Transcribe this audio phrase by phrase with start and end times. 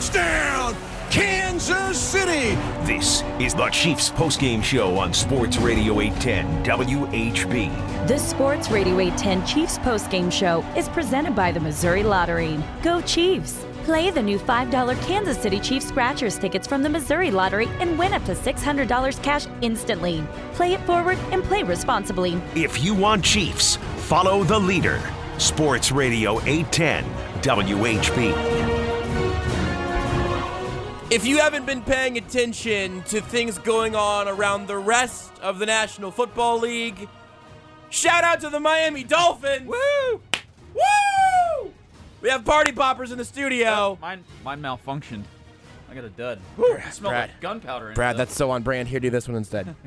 [0.00, 0.74] Touchdown,
[1.10, 2.54] Kansas City!
[2.86, 8.08] This is the Chiefs postgame show on Sports Radio 810 WHB.
[8.08, 12.58] The Sports Radio 810 Chiefs postgame show is presented by the Missouri Lottery.
[12.82, 13.62] Go Chiefs!
[13.84, 18.14] Play the new $5 Kansas City Chiefs Scratchers tickets from the Missouri Lottery and win
[18.14, 20.24] up to $600 cash instantly.
[20.54, 22.40] Play it forward and play responsibly.
[22.54, 23.76] If you want Chiefs,
[24.08, 24.98] follow the leader.
[25.36, 27.04] Sports Radio 810
[27.42, 28.89] WHB.
[31.10, 35.66] If you haven't been paying attention to things going on around the rest of the
[35.66, 37.08] National Football League,
[37.88, 39.66] shout out to the Miami Dolphins!
[39.66, 40.20] Woo!
[40.74, 41.72] Woo!
[42.20, 43.68] We have party poppers in the studio.
[43.70, 45.24] Oh, mine, mine malfunctioned.
[45.90, 46.38] I got a dud.
[46.56, 46.64] Woo.
[46.74, 47.30] It Brad.
[47.30, 47.92] like gunpowder.
[47.94, 48.18] Brad, it.
[48.18, 48.86] that's so on brand.
[48.86, 49.74] Here, do this one instead.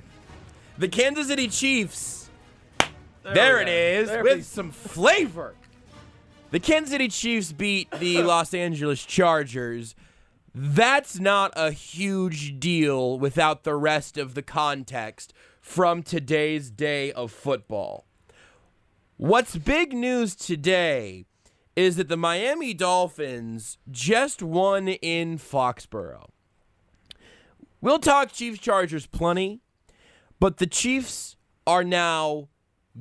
[0.76, 2.32] The Kansas City Chiefs.
[3.22, 3.78] There it we go.
[3.78, 5.54] is, There with we- some flavor.
[6.50, 9.94] The Kansas City Chiefs beat the Los Angeles Chargers.
[10.56, 17.32] That's not a huge deal without the rest of the context from today's day of
[17.32, 18.06] football.
[19.18, 21.26] What's big news today
[21.76, 26.30] is that the Miami Dolphins just won in Foxborough.
[27.82, 29.62] We'll talk Chiefs Chargers plenty,
[30.40, 32.50] but the Chiefs are now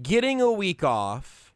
[0.02, 1.52] getting a week off,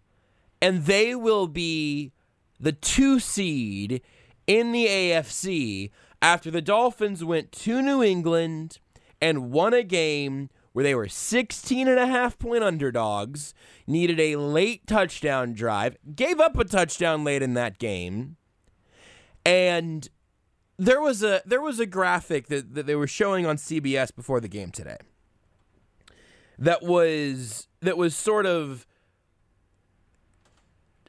[0.61, 2.13] and they will be
[2.61, 4.03] the two seed
[4.47, 5.91] in the AFC
[6.23, 8.79] after the Dolphins went to New England
[9.21, 13.55] and won a game where they were 16 and a half point underdogs,
[13.87, 18.37] needed a late touchdown drive, gave up a touchdown late in that game,
[19.45, 20.09] and
[20.79, 24.41] there was a there was a graphic that, that they were showing on CBS before
[24.41, 24.99] the game today
[26.59, 28.87] that was that was sort of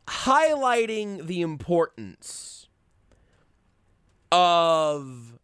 [0.08, 2.67] highlighting the importance
[4.32, 5.38] of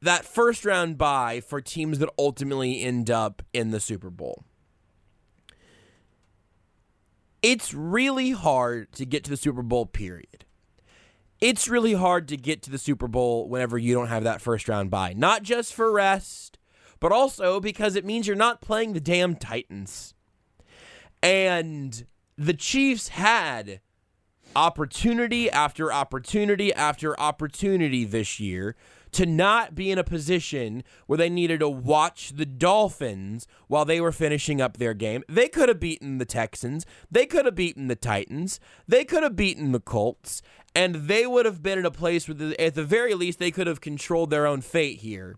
[0.00, 4.44] that first round bye for teams that ultimately end up in the Super Bowl.
[7.42, 10.44] It's really hard to get to the Super Bowl period.
[11.40, 14.68] It's really hard to get to the Super Bowl whenever you don't have that first
[14.68, 15.12] round bye.
[15.14, 16.58] Not just for rest,
[17.00, 20.14] but also because it means you're not playing the damn Titans.
[21.22, 22.06] And
[22.36, 23.80] the Chiefs had
[24.56, 28.76] opportunity after opportunity after opportunity this year
[29.14, 34.00] to not be in a position where they needed to watch the Dolphins while they
[34.00, 35.22] were finishing up their game.
[35.28, 39.36] They could have beaten the Texans, they could have beaten the Titans, they could have
[39.36, 40.42] beaten the Colts,
[40.74, 43.52] and they would have been in a place where, the, at the very least, they
[43.52, 45.36] could have controlled their own fate here.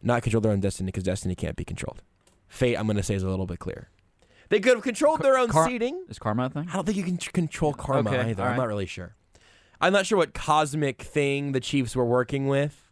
[0.00, 2.02] Not control their own destiny because destiny can't be controlled.
[2.46, 3.90] Fate, I'm going to say, is a little bit clearer.
[4.50, 6.04] They could have controlled their own Car- seating.
[6.08, 6.68] Is karma a thing?
[6.70, 8.42] I don't think you can tr- control karma Okay, either.
[8.42, 8.58] all I'm right.
[8.64, 9.14] not really sure.
[9.80, 12.90] I'm not sure what cosmic thing the Chiefs were working with.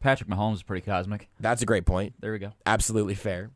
[0.00, 1.28] Patrick Mahomes is pretty cosmic.
[1.40, 2.14] That's a great point.
[2.20, 2.52] There we go.
[2.66, 3.50] Absolutely fair.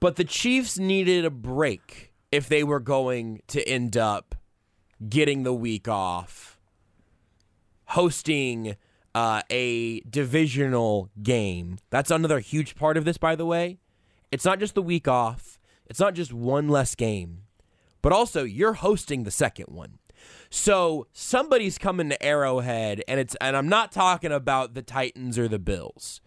[0.00, 4.34] But the Chiefs needed a break if they were going to end up
[5.08, 6.58] getting the week off,
[7.86, 8.76] hosting
[9.14, 11.78] uh, a divisional game.
[11.90, 13.78] That's another huge part of this, by the way.
[14.34, 17.42] It's not just the week off, it's not just one less game,
[18.02, 20.00] but also you're hosting the second one.
[20.50, 25.46] So somebody's coming to Arrowhead, and it's and I'm not talking about the Titans or
[25.46, 26.20] the Bills.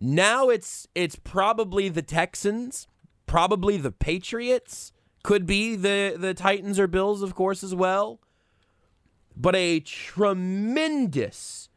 [0.00, 2.88] Now it's it's probably the Texans,
[3.26, 4.90] probably the Patriots,
[5.22, 8.18] could be the the Titans or Bills, of course, as well.
[9.36, 11.68] But a tremendous,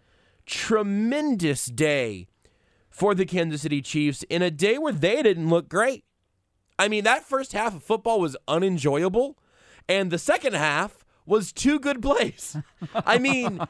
[0.47, 2.28] tremendous day
[2.99, 6.03] for the Kansas City Chiefs in a day where they didn't look great.
[6.77, 9.37] I mean, that first half of football was unenjoyable,
[9.87, 12.57] and the second half was two good plays.
[12.93, 13.61] I mean,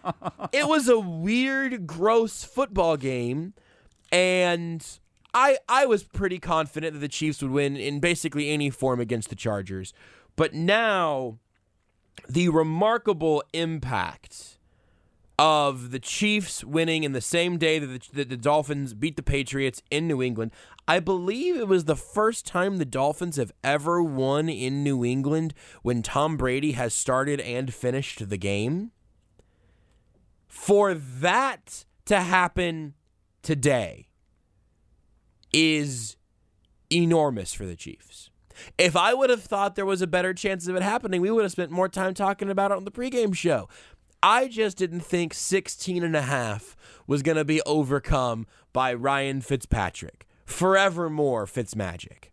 [0.51, 3.53] it was a weird, gross football game,
[4.11, 4.83] and
[5.31, 9.29] I I was pretty confident that the Chiefs would win in basically any form against
[9.29, 9.93] the Chargers.
[10.35, 11.37] But now
[12.27, 14.57] the remarkable impact
[15.39, 19.23] of the Chiefs winning in the same day that the, that the Dolphins beat the
[19.23, 20.51] Patriots in New England.
[20.85, 25.53] I believe it was the first time the Dolphins have ever won in New England
[25.81, 28.91] when Tom Brady has started and finished the game.
[30.45, 32.95] For that to happen
[33.41, 34.09] today
[35.53, 36.17] is
[36.91, 38.29] enormous for the Chiefs.
[38.77, 41.43] If I would have thought there was a better chance of it happening, we would
[41.43, 43.69] have spent more time talking about it on the pregame show.
[44.21, 46.75] I just didn't think 16 and a half
[47.07, 50.27] was going to be overcome by Ryan Fitzpatrick.
[50.45, 52.31] Forevermore Fitzmagic.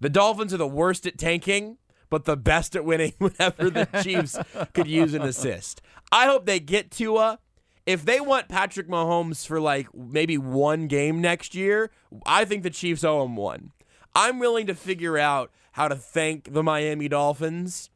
[0.00, 1.78] The Dolphins are the worst at tanking,
[2.10, 4.38] but the best at winning whenever the Chiefs
[4.72, 5.82] could use an assist.
[6.12, 7.38] I hope they get Tua.
[7.84, 11.90] If they want Patrick Mahomes for like maybe one game next year,
[12.24, 13.72] I think the Chiefs owe him one.
[14.14, 17.90] I'm willing to figure out how to thank the Miami Dolphins,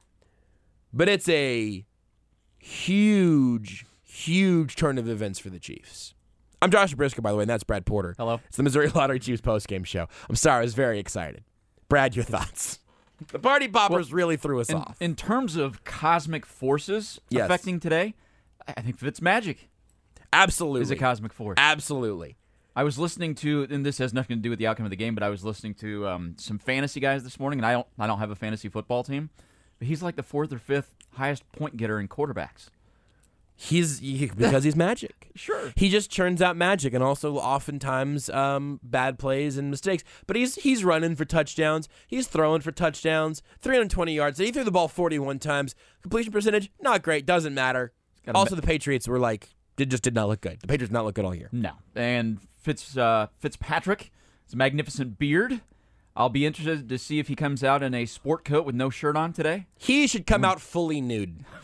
[0.92, 1.86] but it's a
[2.60, 6.14] huge, huge turn of events for the Chiefs.
[6.62, 8.14] I'm Josh Brisco, by the way, and that's Brad Porter.
[8.18, 8.40] Hello.
[8.48, 10.08] It's the Missouri Lottery Chiefs postgame show.
[10.28, 11.42] I'm sorry, I was very excited.
[11.88, 12.78] Brad, your thoughts?
[13.32, 14.96] The party poppers really threw us In, off.
[15.00, 17.44] in terms of cosmic forces Yes.
[17.46, 18.14] affecting today,
[18.68, 19.56] I think it's Fitzmagic
[20.32, 20.82] Absolutely.
[20.82, 21.56] is a cosmic force.
[21.58, 22.36] Absolutely.
[22.76, 24.96] I was listening to, and this has nothing to do with the outcome of the
[24.96, 27.86] game, but I was listening to um, some fantasy guys this morning, and I don't,
[27.98, 29.28] I don't have a fantasy football team,
[29.81, 32.69] he's like the fourth or fifth highest point getter in quarterbacks.
[33.56, 35.17] He's he, because he's magic.
[35.37, 35.73] Sure.
[35.77, 40.03] He just churns out magic and also oftentimes um, bad plays and mistakes.
[40.27, 41.88] But he's he's running for touchdowns.
[42.09, 43.41] He's throwing for touchdowns.
[43.61, 44.38] 320 yards.
[44.38, 45.75] He threw the ball 41 times.
[46.03, 47.25] Completion percentage not great.
[47.25, 47.93] Doesn't matter.
[48.35, 50.61] Also, the Patriots were like did just did not look good.
[50.61, 51.49] The Patriots did not look good all year.
[51.53, 51.73] No.
[51.94, 54.11] And Fitz uh, Fitzpatrick,
[54.44, 55.62] his magnificent beard.
[56.16, 58.90] I'll be interested to see if he comes out in a sport coat with no
[58.90, 59.66] shirt on today.
[59.78, 60.46] He should come hmm.
[60.46, 61.44] out fully nude.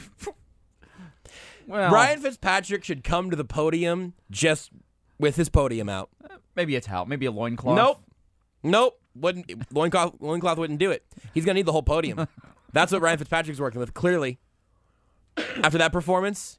[1.66, 4.70] Well, Ryan Fitzpatrick should come to the podium just
[5.18, 6.10] with his podium out.
[6.22, 7.76] Uh, maybe a towel, maybe a loincloth.
[7.76, 8.02] Nope.
[8.62, 9.00] Nope.
[9.16, 11.04] Wouldn't loincloth, loincloth wouldn't do it.
[11.34, 12.28] He's gonna need the whole podium.
[12.72, 14.38] That's what Ryan Fitzpatrick's working with, clearly.
[15.62, 16.58] After that performance,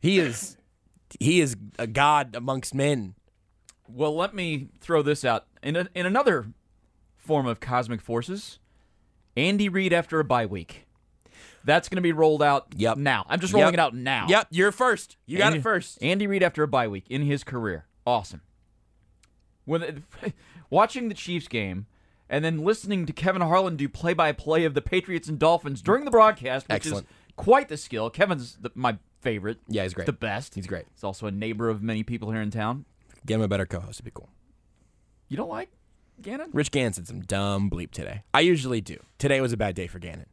[0.00, 0.56] he is
[1.18, 3.14] he is a god amongst men.
[3.94, 6.46] Well, let me throw this out in a, in another
[7.16, 8.58] form of cosmic forces.
[9.36, 10.86] Andy Reid after a bye week.
[11.62, 12.96] That's going to be rolled out Yep.
[12.96, 13.26] now.
[13.28, 13.74] I'm just rolling Yep.
[13.74, 14.26] it out now.
[14.28, 15.16] Yep, you're first.
[15.26, 16.02] You got Andy- it first.
[16.02, 17.84] Andy Reid after a bye week in his career.
[18.06, 18.40] Awesome.
[19.64, 20.04] When
[20.70, 21.86] watching the Chiefs game
[22.28, 26.10] and then listening to Kevin Harlan do play-by-play of the Patriots and Dolphins during the
[26.10, 27.06] broadcast, which Excellent.
[27.06, 28.08] is quite the skill.
[28.10, 29.58] Kevin's the, my favorite.
[29.68, 30.06] Yeah, he's great.
[30.06, 30.54] The best.
[30.54, 30.86] He's great.
[30.94, 32.84] He's also a neighbor of many people here in town.
[33.26, 33.96] Get him a better co-host.
[33.96, 34.30] It'd be cool.
[35.28, 35.70] You don't like
[36.20, 36.50] Gannon?
[36.52, 38.24] Rich Gannon said some dumb bleep today.
[38.34, 38.98] I usually do.
[39.18, 40.26] Today was a bad day for Gannon.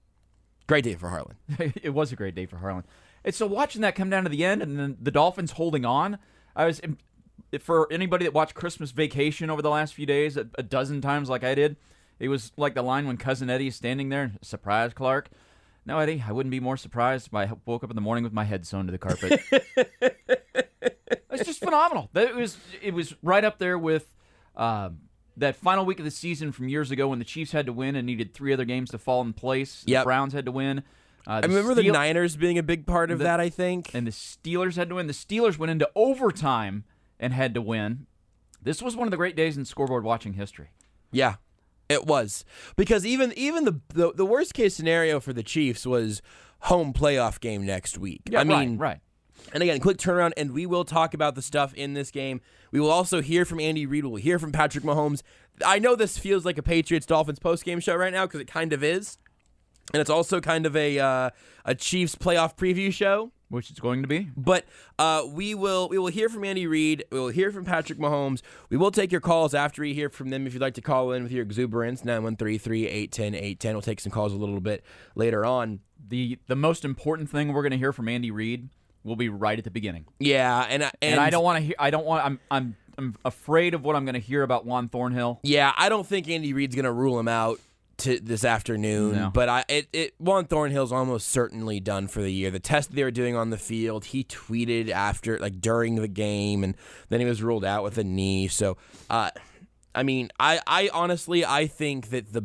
[0.68, 1.36] Great day for Harlan.
[1.81, 2.84] it was a great day for Harlan.
[3.24, 6.18] And so watching that come down to the end and then the Dolphins holding on,
[6.56, 6.81] I was
[7.60, 11.30] for anybody that watched Christmas Vacation over the last few days a, a dozen times
[11.30, 11.78] like I did,
[12.19, 15.30] it was like the line when cousin Eddie is standing there, surprise Clark.
[15.86, 18.34] No, Eddie, I wouldn't be more surprised if I woke up in the morning with
[18.34, 19.39] my head sewn to the carpet.
[21.42, 22.10] it's just phenomenal.
[22.13, 24.13] It was it was right up there with
[24.56, 25.00] um,
[25.38, 27.95] that final week of the season from years ago when the Chiefs had to win
[27.95, 29.84] and needed three other games to fall in place.
[29.86, 30.80] The Browns had to win.
[31.28, 33.94] Uh, I remember the Niners being a big part of the- that, I think.
[33.94, 35.07] and the Steelers had to win.
[35.07, 36.86] The Steelers went into overtime
[37.19, 38.07] and had to win.
[38.62, 40.69] This was one of the great days in scoreboard watching history.
[41.12, 41.36] Yeah,
[41.89, 42.44] it was
[42.75, 46.22] because even even the the, the worst case scenario for the Chiefs was
[46.62, 48.22] home playoff game next week.
[48.36, 49.00] I mean, right, right.
[49.54, 52.42] And again, quick turnaround, and we will talk about the stuff in this game.
[52.72, 54.06] We will also hear from Andy Reid.
[54.06, 55.22] We'll hear from Patrick Mahomes.
[55.66, 58.48] I know this feels like a Patriots Dolphins post game show right now because it
[58.48, 59.18] kind of is,
[59.94, 61.30] and it's also kind of a uh,
[61.66, 63.32] a Chiefs playoff preview show.
[63.50, 64.30] Which it's going to be.
[64.36, 64.66] But
[65.00, 67.06] uh, we will we will hear from Andy Reid.
[67.10, 68.42] We will hear from Patrick Mahomes.
[68.70, 70.46] We will take your calls after we hear from them.
[70.46, 73.72] If you'd like to call in with your exuberance, 913-381-810.
[73.72, 74.84] We'll take some calls a little bit
[75.16, 75.80] later on.
[76.10, 78.68] The the most important thing we're going to hear from Andy Reid
[79.08, 80.06] will be right at the beginning.
[80.20, 81.76] Yeah, and I- and, And, I don't want to hear.
[81.80, 82.24] I don't want.
[82.26, 85.40] I'm I'm I'm afraid of what I'm going to hear about Juan Thornhill.
[85.44, 87.60] Yeah, I don't think Andy Reid's going to rule him out
[88.00, 89.16] to this afternoon.
[89.16, 89.32] No.
[89.34, 92.52] But I it, it Juan Thornhill's almost certainly done for the year.
[92.52, 96.64] The test they were doing on the field, he tweeted after like during the game,
[96.64, 96.76] and
[97.10, 98.48] then he was ruled out with a knee.
[98.48, 98.78] So,
[99.10, 99.32] uh,
[99.96, 102.44] I mean, I I honestly I think that the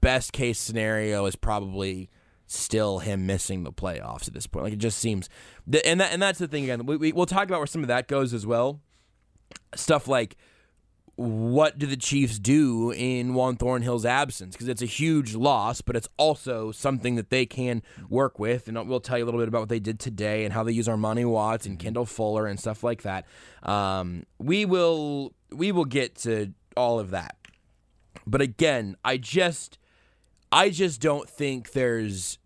[0.00, 2.10] best case scenario is probably
[2.54, 4.64] still him missing the playoffs at this point.
[4.64, 5.28] Like it just seems,
[5.84, 6.86] and that and that's the thing again.
[6.86, 8.80] We, we we'll talk about where some of that goes as well.
[9.74, 10.36] Stuff like
[11.16, 14.54] what do the Chiefs do in Juan Thornhill's absence?
[14.54, 18.66] Because it's a huge loss, but it's also something that they can work with.
[18.66, 20.72] And we'll tell you a little bit about what they did today and how they
[20.72, 23.26] use Armani Watts and Kendall Fuller and stuff like that.
[23.62, 27.36] Um, we will we will get to all of that.
[28.26, 29.78] But again, I just
[30.50, 32.38] I just don't think there's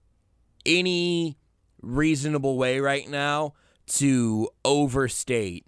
[0.65, 1.39] any
[1.83, 3.55] reasonable way right now
[3.87, 5.67] to overstate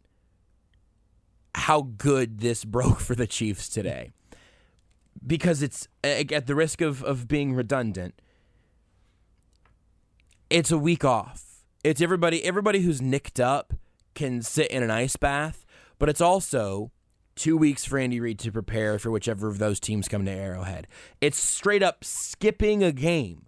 [1.55, 4.13] how good this broke for the Chiefs today.
[5.27, 8.21] Because it's at the risk of, of being redundant,
[10.49, 11.45] it's a week off.
[11.85, 13.75] It's everybody everybody who's nicked up
[14.15, 15.65] can sit in an ice bath,
[15.99, 16.91] but it's also
[17.37, 20.87] two weeks for Andy Reid to prepare for whichever of those teams come to Arrowhead.
[21.21, 23.47] It's straight up skipping a game.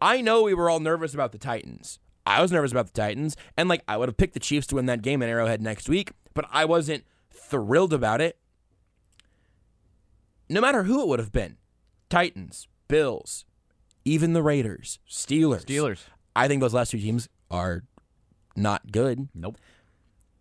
[0.00, 1.98] I know we were all nervous about the Titans.
[2.26, 4.76] I was nervous about the Titans, and like I would have picked the Chiefs to
[4.76, 8.38] win that game in Arrowhead next week, but I wasn't thrilled about it.
[10.48, 11.56] No matter who it would have been
[12.08, 13.44] Titans, Bills,
[14.04, 15.64] even the Raiders, Steelers.
[15.64, 16.00] Steelers.
[16.34, 17.84] I think those last two teams are
[18.56, 19.28] not good.
[19.34, 19.58] Nope.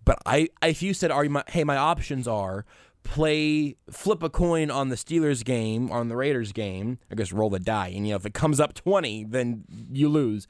[0.03, 2.65] But I, if you said, "Are you my, hey, my options are
[3.03, 7.49] play, flip a coin on the Steelers game, on the Raiders game, I guess roll
[7.49, 10.47] the die, and you know if it comes up twenty, then you lose."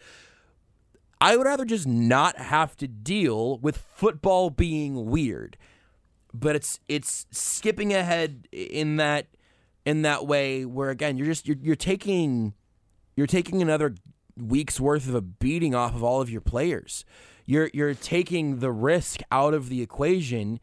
[1.22, 5.56] I would rather just not have to deal with football being weird.
[6.34, 9.28] But it's it's skipping ahead in that
[9.86, 12.54] in that way where again you're just you're, you're taking
[13.16, 13.96] you're taking another
[14.38, 17.06] week's worth of a beating off of all of your players.
[17.46, 20.60] You're you're taking the risk out of the equation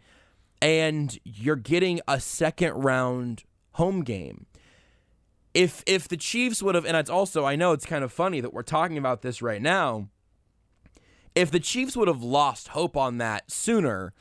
[0.60, 4.46] and you're getting a second round home game.
[5.54, 8.40] If if the Chiefs would have and it's also I know it's kind of funny
[8.40, 10.08] that we're talking about this right now.
[11.34, 14.12] If the Chiefs would have lost hope on that sooner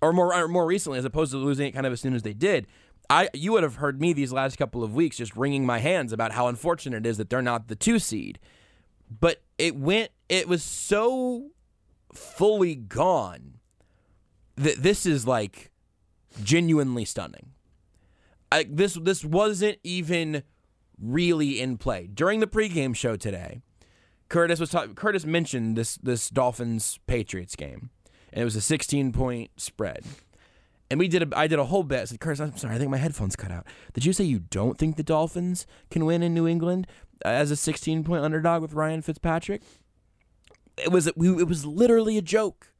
[0.00, 2.22] or more or more recently as opposed to losing it kind of as soon as
[2.22, 2.66] they did,
[3.08, 6.12] I you would have heard me these last couple of weeks just wringing my hands
[6.12, 8.38] about how unfortunate it is that they're not the 2 seed.
[9.20, 11.50] But it went it was so
[12.12, 13.53] fully gone
[14.56, 15.70] that this is like
[16.42, 17.50] genuinely stunning.
[18.52, 20.42] I, this this wasn't even
[21.00, 23.60] really in play during the pregame show today.
[24.28, 24.94] Curtis was talking.
[24.94, 27.90] Curtis mentioned this this Dolphins Patriots game,
[28.32, 30.04] and it was a 16 point spread.
[30.90, 32.00] And we did a, I did a whole bit.
[32.00, 33.66] I said, Curtis, I'm sorry, I think my headphones cut out.
[33.94, 36.86] Did you say you don't think the Dolphins can win in New England
[37.24, 39.62] as a 16 point underdog with Ryan Fitzpatrick?
[40.76, 42.73] It was it was literally a joke.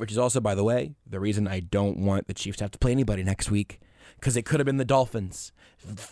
[0.00, 2.70] Which is also, by the way, the reason I don't want the Chiefs to have
[2.70, 3.80] to play anybody next week
[4.14, 5.52] because it could have been the Dolphins.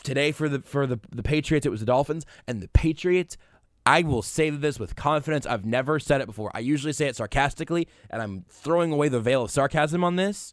[0.03, 3.39] Today for the for the the Patriots, it was the Dolphins, and the Patriots.
[3.87, 5.47] I will say this with confidence.
[5.47, 6.51] I've never said it before.
[6.53, 10.53] I usually say it sarcastically, and I'm throwing away the veil of sarcasm on this.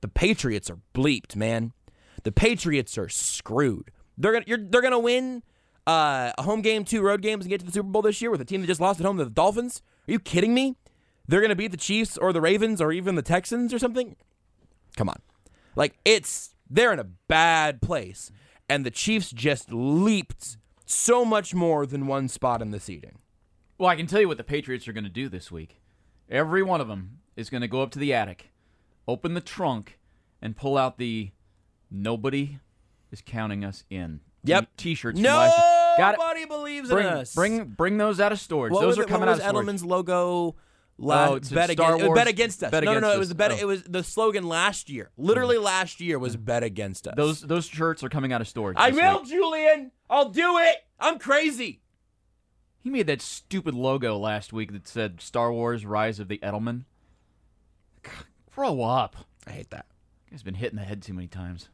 [0.00, 1.72] The Patriots are bleeped, man.
[2.22, 3.90] The Patriots are screwed.
[4.16, 5.42] They're gonna they're gonna win
[5.88, 8.30] uh, a home game, two road games, and get to the Super Bowl this year
[8.30, 9.82] with a team that just lost at home to the Dolphins.
[10.06, 10.76] Are you kidding me?
[11.26, 14.16] They're gonna beat the Chiefs or the Ravens or even the Texans or something.
[14.96, 15.20] Come on,
[15.74, 18.30] like it's they're in a bad place,
[18.68, 23.18] and the Chiefs just leaped so much more than one spot in the seeding.
[23.78, 25.80] Well, I can tell you what the Patriots are going to do this week.
[26.30, 28.52] Every one of them is going to go up to the attic,
[29.08, 29.98] open the trunk,
[30.40, 31.30] and pull out the
[31.90, 32.58] "Nobody
[33.10, 34.68] is counting us in." Yep.
[34.76, 35.18] T-shirts.
[35.20, 35.56] last.
[35.96, 36.18] Got it.
[36.18, 37.34] Nobody believes Bring, in us.
[37.34, 38.72] bring, bring those out of storage.
[38.72, 39.66] What those are it- coming out of storage.
[39.66, 40.54] Edelman's logo.
[40.96, 42.70] La- Oh, it's bet, Star against, Wars- bet against us.
[42.70, 43.12] bet no, no, no.
[43.12, 43.52] It was bet.
[43.52, 43.56] Oh.
[43.56, 45.10] It was the slogan last year.
[45.16, 45.64] Literally mm-hmm.
[45.64, 46.44] last year was mm-hmm.
[46.44, 47.14] bet against us.
[47.16, 48.76] Those those shirts are coming out of storage.
[48.78, 49.28] I will, week.
[49.28, 49.90] Julian.
[50.08, 50.76] I'll do it.
[51.00, 51.80] I'm crazy.
[52.78, 56.84] He made that stupid logo last week that said Star Wars: Rise of the Edelman.
[58.54, 59.16] Grow up.
[59.46, 59.86] I hate that.
[60.30, 61.68] He's been hit in the head too many times.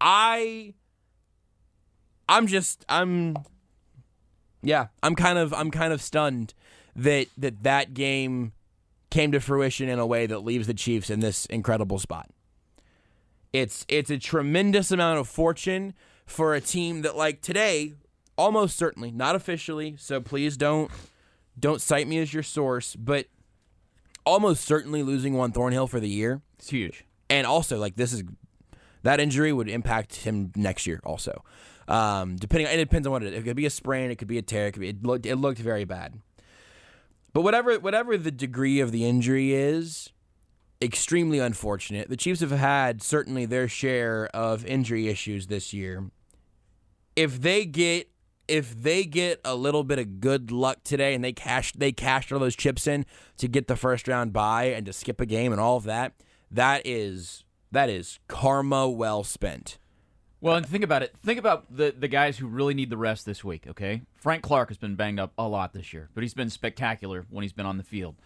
[0.00, 0.74] I
[2.28, 3.36] I'm just I'm
[4.62, 6.54] yeah, I'm kind of I'm kind of stunned
[6.96, 8.52] that that that game
[9.10, 12.28] came to fruition in a way that leaves the Chiefs in this incredible spot.
[13.52, 15.94] It's it's a tremendous amount of fortune
[16.26, 17.94] for a team that like today
[18.36, 20.90] almost certainly not officially, so please don't
[21.58, 23.26] don't cite me as your source, but
[24.26, 27.04] almost certainly losing Juan Thornhill for the year It's huge.
[27.30, 28.24] and also like this is
[29.04, 31.44] that injury would impact him next year also
[31.86, 34.26] um depending it depends on what it is it could be a sprain it could
[34.26, 36.18] be a tear it could be it looked, it looked very bad
[37.36, 40.10] but whatever whatever the degree of the injury is
[40.80, 46.10] extremely unfortunate the chiefs have had certainly their share of injury issues this year
[47.14, 48.08] if they get
[48.48, 52.32] if they get a little bit of good luck today and they cash they cashed
[52.32, 53.04] all those chips in
[53.36, 56.14] to get the first round bye and to skip a game and all of that,
[56.50, 59.78] that is that is karma well spent.
[60.40, 61.14] Well, and think about it.
[61.22, 63.66] Think about the the guys who really need the rest this week.
[63.68, 67.24] Okay, Frank Clark has been banged up a lot this year, but he's been spectacular
[67.30, 68.16] when he's been on the field.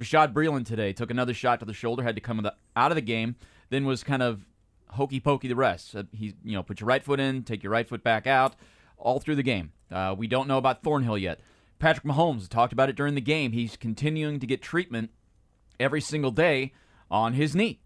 [0.00, 3.00] Bashaud Breeland today took another shot to the shoulder, had to come out of the
[3.00, 3.34] game,
[3.70, 4.42] then was kind of
[4.90, 5.96] hokey pokey the rest.
[5.96, 8.54] Uh, he, you know, put your right foot in, take your right foot back out,
[8.98, 9.72] all through the game.
[9.90, 11.40] Uh, we don't know about Thornhill yet.
[11.78, 13.52] Patrick Mahomes talked about it during the game.
[13.52, 15.10] He's continuing to get treatment
[15.78, 16.72] every single day
[17.10, 17.80] on his knee,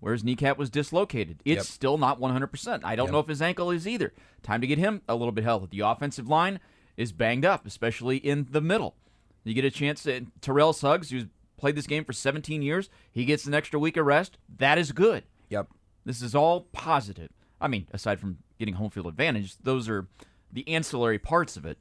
[0.00, 1.42] where his kneecap was dislocated.
[1.44, 1.64] It's Yep.
[1.66, 2.84] still not 100%.
[2.84, 3.12] I don't Yep.
[3.12, 4.12] know if his ankle is either.
[4.42, 5.66] Time to get him a little bit healthy.
[5.70, 6.60] The offensive line
[6.96, 8.96] is banged up, especially in the middle.
[9.44, 11.26] You get a chance to Terrell Suggs, who's
[11.56, 12.88] played this game for 17 years.
[13.12, 14.38] He gets an extra week of rest.
[14.58, 15.24] That is good.
[15.48, 15.68] Yep.
[16.04, 17.30] This is all positive.
[17.60, 20.06] I mean, aside from getting home field advantage, those are
[20.52, 21.78] the ancillary parts of it.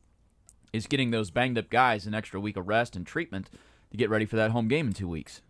[0.74, 3.50] Is getting those banged up guys an extra week of rest and treatment
[3.92, 5.42] to get ready for that home game in two weeks.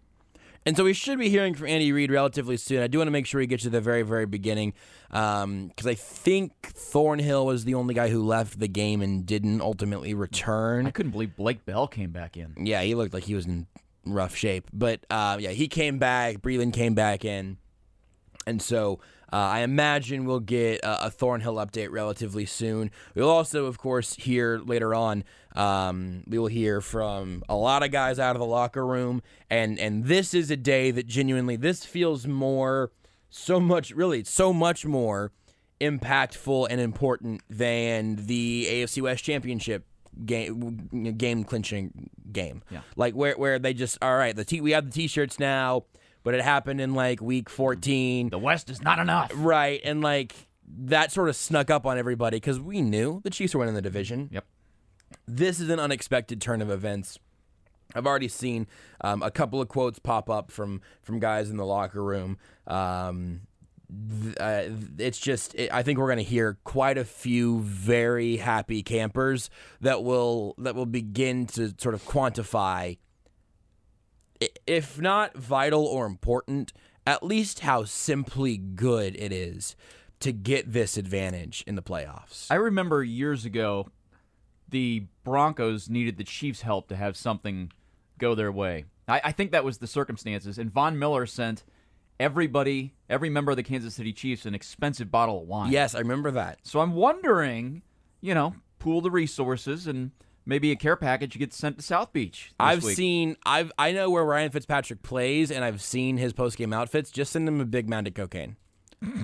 [0.68, 2.84] And so we should be hearing from Andy Reid relatively soon.
[2.84, 4.74] I do want to make sure we get to the very, very beginning
[5.10, 9.62] because um, I think Thornhill was the only guy who left the game and didn't
[9.62, 10.86] ultimately return.
[10.86, 12.54] I couldn't believe Blake Bell came back in.
[12.58, 13.66] Yeah, he looked like he was in
[14.06, 14.68] rough shape.
[14.74, 16.40] But uh, yeah, he came back.
[16.40, 17.60] Breeland came back in.
[18.46, 19.00] And so
[19.32, 22.92] uh, I imagine we'll get a, a, Thornhill update relatively soon.
[23.14, 25.26] We'll also, of course, hear later on.
[25.56, 29.80] Um, we will hear from a lot of guys out of the locker room, and
[29.80, 32.92] and this is a day that genuinely this feels more,
[33.30, 35.32] so much really, so much more
[35.82, 39.86] impactful and important than the AFC West Championship
[40.26, 42.64] game game clinching game.
[42.70, 42.82] Yeah.
[42.96, 45.84] Like where where they just all right, the t- we have the t-shirts now
[46.28, 48.32] but it happened in like week 14.
[48.32, 49.32] The West is not enough.
[49.34, 49.80] Right.
[49.86, 50.36] And like
[50.80, 53.82] that sort of snuck up on everybody because we knew the Chiefs were winning the
[53.82, 54.28] division.
[54.34, 54.44] Yep.
[55.26, 57.18] This is an unexpected turn of events.
[57.96, 58.68] I've already seen
[59.00, 62.40] um, a couple of quotes pop up from from guys in the locker room.
[62.68, 63.44] Um,
[64.38, 64.64] uh,
[64.98, 69.50] it's just it, I think we're going to hear quite a few very happy campers
[69.80, 72.98] that will that will begin to sort of quantify
[74.66, 76.74] if not vital or important,
[77.06, 79.76] at least how simply good it is
[80.20, 82.48] to get this advantage in the playoffs.
[82.50, 83.90] I remember years ago,
[84.70, 87.72] the Broncos needed the Chiefs' help to have something
[88.18, 88.86] go their way.
[89.08, 91.64] I, I think that was the circumstances, and Von Miller sent
[92.20, 95.72] everybody, every member of the Kansas City Chiefs, an expensive bottle of wine.
[95.72, 96.60] Yes, I remember that.
[96.64, 97.84] So I'm wondering,
[98.22, 100.12] you know, pool the resources and
[100.48, 102.52] maybe a care package gets sent to South Beach.
[102.60, 102.96] I've week.
[102.96, 107.12] seen I've I know where Ryan Fitzpatrick plays and I've seen his post game outfits.
[107.12, 108.56] Just send him a big mound of cocaine.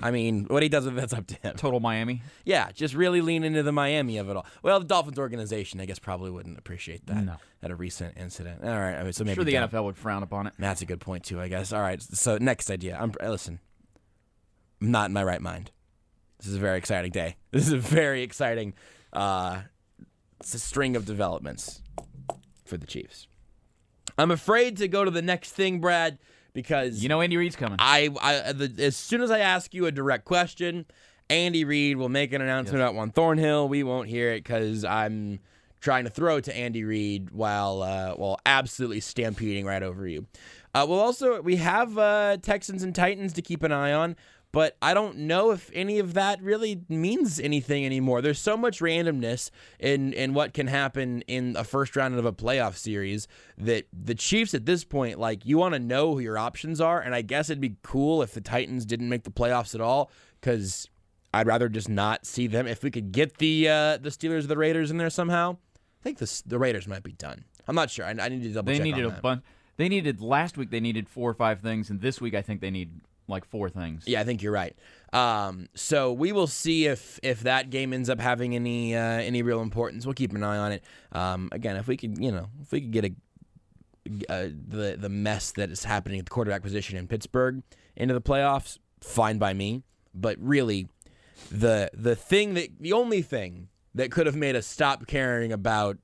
[0.04, 1.56] I mean, what he does with that's up to him.
[1.56, 2.22] Total Miami.
[2.46, 4.46] Yeah, just really lean into the Miami of it all.
[4.62, 7.38] Well, the Dolphins organization, I guess, probably wouldn't appreciate that No.
[7.64, 8.64] at a recent incident.
[8.64, 9.72] All right, I mean, so maybe sure the don't.
[9.72, 10.54] NFL would frown upon it.
[10.60, 11.74] That's a good point too, I guess.
[11.74, 13.00] All right, so next idea.
[13.02, 13.60] I'm listen.
[14.80, 15.72] I'm not in my right mind.
[16.38, 17.38] This is a very exciting day.
[17.52, 18.74] This is a very exciting
[19.12, 19.62] uh,
[20.44, 21.82] it's a string of developments
[22.66, 23.28] for the Chiefs.
[24.18, 26.20] I'm afraid to go to the next thing, Brad,
[26.52, 27.78] because You know Andy Reid's coming.
[27.80, 30.86] I, I the, as soon as I ask you a direct question,
[31.30, 33.70] Andy Reid will make an announcement about Juan Thornhill.
[33.70, 35.40] We won't hear it because I'm
[35.80, 40.28] trying to throw it to Andy Reid while uh, while absolutely stampeding right over you.
[40.74, 44.16] Uh, well, also we have uh, Texans and Titans to keep an eye on,
[44.52, 48.22] but I don't know if any of that really means anything anymore.
[48.22, 52.34] There's so much randomness in in what can happen in a first round of a
[52.34, 56.38] playoff series that the Chiefs at this point, like you want to know who your
[56.38, 59.76] options are, and I guess it'd be cool if the Titans didn't make the playoffs
[59.76, 60.88] at all because
[61.34, 62.68] I'd rather just not see them.
[62.68, 65.58] If we could get the uh, the Steelers or the Raiders in there somehow,
[66.02, 67.46] I think the the Raiders might be done.
[67.68, 68.06] I'm not sure.
[68.06, 69.44] I, I need to double they check needed a bunch.
[69.78, 70.70] They needed last week.
[70.70, 72.92] They needed four or five things, and this week I think they need
[73.28, 74.04] like four things.
[74.06, 74.76] Yeah, I think you're right.
[75.12, 79.42] Um, so we will see if if that game ends up having any uh, any
[79.42, 80.06] real importance.
[80.06, 80.84] We'll keep an eye on it.
[81.12, 83.14] Um, again, if we could, you know, if we could get a
[84.30, 87.64] uh, the the mess that is happening at the quarterback position in Pittsburgh
[87.96, 89.84] into the playoffs, fine by me.
[90.14, 90.88] But really,
[91.50, 95.98] the the thing that the only thing that could have made us stop caring about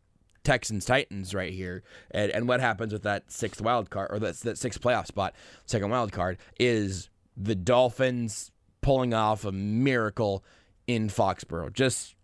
[0.43, 4.37] Texans Titans right here and, and what happens with that sixth wild card or that,
[4.41, 10.43] that sixth playoff spot, second wild card is the Dolphins pulling off a miracle
[10.87, 11.71] in Foxborough.
[11.73, 12.15] Just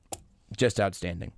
[0.57, 1.31] just outstanding.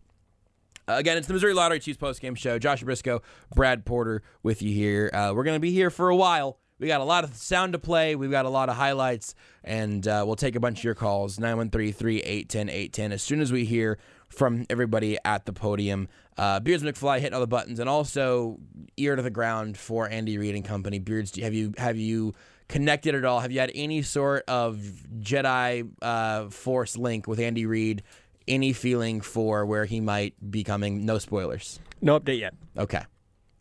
[0.87, 2.57] Again, it's the Missouri Lottery Chiefs post game show.
[2.57, 3.21] Josh Brisco,
[3.53, 5.09] Brad Porter with you here.
[5.13, 6.59] Uh, we're going to be here for a while.
[6.79, 8.15] We got a lot of sound to play.
[8.15, 11.39] We've got a lot of highlights, and uh, we'll take a bunch of your calls
[11.39, 13.97] 913 381 810 as soon as we hear
[14.29, 16.07] from everybody at the podium.
[16.37, 18.59] Uh, Beards McFly hitting all the buttons, and also
[18.97, 20.99] ear to the ground for Andy Reid and company.
[20.99, 22.33] Beards, have you have you
[22.67, 23.39] connected at all?
[23.39, 24.77] Have you had any sort of
[25.19, 28.03] Jedi uh, Force link with Andy Reid?
[28.47, 31.05] Any feeling for where he might be coming?
[31.05, 31.79] No spoilers.
[32.01, 32.53] No update yet.
[32.77, 33.01] Okay,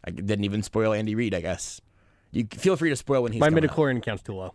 [0.05, 1.35] I didn't even spoil Andy Reid.
[1.35, 1.81] I guess
[2.31, 3.71] you feel free to spoil when he's My coming up.
[3.71, 4.55] midichlorian count's too low.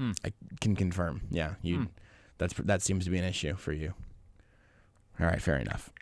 [0.00, 1.22] I can confirm.
[1.30, 1.88] Yeah, you.
[2.38, 3.94] That's that seems to be an issue for you.
[5.20, 5.92] All right, fair enough.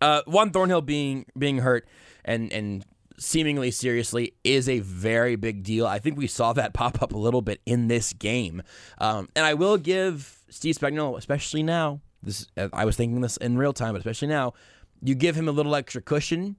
[0.00, 1.88] Uh, Juan Thornhill being being hurt
[2.24, 2.84] and and
[3.18, 5.86] seemingly seriously is a very big deal.
[5.86, 8.62] I think we saw that pop up a little bit in this game,
[8.98, 12.00] um, and I will give Steve Spagnuolo, especially now.
[12.22, 14.54] This I was thinking this in real time, but especially now,
[15.02, 16.56] you give him a little extra cushion.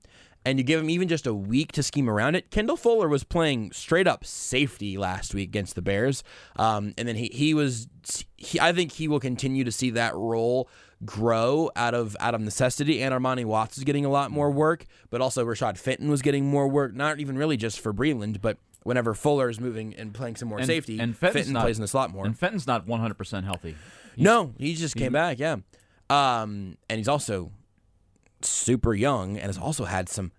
[0.47, 2.51] And you give him even just a week to scheme around it.
[2.51, 6.23] Kendall Fuller was playing straight up safety last week against the Bears,
[6.55, 7.87] um, and then he he was.
[8.37, 10.69] He, I think he will continue to see that role
[11.05, 13.03] grow out of out of necessity.
[13.03, 16.45] And Armani Watts is getting a lot more work, but also Rashad Fenton was getting
[16.45, 16.93] more work.
[16.95, 20.59] Not even really just for Breeland, but whenever Fuller is moving and playing some more
[20.59, 22.25] And- safety, and Fenton's Fenton not- plays in the slot more.
[22.25, 23.75] And Fenton's not 100% healthy.
[24.15, 25.39] No, he just came back.
[25.39, 25.57] Yeah,
[26.09, 27.51] um, and he's also
[28.41, 30.31] super young and has also had some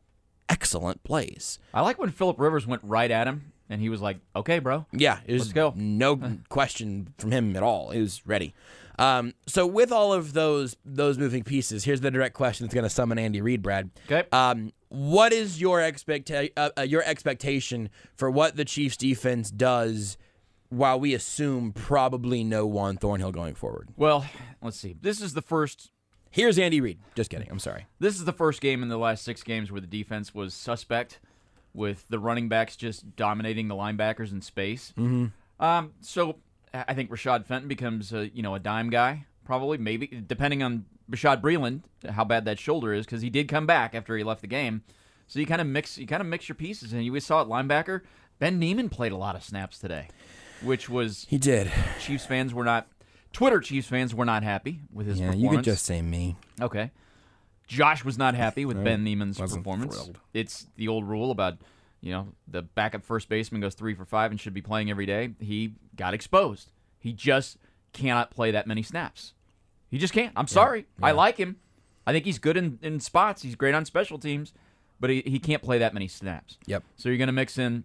[0.48, 1.58] excellent plays.
[1.74, 4.86] I like when Philip Rivers went right at him, and he was like, "Okay, bro."
[4.92, 5.72] Yeah, it was Let's go.
[5.76, 6.16] no
[6.48, 7.90] question from him at all.
[7.90, 8.54] He was ready.
[8.98, 12.84] Um, so with all of those those moving pieces, here's the direct question that's going
[12.84, 13.90] to summon Andy Reid, Brad.
[14.10, 14.28] Okay.
[14.32, 20.16] Um, what is your expecta- uh, uh, your expectation for what the Chiefs defense does
[20.70, 23.90] while we assume probably no Juan Thornhill going forward?
[23.96, 24.26] Well,
[24.62, 24.96] let's see.
[25.00, 25.90] This is the first.
[26.30, 26.98] Here's Andy Reid.
[27.14, 27.48] Just kidding.
[27.50, 27.86] I'm sorry.
[27.98, 31.20] This is the first game in the last six games where the defense was suspect,
[31.74, 34.92] with the running backs just dominating the linebackers in space.
[34.98, 35.26] Mm-hmm.
[35.64, 36.36] Um, so
[36.72, 40.84] I think Rashad Fenton becomes a you know a dime guy probably maybe depending on
[41.10, 44.42] Bashaud Breeland how bad that shoulder is because he did come back after he left
[44.42, 44.82] the game.
[45.26, 47.48] So you kind of mix you kind of mix your pieces and you saw it
[47.48, 48.02] linebacker
[48.38, 50.08] Ben Niemann played a lot of snaps today,
[50.62, 51.72] which was He did.
[52.00, 52.86] Chiefs fans were not
[53.38, 55.42] Twitter Chiefs fans were not happy with his Yeah, performance.
[55.52, 56.34] you could just say me.
[56.60, 56.90] Okay.
[57.68, 59.94] Josh was not happy with Ben Niemann's performance.
[59.94, 60.18] thrilled.
[60.34, 61.58] It's the old rule about,
[62.00, 65.06] you know, the backup first baseman goes three for five and should be playing every
[65.06, 65.34] day.
[65.38, 66.72] He got exposed.
[66.98, 67.58] He just
[67.92, 69.34] cannot play that many snaps.
[69.88, 70.32] He just can't.
[70.34, 70.86] I'm sorry.
[71.00, 71.58] I like him.
[72.08, 73.42] I think he's good in, in spots.
[73.42, 74.52] He's great on special teams,
[74.98, 76.58] but he, he can't play that many snaps.
[76.66, 76.82] Yep.
[76.96, 77.84] So you're going to mix in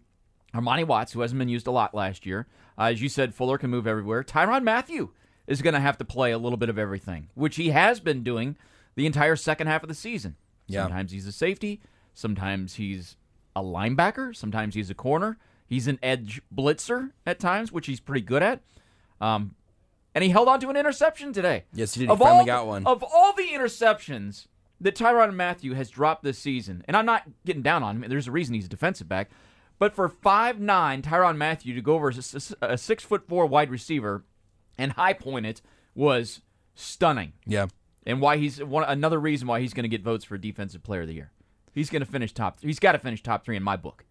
[0.55, 2.47] Armani Watts, who hasn't been used a lot last year.
[2.75, 4.23] Uh, as you said, Fuller can move everywhere.
[4.23, 5.11] Tyrann Mathieu
[5.47, 8.23] is going to have to play a little bit of everything, which he has been
[8.23, 8.57] doing
[8.95, 10.35] the entire second half of the season.
[10.67, 10.83] Yeah.
[10.83, 11.81] Sometimes he's a safety.
[12.13, 13.17] Sometimes he's
[13.55, 14.35] a linebacker.
[14.35, 15.37] Sometimes he's a corner.
[15.67, 18.61] He's an edge blitzer at times, which he's pretty good at.
[19.19, 19.55] Um,
[20.15, 21.63] and he held on to an interception today.
[21.73, 22.11] Yes, he did.
[22.11, 22.85] He finally all, got one.
[22.85, 24.47] Of all the interceptions
[24.79, 28.09] that Tyrann Mathieu has dropped this season, and I'm not getting down on him.
[28.09, 29.29] There's a reason he's a defensive back.
[29.79, 32.13] But for five nine Tyrann Mathieu to go over
[32.61, 34.23] a six foot four wide receiver
[34.77, 35.61] and high point it
[35.95, 36.41] was
[36.75, 37.33] stunning.
[37.45, 37.67] Yeah.
[38.05, 41.01] And why he's one another reason why he's going to get votes for defensive player
[41.01, 41.31] of the year.
[41.73, 42.59] He's going to finish top.
[42.61, 44.05] He's got to finish top three in my book.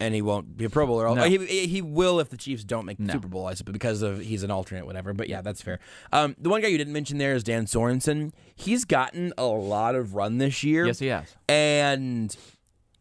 [0.00, 1.12] and he won't be a Pro Bowler.
[1.14, 1.24] No.
[1.24, 3.12] He, he will if the Chiefs don't make the No.
[3.14, 5.12] Super Bowl, I suppose, because of he's an alternate, whatever.
[5.12, 5.80] But yeah, that's fair.
[6.12, 8.32] Um, the one guy you didn't mention there is Dan Sorensen.
[8.54, 10.86] He's gotten a lot of run this year.
[10.86, 11.34] Yes, he has.
[11.48, 12.34] And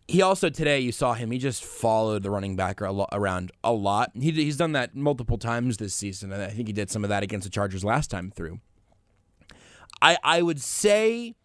[0.08, 1.32] he also today you saw him.
[1.32, 4.12] He just followed the running back around a lot.
[4.13, 7.10] He he's done that multiple times this season, and I think he did some of
[7.10, 8.60] that against the Chargers last time through.
[10.02, 11.36] I I would say,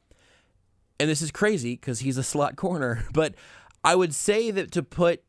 [1.01, 3.35] and this is crazy because he's a slot corner, but
[3.83, 5.23] I would say that to put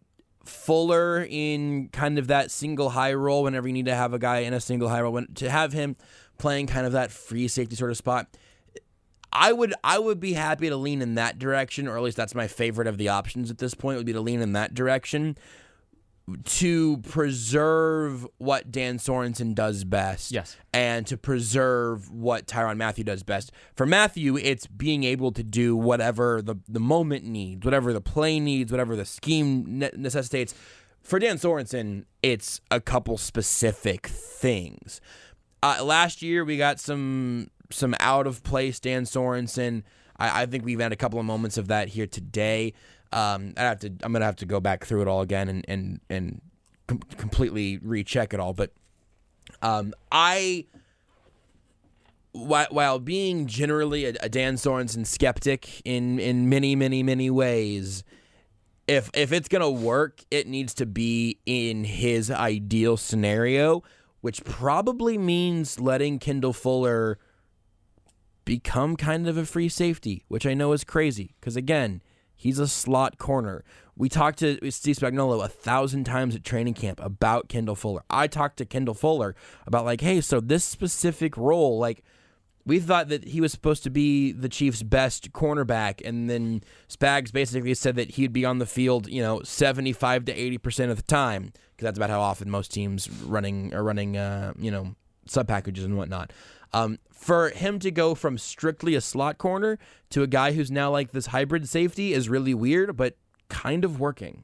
[0.46, 4.39] Fuller in kind of that single high role whenever you need to have a guy
[4.39, 5.96] in a single high role, when, to have him
[6.38, 8.28] playing kind of that free safety sort of spot.
[9.34, 12.36] I would I would be happy to lean in that direction, or at least that's
[12.36, 13.98] my favorite of the options at this point.
[13.98, 15.36] Would be to lean in that direction
[16.46, 20.32] to preserve what Dan Sorensen does best.
[20.32, 20.56] Yes.
[20.74, 23.52] And to preserve what Tyrann Mathieu does best.
[23.76, 28.39] For Mathieu, it's being able to do whatever the, the moment needs, whatever the play
[28.39, 30.54] needs, whatever the scheme necessitates.
[31.02, 35.02] For Dan Sorensen, it's a couple specific things.
[35.62, 39.83] Uh, last year, we got some some out of place Dan Sorensen.
[40.17, 42.73] I, I think we've had a couple of moments of that here today.
[43.12, 43.93] Um, I have to.
[44.01, 46.41] I'm gonna have to go back through it all again and and and
[46.88, 48.53] com- completely recheck it all.
[48.53, 48.71] But
[49.62, 50.65] um, I,
[52.31, 58.03] while, while being generally a, a Dan Sorensen skeptic in in many many many ways,
[58.88, 63.83] if if it's gonna work, it needs to be in his ideal scenario,
[64.21, 67.19] which probably means letting Kendall Fuller
[68.45, 72.01] become kind of a free safety, which I know is crazy because again,
[72.36, 73.63] he's a slot corner.
[73.95, 78.03] We talked to Steve Spagnuolo a thousand times at training camp about Kendall Fuller.
[78.10, 79.36] I talked to Kendall Fuller
[79.67, 82.03] about like, hey, so this specific role, like
[82.65, 87.32] we thought that he was supposed to be the Chiefs' best cornerback, and then Spags
[87.32, 90.97] basically said that he'd be on the field, you know, seventy-five to eighty percent of
[90.97, 94.95] the time, because that's about how often most teams running are running, uh, you know,
[95.27, 96.32] sub packages and whatnot.
[96.73, 99.77] Um, for him to go from strictly a slot corner
[100.09, 103.15] to a guy who's now like this hybrid safety is really weird, but
[103.49, 104.43] kind of working.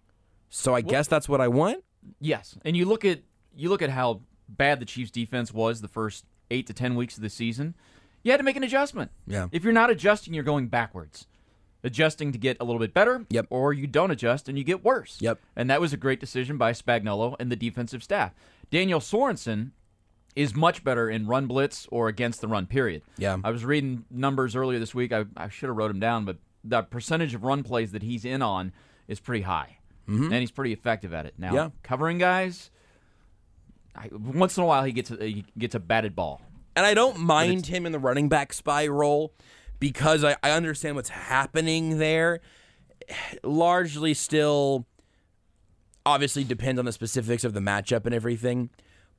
[0.50, 1.84] So I guess that's what I want.
[2.20, 3.20] Yes, and you look at
[3.56, 7.18] you look at how bad the Chiefs' defense was the first eight to ten weeks
[7.18, 7.76] of the season.
[8.24, 9.12] You had to make an adjustment.
[9.28, 9.48] Yeah.
[9.52, 11.26] If you're not adjusting, you're going backwards.
[11.84, 13.48] adjusting to get a little bit better, Yep.
[13.50, 15.18] or you don't adjust and you get worse.
[15.22, 15.40] Yep.
[15.56, 18.34] And that was a great decision by Spagnuolo and the defensive staff.
[18.70, 19.72] Daniel Sorensen
[20.36, 23.02] is much better in run blitz or against the run period.
[23.18, 23.38] Yeah.
[23.44, 25.12] I was reading numbers earlier this week.
[25.12, 28.26] I, I should have wrote them down, but the percentage of run plays that he's
[28.26, 28.72] in on
[29.08, 29.78] is pretty high.
[30.08, 30.24] Mm-hmm.
[30.26, 31.34] And he's pretty effective at it.
[31.38, 31.70] Now, Yeah.
[31.84, 32.72] covering guys,
[33.96, 36.42] I, once in a while he gets a, he gets a batted ball.
[36.76, 39.34] And I don't mind him in the running back spy role
[39.80, 42.40] because I, I understand what's happening there.
[43.44, 44.86] Largely still
[46.06, 48.70] obviously depends on the specifics of the matchup and everything.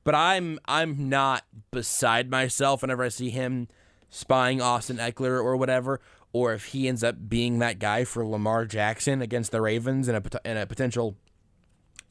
[0.03, 3.67] But I'm I'm not beside myself whenever I see him
[4.09, 6.01] spying Austin Ekeler or whatever,
[6.33, 10.15] or if he ends up being that guy for Lamar Jackson against the Ravens in
[10.15, 11.15] a in a potential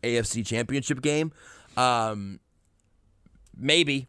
[0.02, 1.32] AFC Championship game.
[1.76, 2.40] Um,
[3.56, 4.08] maybe,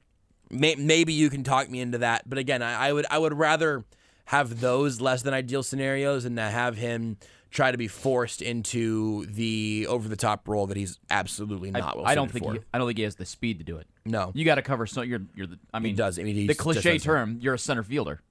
[0.50, 2.30] May- maybe you can talk me into that.
[2.30, 3.86] But again, I, I would I would rather
[4.26, 7.18] have those less than ideal scenarios and to have him
[7.52, 11.98] try to be forced into the over the top role that he's absolutely not.
[11.98, 12.54] well I don't think for.
[12.54, 13.88] he, I don't think he has the speed to do it.
[14.06, 14.32] no.
[14.34, 16.18] You got to cover so you're you're the I mean does.
[16.18, 18.22] I mean, he the cliche term you're a center fielder.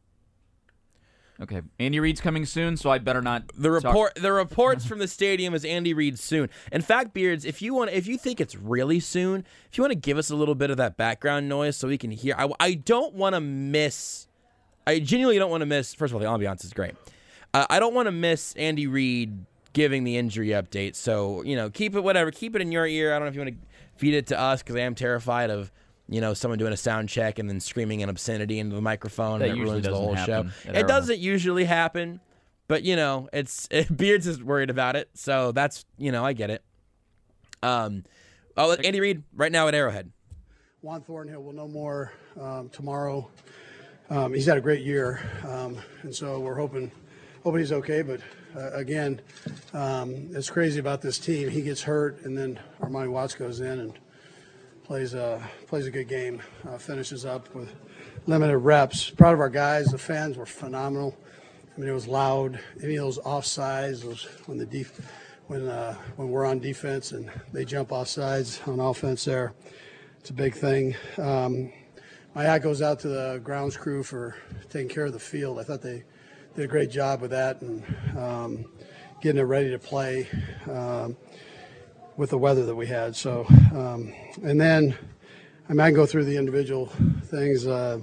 [1.42, 3.44] Okay, Andy Reid's coming soon, so I better not.
[3.56, 6.50] The talk- report, the reports from the stadium is Andy Reid soon.
[6.70, 9.92] In fact, Beards, if you want, if you think it's really soon, if you want
[9.92, 12.50] to give us a little bit of that background noise so we can hear, I,
[12.60, 14.28] I don't want to miss.
[14.86, 15.94] I genuinely don't want to miss.
[15.94, 16.94] First of all, the ambiance is great.
[17.52, 20.94] Uh, I don't want to miss Andy Reid giving the injury update.
[20.96, 23.12] So you know, keep it whatever, keep it in your ear.
[23.14, 25.50] I don't know if you want to feed it to us because I am terrified
[25.50, 25.70] of.
[26.12, 29.38] You know, someone doing a sound check and then screaming an obscenity into the microphone
[29.38, 30.40] That and it ruins the doesn't whole show.
[30.40, 30.86] It Arrowhead.
[30.88, 32.18] doesn't usually happen,
[32.66, 36.32] but you know, it's it, Beards is worried about it, so that's you know, I
[36.32, 36.64] get it.
[37.62, 38.02] Um,
[38.56, 40.10] oh, Andy Reid right now at Arrowhead.
[40.82, 43.30] Juan Thornhill will know more um, tomorrow.
[44.08, 46.90] Um, he's had a great year, um, and so we're hoping
[47.42, 48.02] hoping he's okay.
[48.02, 48.20] But
[48.56, 49.20] uh, again,
[49.72, 51.48] um, it's crazy about this team.
[51.48, 53.98] He gets hurt, and then Armani Watts goes in and
[54.84, 56.42] plays a plays a good game.
[56.68, 57.74] Uh, finishes up with
[58.26, 59.10] limited reps.
[59.10, 59.86] Proud of our guys.
[59.86, 61.16] The fans were phenomenal.
[61.76, 62.60] I mean, it was loud.
[62.82, 65.00] Any of those offsides, those when the def-
[65.46, 69.52] when uh, when we're on defense and they jump offsides on offense there,
[70.18, 70.94] it's a big thing.
[71.18, 71.72] Um,
[72.34, 74.36] my hat goes out to the grounds crew for
[74.68, 75.58] taking care of the field.
[75.58, 76.04] I thought they
[76.54, 77.84] did a great job with that and
[78.18, 78.64] um,
[79.20, 80.28] getting it ready to play
[80.70, 81.16] um,
[82.16, 83.14] with the weather that we had.
[83.14, 84.96] So, um, and then
[85.68, 86.86] I mean, go through the individual
[87.26, 87.66] things.
[87.66, 88.00] Uh,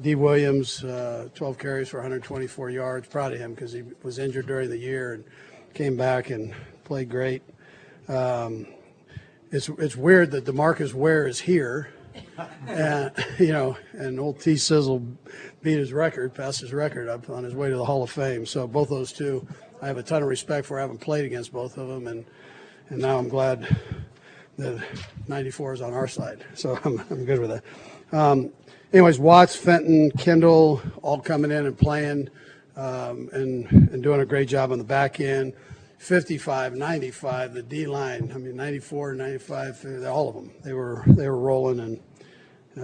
[0.00, 0.14] D.
[0.14, 3.08] Williams, uh, 12 carries for 124 yards.
[3.08, 5.24] Proud of him because he was injured during the year and
[5.74, 7.42] came back and played great.
[8.06, 8.66] Um,
[9.50, 11.88] it's it's weird that Demarcus Ware is here,
[12.66, 15.02] and you know, and old T Sizzle
[15.62, 18.46] beat his record, passed his record up on his way to the Hall of Fame.
[18.46, 19.46] So both those two,
[19.82, 20.78] I have a ton of respect for.
[20.78, 22.24] having played against both of them, and
[22.88, 23.76] and now I'm glad
[24.56, 24.82] that
[25.28, 26.44] 94 is on our side.
[26.54, 28.16] So I'm I'm good with that.
[28.16, 28.50] Um,
[28.92, 32.28] anyways, Watts, Fenton, Kendall, all coming in and playing,
[32.76, 35.52] um, and and doing a great job on the back end.
[35.98, 38.30] 55, 95, the D line.
[38.34, 40.50] I mean, 94, 95, uh, all of them.
[40.64, 42.00] They were they were rolling, and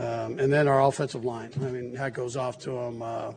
[0.00, 1.53] um, and then our offensive line.
[1.57, 3.33] I mean, that goes off to them uh,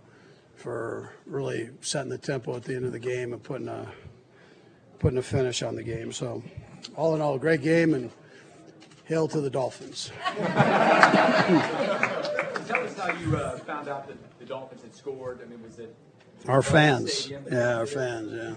[0.55, 3.87] for really setting the tempo at the end of the game and putting a
[4.99, 6.11] putting a finish on the game.
[6.11, 6.41] So,
[6.95, 8.09] all in all, a great game, and
[9.05, 10.11] hail to the Dolphins.
[10.25, 10.43] Tell
[12.83, 15.39] us how you uh, found out that the Dolphins had scored.
[15.41, 15.95] I mean, was it
[16.47, 17.45] Our fans, Stadium?
[17.51, 18.55] yeah, our fans, yeah,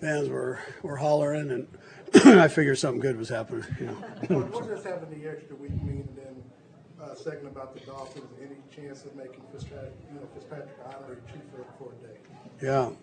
[0.00, 1.68] fans were were hollering, and
[2.38, 3.64] I figured something good was happening.
[3.80, 4.40] You know.
[4.40, 6.08] What does having the extra week mean?
[6.16, 6.42] Then,
[7.00, 11.42] uh, second about the Dolphins, any chance of making Fitzpatrick, you know, Fitzpatrick honorary chief
[11.50, 12.18] for, for a day?
[12.62, 12.96] Yeah, I'm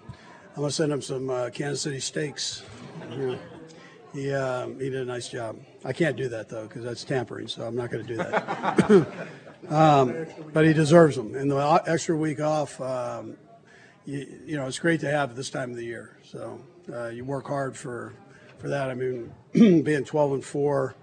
[0.55, 2.63] gonna send him some uh, Kansas City steaks.
[3.11, 3.35] Yeah.
[4.13, 5.57] He um, he did a nice job.
[5.83, 9.07] I can't do that though because that's tampering, so I'm not gonna do that.
[9.69, 11.35] um, but he deserves them.
[11.35, 13.35] And the extra week off, um,
[14.05, 16.17] you, you know, it's great to have at this time of the year.
[16.23, 18.13] So uh, you work hard for
[18.59, 18.89] for that.
[18.89, 19.33] I mean,
[19.83, 20.95] being 12 and four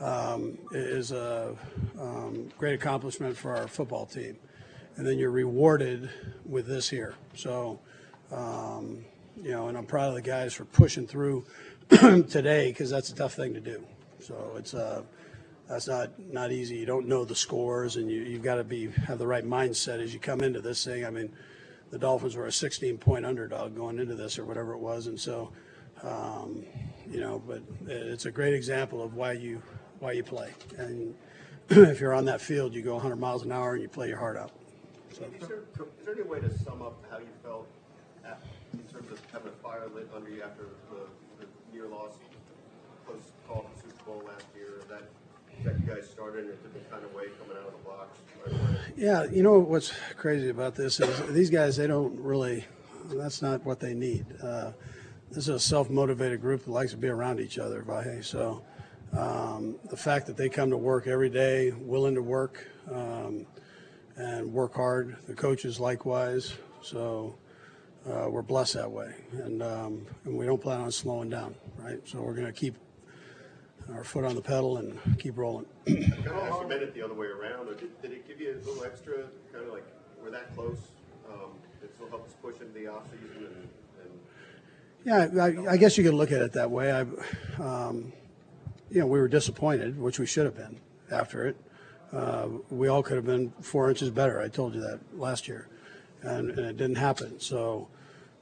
[0.00, 1.56] um, is a
[1.98, 4.36] um, great accomplishment for our football team.
[4.96, 6.10] And then you're rewarded
[6.46, 7.14] with this here.
[7.34, 7.78] So,
[8.32, 9.04] um,
[9.42, 11.44] you know, and I'm proud of the guys for pushing through
[11.88, 13.84] today because that's a tough thing to do.
[14.20, 15.02] So it's uh,
[15.68, 16.76] that's not not easy.
[16.76, 20.02] You don't know the scores, and you you've got to be have the right mindset
[20.02, 21.04] as you come into this thing.
[21.04, 21.32] I mean,
[21.90, 25.18] the Dolphins were a 16 point underdog going into this or whatever it was, and
[25.18, 25.52] so
[26.02, 26.64] um,
[27.10, 29.62] you know, but it's a great example of why you
[30.00, 30.52] why you play.
[30.76, 31.14] And
[31.68, 34.18] if you're on that field, you go 100 miles an hour and you play your
[34.18, 34.52] heart out.
[35.12, 35.24] So.
[35.40, 35.62] Is there,
[35.98, 37.66] is there any way to sum up how you felt
[38.24, 38.42] at-
[38.74, 41.08] in terms of having a fire lit under you after the,
[41.40, 42.18] the near loss
[43.06, 44.82] post call to Super Bowl last year?
[44.88, 45.04] That
[45.64, 48.18] that you guys started in a different kind of way coming out of the blocks.
[48.96, 52.64] Yeah, you know what's crazy about this is these guys they don't really.
[53.06, 54.26] That's not what they need.
[54.42, 54.72] Uh,
[55.30, 57.82] this is a self-motivated group that likes to be around each other.
[57.82, 58.24] Vahe.
[58.24, 58.64] So
[59.16, 63.46] um, the fact that they come to work every day, willing to work um,
[64.16, 65.16] and work hard.
[65.28, 66.54] The coaches likewise.
[66.82, 67.36] So
[68.08, 71.54] uh, we're blessed that way, and um, and we don't plan on slowing down.
[71.78, 72.00] Right.
[72.08, 72.76] So we're going to keep
[73.94, 75.66] our foot on the pedal and keep rolling.
[75.86, 78.52] Kind of actually meant it the other way around, or did, did it give you
[78.52, 79.84] a little extra, kind of like,
[80.22, 80.78] we're that close?
[81.30, 81.50] Um,
[81.82, 83.68] it still helps push into the offseason and,
[84.02, 84.20] and
[85.04, 86.92] Yeah, I, I guess you could look at it that way.
[86.92, 87.00] I,
[87.62, 88.12] um,
[88.90, 91.56] you know, we were disappointed, which we should have been after it.
[92.12, 94.40] Uh, we all could have been four inches better.
[94.40, 95.68] I told you that last year,
[96.22, 97.40] and, and it didn't happen.
[97.40, 97.88] So,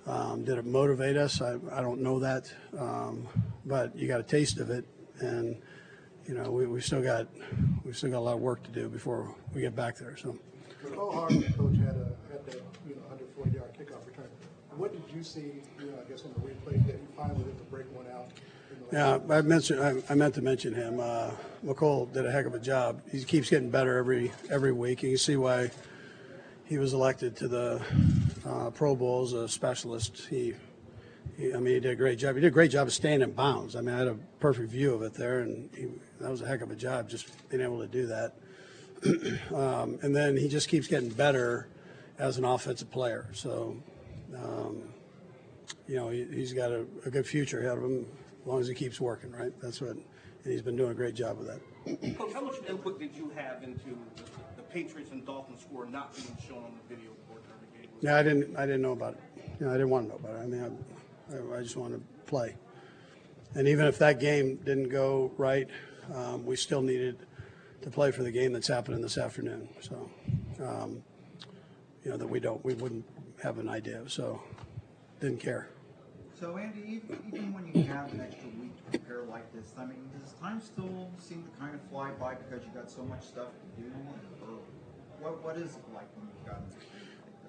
[0.07, 1.41] um, did it motivate us?
[1.41, 3.27] I, I don't know that, um,
[3.65, 4.85] but you got a taste of it,
[5.21, 5.57] and
[6.27, 7.29] you know, we, we still got
[7.85, 10.17] we still got a lot of work to do before we get back there.
[10.17, 10.39] So.
[10.97, 14.29] Harvey, coach, had a, had that, you know, under forty yard kickoff return.
[14.77, 17.53] What did you see, you know, I guess on the replay that he finally able
[17.59, 18.27] to break one out?
[18.71, 20.99] in the last- Yeah, I mentioned, I, I meant to mention him.
[21.01, 21.31] Uh,
[21.65, 23.01] Mecole did a heck of a job.
[23.11, 25.03] He keeps getting better every every week.
[25.03, 25.71] And you can see why
[26.65, 27.83] he was elected to the
[28.47, 30.27] uh, Pro Bowl as a specialist.
[30.29, 30.55] He,
[31.37, 32.35] he, I mean, he did a great job.
[32.35, 33.77] He did a great job of staying in bounds.
[33.77, 35.87] I mean, I had a perfect view of it there, and he,
[36.21, 38.35] that was a heck of a job just being able to do that.
[39.55, 41.69] um, and then he just keeps getting better
[42.19, 43.29] as an offensive player.
[43.33, 43.77] So.
[44.35, 44.95] Um,
[45.87, 48.07] you know, he, he's got a, a good future ahead of him
[48.41, 49.53] as long as he keeps working, right?
[49.61, 50.05] That's what, and
[50.45, 52.17] he's been doing a great job with that.
[52.19, 54.23] Coach, how much input did you have into the,
[54.57, 57.91] the Patriots and Dolphins score not being shown on the video board during the game?
[58.01, 59.21] Yeah, I didn't, I didn't know about it.
[59.61, 60.43] You know, I didn't want to know about it.
[60.43, 60.94] I mean, I,
[61.33, 62.57] I, I just want to play.
[63.55, 65.69] And even if that game didn't go right,
[66.13, 67.19] um, we still needed
[67.83, 69.69] to play for the game that's happening this afternoon.
[69.81, 70.11] So,
[70.63, 71.03] um,
[72.05, 73.05] you know, that we don't, we wouldn't
[73.43, 74.01] have an idea.
[74.01, 74.43] Of so,
[75.21, 75.69] didn't care.
[76.39, 79.85] So Andy, even, even when you have an extra week to prepare like this, I
[79.85, 83.23] mean, does time still seem to kind of fly by because you got so much
[83.23, 83.89] stuff to do?
[84.43, 84.59] Or
[85.21, 86.61] what, what is it like when you've got?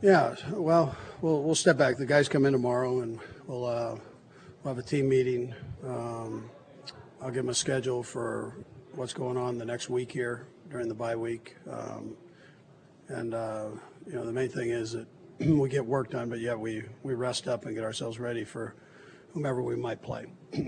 [0.02, 1.98] Yeah, well, we'll we'll step back.
[1.98, 3.96] The guys come in tomorrow, and we'll uh,
[4.64, 5.54] we'll have a team meeting.
[5.86, 6.50] Um,
[7.22, 8.56] I'll give them a schedule for
[8.94, 12.16] what's going on the next week here during the bye week, um,
[13.08, 13.68] and uh,
[14.08, 15.08] you know the main thing is that
[15.40, 18.76] we get work done, but yet we we rest up and get ourselves ready for
[19.34, 20.26] whomever we might play.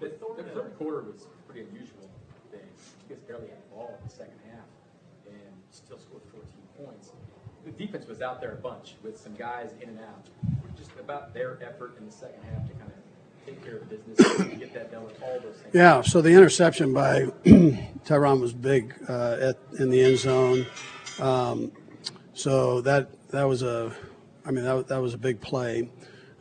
[0.00, 2.10] The the third quarter was pretty unusual.
[2.50, 4.66] They you guys barely had the ball in the second half
[5.26, 6.44] and still scored 14
[6.84, 7.12] points.
[7.64, 10.28] The defense was out there a bunch with some guys in and out.
[10.76, 14.40] Just about their effort in the second half to kind of take care of business,
[14.40, 15.74] and get that done, all those things.
[15.74, 17.26] Yeah, so the interception by
[18.04, 20.66] Tyrann was big uh, at, in the end zone.
[21.20, 21.72] Um,
[22.32, 23.94] so that that was a,
[24.44, 25.90] I mean that, that was a big play.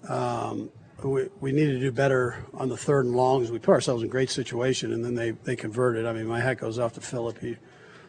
[0.08, 0.72] Um,
[1.04, 3.52] we, we needed to do better on the third and longs.
[3.52, 6.06] We put ourselves in great situation, and then they, they converted.
[6.06, 7.40] I mean, my hat goes off to Philip,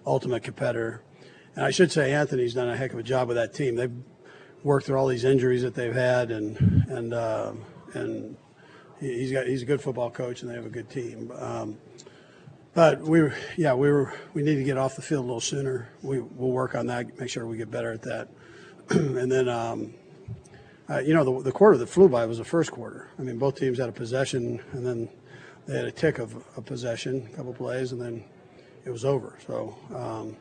[0.07, 1.03] ultimate competitor.
[1.57, 3.77] And I should say Anthony's done a heck of a job with that team.
[3.77, 3.93] They've
[4.65, 6.57] worked through all these injuries that they've had, and
[6.89, 7.53] and uh,
[7.93, 8.37] and
[8.99, 11.31] he- he's got he's a good football coach, and they have a good team.
[11.39, 11.79] Um,
[12.75, 15.89] but we, yeah, we were we need to get off the field a little sooner.
[16.03, 18.29] We we'll work on that, make sure we get better at that,
[18.91, 19.49] and then.
[19.49, 19.95] Um,
[20.91, 23.09] uh, you know, the, the quarter that flew by was the first quarter.
[23.19, 25.09] I mean, both teams had a possession, and then
[25.67, 28.23] they had a tick of a possession, a couple plays, and then
[28.85, 29.39] it was over.
[29.47, 30.37] So, um,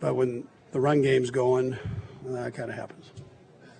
[0.00, 1.78] but when the run game's going,
[2.24, 3.12] that kind of happens.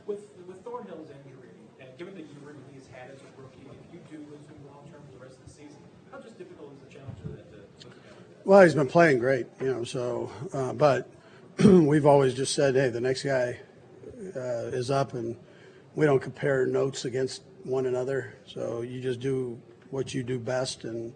[0.07, 3.99] With, with Thornhill's injury, and given the year he's had as a rookie, if you
[4.09, 5.79] do lose him long term for the rest of the season,
[6.13, 8.23] how just difficult is the challenge of that to put together?
[8.43, 9.85] Well, he's been playing great, you know.
[9.85, 11.11] So, uh, but
[11.65, 13.59] we've always just said, hey, the next guy
[14.35, 15.37] uh, is up, and
[15.95, 18.35] we don't compare notes against one another.
[18.47, 21.13] So you just do what you do best, and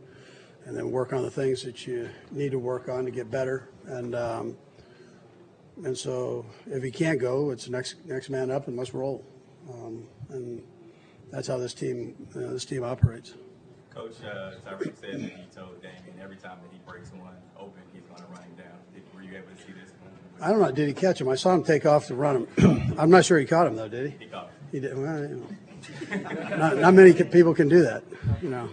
[0.66, 3.70] and then work on the things that you need to work on to get better.
[3.86, 4.56] And um,
[5.82, 9.24] and so if he can't go, it's next next man up and let's roll.
[9.70, 10.62] Um, and
[11.30, 13.32] that's how this team uh, this team operates.
[13.94, 17.80] Coach uh, Tyreek said that he told Damien every time that he breaks one open,
[17.92, 18.78] he's going to run him down.
[18.92, 19.92] Did, were you able to see this?
[20.40, 20.72] I don't know.
[20.72, 21.28] Did he catch him?
[21.28, 22.94] I saw him take off to run him.
[22.98, 23.88] I'm not sure he caught him though.
[23.88, 24.24] Did he?
[24.24, 24.54] He caught him.
[24.72, 24.98] He did.
[24.98, 25.46] Well, you
[26.10, 26.56] know.
[26.56, 28.02] not, not many people can do that.
[28.42, 28.68] You know.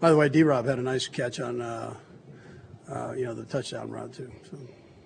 [0.00, 0.42] By the way, D.
[0.44, 1.94] Rob had a nice catch on, uh,
[2.88, 4.30] uh, you know, the touchdown run too.
[4.50, 4.56] So.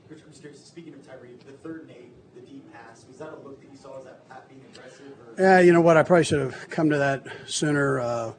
[0.09, 3.05] Rich, I'm curious, speaking of Tyreek, the third and eight, the deep pass pass.
[3.09, 5.07] Was that a look that you saw as that Pat being aggressive?
[5.07, 5.43] Or?
[5.43, 5.97] Yeah, you know what?
[5.97, 8.01] I probably should have come to that sooner.
[8.01, 8.33] Uh,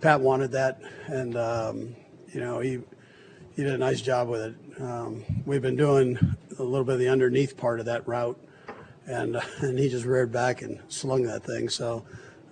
[0.00, 1.94] Pat wanted that, and um,
[2.32, 2.80] you know he
[3.54, 4.54] he did a nice job with it.
[4.80, 6.18] Um, we've been doing
[6.58, 8.38] a little bit of the underneath part of that route,
[9.06, 11.68] and uh, and he just reared back and slung that thing.
[11.68, 12.04] So,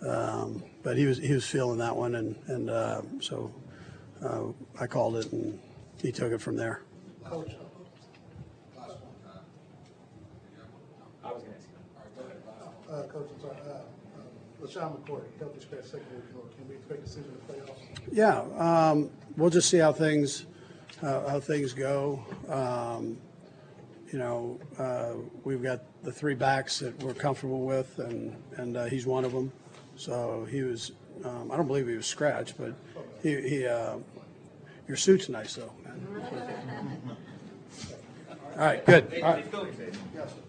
[0.07, 3.53] um, but he was he was feeling that one, and and uh, so
[4.23, 4.45] uh,
[4.79, 5.59] I called it, and
[6.03, 6.83] he took it from there.
[7.25, 7.55] Coach,
[11.25, 11.67] I was going to ask
[12.89, 12.95] you.
[12.95, 13.57] uh, Coach, I'm sorry,
[14.63, 17.79] LeSean McCoy, healthy scratch second week, can we expect a decision in the playoffs?
[18.11, 20.47] Yeah, um, we'll just see how things
[21.01, 22.25] how, how things go.
[22.49, 23.19] Um,
[24.13, 28.85] you know, uh, we've got the three backs that we're comfortable with, and and uh,
[28.87, 29.53] he's one of them.
[29.97, 30.93] So he was.
[31.25, 32.75] Um, I don't believe he was scratched, but
[33.23, 33.41] he.
[33.49, 33.99] he uh,
[34.87, 35.73] your suit's nice though.
[35.85, 36.07] Man.
[38.53, 39.23] All right, good.
[39.23, 40.45] All right.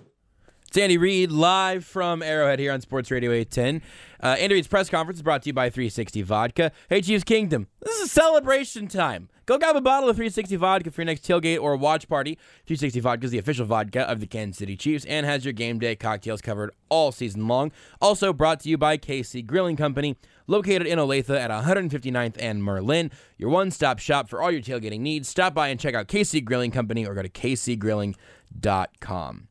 [0.70, 3.82] It's Andy Reid live from Arrowhead here on Sports Radio 810.
[4.22, 6.72] Uh, Andy Reid's press conference is brought to you by 360 Vodka.
[6.89, 9.30] Hey, Chiefs Kingdom, this is celebration time.
[9.47, 12.36] Go grab a bottle of 360 Vodka for your next tailgate or watch party.
[12.67, 15.80] 360 Vodka is the official vodka of the Kansas City Chiefs and has your game
[15.80, 17.72] day cocktails covered all season long.
[17.99, 23.09] Also brought to you by KC Grilling Company, located in Olathe at 159th and Mur-Len.
[23.39, 25.28] Your one-stop shop for all your tailgating needs.
[25.28, 29.47] Stop by and check out KC Grilling Company or go to kcgrilling.com.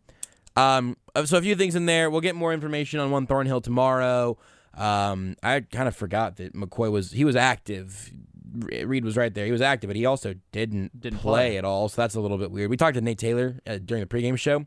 [0.58, 0.96] Um,
[1.26, 2.10] so a few things in there.
[2.10, 4.38] We'll get more information on Juan Thornhill tomorrow.
[4.74, 8.12] Um, I kind of forgot that McCoy was he was active.
[8.52, 9.44] Reid was right there.
[9.46, 11.58] He was active, but he also didn't Didn't play, play.
[11.58, 11.88] at all.
[11.88, 12.70] So that's a little bit weird.
[12.70, 14.64] We talked to Nate Taylor uh, during the pregame show.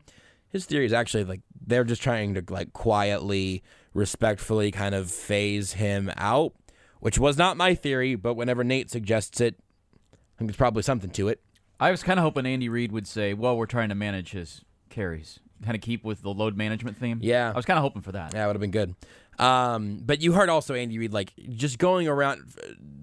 [0.48, 3.62] His theory is actually like they're just trying to like quietly,
[3.94, 6.52] respectfully kind of phase him out,
[7.00, 8.14] which was not my theory.
[8.14, 9.56] But whenever Nate suggests it,
[10.12, 11.40] I think there's probably something to it.
[11.80, 14.62] I was kind of hoping Andy Reid would say, "Well, we're trying to manage his
[14.90, 17.50] carries, kind of keep with the load management theme." Yeah.
[17.50, 18.34] I was kind of hoping for that.
[18.34, 18.94] Yeah, it would have been good.
[19.38, 22.42] Um, but you heard also Andy Reid like just going around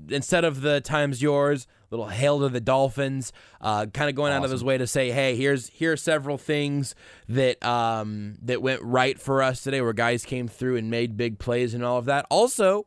[0.09, 4.45] instead of the times yours, little hail to the Dolphins, uh, kind of going out
[4.45, 6.95] of his way to say, hey, here's here are several things
[7.27, 11.39] that um, that went right for us today, where guys came through and made big
[11.39, 12.25] plays and all of that.
[12.29, 12.85] Also,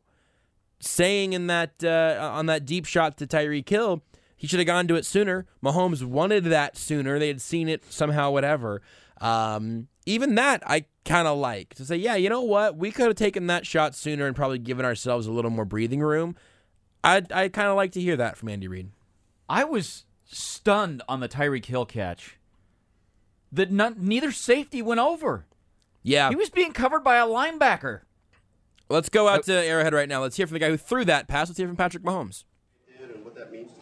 [0.81, 4.03] saying in that uh, on that deep shot to Tyreek Hill,
[4.37, 5.47] he should have gone to it sooner.
[5.63, 7.19] Mahomes wanted that sooner.
[7.19, 8.83] They had seen it somehow, whatever.
[9.23, 12.77] Um, even that I kind of like to say, yeah, you know what?
[12.77, 16.01] We could have taken that shot sooner and probably given ourselves a little more breathing
[16.01, 16.37] room.
[17.05, 18.91] I I kind of like to hear that from Andy Reid.
[19.49, 22.39] I was stunned on the Tyreek Hill catch
[23.53, 25.47] that none, neither safety went over.
[26.03, 28.01] Yeah, He was being covered by a linebacker.
[28.89, 30.21] Let's go out to Arrowhead right now.
[30.21, 31.49] Let's hear from the guy who threw that pass.
[31.49, 32.45] Let's hear from Patrick Mahomes.
[33.01, 33.82] And what that means to you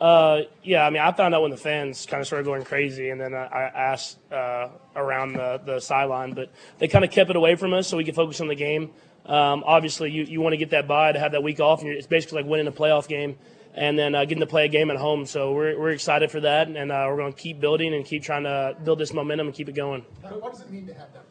[0.00, 3.10] Uh, yeah, I mean, I found out when the fans kind of started going crazy,
[3.10, 7.30] and then I, I asked uh, around the, the sideline, but they kind of kept
[7.30, 8.90] it away from us so we could focus on the game.
[9.26, 11.90] Um, obviously, you, you want to get that bye to have that week off, and
[11.90, 13.36] it's basically like winning a playoff game
[13.74, 15.26] and then uh, getting to play a game at home.
[15.26, 18.22] So we're, we're excited for that, and uh, we're going to keep building and keep
[18.22, 20.04] trying to build this momentum and keep it going.
[20.22, 21.24] What does it mean to have that?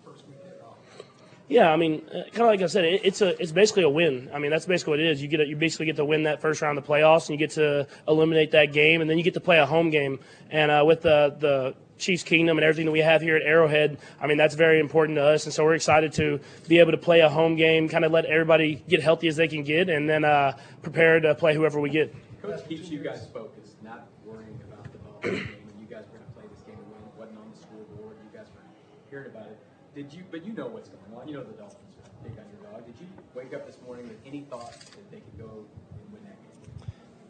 [1.50, 3.90] Yeah, I mean, uh, kind of like I said, it, it's a it's basically a
[3.90, 4.30] win.
[4.34, 5.22] I mean, that's basically what it is.
[5.22, 7.30] You get a, you basically get to win that first round of the playoffs, and
[7.30, 10.20] you get to eliminate that game, and then you get to play a home game.
[10.50, 13.98] And uh, with the the Chiefs Kingdom and everything that we have here at Arrowhead,
[14.22, 15.46] I mean, that's very important to us.
[15.46, 18.26] And so we're excited to be able to play a home game, kind of let
[18.26, 21.90] everybody get healthy as they can get, and then uh, prepare to play whoever we
[21.90, 22.14] get.
[22.42, 25.48] Coach keeps you guys focused, not worrying about the ball game,
[25.80, 27.02] you guys were going to play this game and win.
[27.02, 28.18] It wasn't on the scoreboard.
[28.32, 28.62] You guys were
[29.10, 29.60] hearing about it.
[29.96, 30.24] Did you?
[30.30, 30.97] But you know what's going.
[31.26, 32.86] You know the Dolphins are big underdog.
[32.86, 36.22] Did you wake up this morning with any thought that they could go and win
[36.24, 36.38] that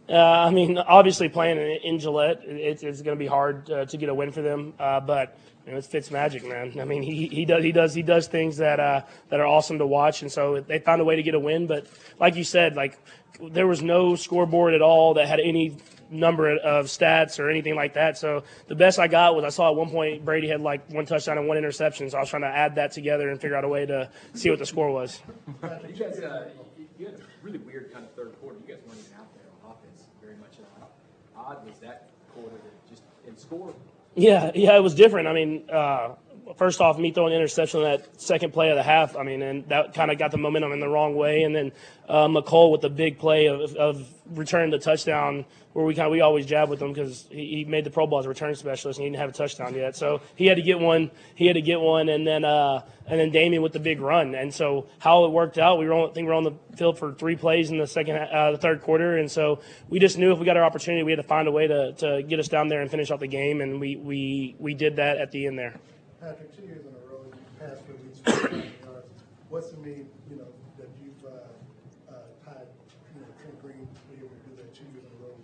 [0.07, 0.15] game?
[0.15, 3.85] Uh, I mean, obviously playing in, in Gillette, it's, it's going to be hard uh,
[3.85, 4.73] to get a win for them.
[4.79, 6.79] Uh, but you know, it's Fitz magic, man.
[6.79, 9.79] I mean, he, he does he does he does things that uh, that are awesome
[9.79, 11.67] to watch, and so they found a way to get a win.
[11.67, 11.88] But
[12.19, 12.97] like you said, like
[13.41, 15.77] there was no scoreboard at all that had any
[16.09, 18.17] number of stats or anything like that.
[18.17, 21.05] So the best I got was I saw at one point Brady had like one
[21.05, 22.09] touchdown and one interception.
[22.09, 24.49] So I was trying to add that together and figure out a way to see
[24.49, 25.21] what the score was.
[25.63, 26.49] You guys, uh,
[26.99, 28.57] you, had a really weird kind of third quarter.
[28.59, 30.51] You guys weren't even out there on offense very much.
[31.35, 33.73] How odd was that quarter to just and score?
[34.15, 35.27] Yeah, yeah, it was different.
[35.27, 36.15] I mean, uh,
[36.55, 39.15] first off, me throwing an interception on that second play of the half.
[39.17, 41.43] I mean, and that kind of got the momentum in the wrong way.
[41.43, 41.71] And then
[42.07, 46.11] uh, Mecole with the big play of, of returning the touchdown, where we kind of
[46.11, 48.55] we always jab with him because he, he made the Pro Bowl as a return
[48.55, 49.95] specialist and he didn't have a touchdown yet.
[49.95, 51.11] So he had to get one.
[51.35, 54.33] He had to get one, and then uh, and then Damien with the big run.
[54.33, 56.55] And so how it worked out, we were on, I think we were on the
[56.75, 60.17] field for three plays in the second uh, the third quarter, and so we just
[60.17, 62.39] knew if we got our opportunity, we had to find a way to, to get
[62.39, 65.31] us down there and finish out the game, and we we we did that at
[65.31, 65.79] the end there.
[66.20, 67.22] Patrick, two years in a row,
[67.59, 69.07] past few weeks, 4,000 yards.
[69.49, 71.45] What's it mean, you know, that you've uh,
[72.09, 72.65] uh, tied,
[73.13, 75.38] you know, Trent Green to be able to do that two years in a row?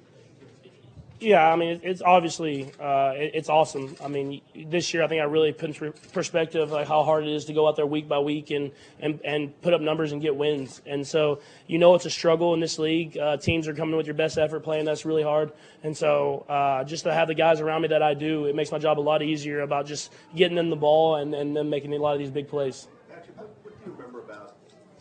[1.23, 3.95] Yeah, I mean, it's obviously uh, it's awesome.
[4.03, 7.33] I mean, this year I think I really put into perspective like how hard it
[7.33, 10.21] is to go out there week by week and and, and put up numbers and
[10.21, 10.81] get wins.
[10.85, 13.17] And so you know it's a struggle in this league.
[13.17, 15.53] Uh, teams are coming with your best effort, playing us really hard.
[15.81, 18.73] And so uh, just to have the guys around me that I do, it makes
[18.73, 21.93] my job a lot easier about just getting them the ball and and then making
[21.93, 22.89] a lot of these big plays.
[23.09, 24.57] Patrick, what, what do you remember about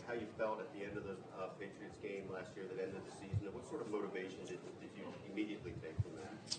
[0.07, 3.01] how you felt at the end of the uh, Patriots game last year that ended
[3.03, 3.43] the season?
[3.43, 6.57] And what sort of motivation did, did you immediately take from that?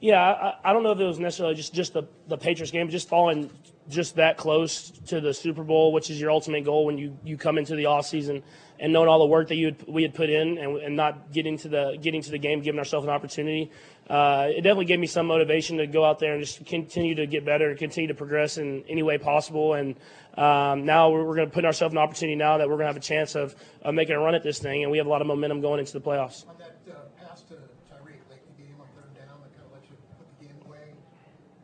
[0.00, 2.88] Yeah, I, I don't know if it was necessarily just, just the, the Patriots game,
[2.88, 3.50] just falling
[3.88, 7.36] just that close to the Super Bowl, which is your ultimate goal when you, you
[7.36, 8.42] come into the off season
[8.80, 11.32] and knowing all the work that you had, we had put in and, and not
[11.32, 13.70] getting to the getting to the game, giving ourselves an opportunity.
[14.08, 17.26] Uh, it definitely gave me some motivation to go out there and just continue to
[17.26, 19.74] get better and continue to progress in any way possible.
[19.74, 19.96] And
[20.36, 22.92] um, now we're, we're going to put ourselves an opportunity now that we're going to
[22.92, 25.10] have a chance of, of making a run at this thing, and we have a
[25.10, 26.48] lot of momentum going into the playoffs.
[26.48, 29.66] On that uh, pass to Tyreek late in the game on third down, that kind
[29.66, 30.94] of let you put the game away.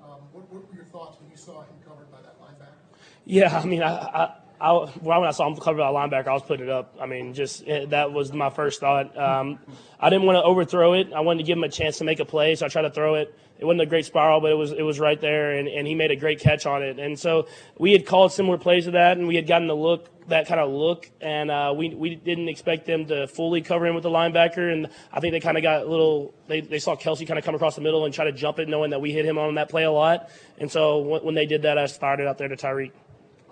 [0.03, 2.77] Um, what, what were your thoughts when you saw him covered by that linebacker?
[3.25, 6.43] Yeah, I mean, I, I, I when I saw him covered by linebacker, I was
[6.43, 6.97] putting it up.
[7.01, 9.17] I mean, just that was my first thought.
[9.17, 9.59] Um,
[9.99, 11.13] I didn't want to overthrow it.
[11.13, 12.91] I wanted to give him a chance to make a play, so I tried to
[12.91, 13.35] throw it.
[13.59, 15.95] It wasn't a great spiral, but it was it was right there, and, and he
[15.95, 16.99] made a great catch on it.
[16.99, 17.47] And so
[17.79, 20.61] we had called similar plays to that, and we had gotten the look that kind
[20.61, 24.11] of look, and uh, we we didn't expect them to fully cover him with the
[24.11, 26.35] linebacker, and I think they kind of got a little.
[26.47, 28.69] They, they saw Kelce kind of come across the middle and try to jump it,
[28.69, 30.31] knowing that we hit him on that play a lot.
[30.59, 32.93] And so when, when they did that, I started out there to Tyreek.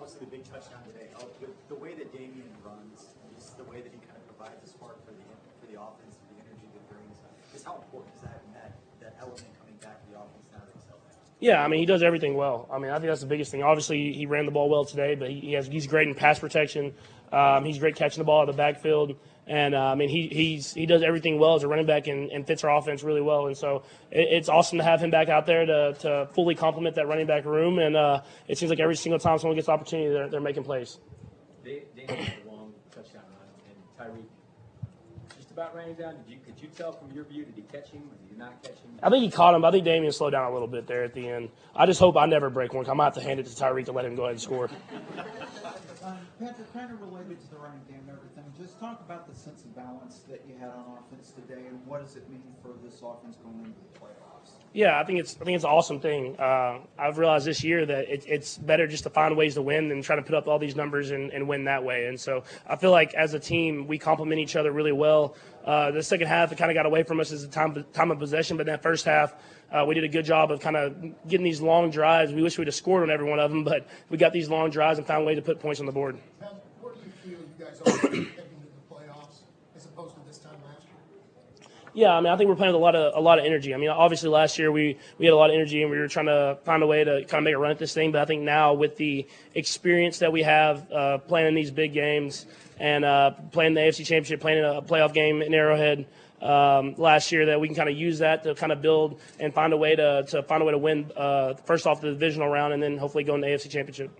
[0.03, 1.07] Obviously, the big touchdown today.
[1.15, 3.07] uh, The, the way that Damien runs,
[3.39, 5.23] just the way that he kind of provides the spark for the
[5.63, 7.15] for the offense, the energy that brings.
[7.53, 10.75] Just how important is that that that element coming back to the offense now that
[10.75, 11.07] he's healthy?
[11.39, 12.67] Yeah, I mean he does everything well.
[12.69, 13.63] I mean I think that's the biggest thing.
[13.63, 16.37] Obviously he ran the ball well today, but he, he has he's great in pass
[16.37, 16.93] protection.
[17.31, 19.15] Um, he's great catching the ball out of the backfield,
[19.47, 22.31] and uh, I mean he he's he does everything well as a running back and,
[22.31, 23.47] and fits our offense really well.
[23.47, 26.95] And so it, it's awesome to have him back out there to, to fully complement
[26.95, 27.79] that running back room.
[27.79, 30.63] And uh, it seems like every single time someone gets the opportunity, they're, they're making
[30.63, 30.99] plays.
[31.63, 33.23] They, they had a long touchdown
[33.97, 34.25] run, and Tyreek
[35.37, 36.15] just about ran him down.
[36.15, 38.37] Did you, could you tell from your view, did he catch him, or did he
[38.37, 38.91] not catch him?
[39.01, 39.63] I think he caught him.
[39.63, 41.49] I think Damien slowed down a little bit there at the end.
[41.75, 42.89] I just hope I never break one.
[42.89, 44.69] I might have to hand it to Tyreek to let him go ahead and score.
[46.03, 49.33] Um, Patrick, kind of related to the running game and everything, just talk about the
[49.33, 52.71] sense of balance that you had on offense today, and what does it mean for
[52.83, 54.51] this offense going into the playoffs?
[54.73, 56.35] Yeah, I think it's I think it's an awesome thing.
[56.37, 59.87] Uh, I've realized this year that it, it's better just to find ways to win
[59.87, 62.07] than try to put up all these numbers and, and win that way.
[62.07, 65.35] And so I feel like as a team we complement each other really well.
[65.63, 68.11] Uh, the second half it kind of got away from us as a time time
[68.11, 69.35] of possession, but that first half
[69.73, 72.31] uh, we did a good job of kind of getting these long drives.
[72.31, 74.69] We wish we'd have scored on every one of them, but we got these long
[74.69, 76.19] drives and found a way to put points on the board.
[76.79, 79.39] Where do you feel you guys are heading into the playoffs
[79.75, 81.69] as opposed to this time last year?
[81.95, 83.73] Yeah, I mean, I think we're playing with a lot of a lot of energy.
[83.73, 86.07] I mean, obviously last year we we had a lot of energy and we were
[86.07, 88.11] trying to find a way to kind of make a run at this thing.
[88.11, 91.93] But I think now with the experience that we have uh, playing in these big
[91.93, 92.45] games
[92.77, 96.05] and uh, playing the AFC Championship, playing a playoff game in Arrowhead
[96.43, 99.53] um, last year, that we can kind of use that to kind of build and
[99.53, 102.49] find a way to to find a way to win uh, first off the divisional
[102.49, 104.11] round and then hopefully go in the AFC Championship.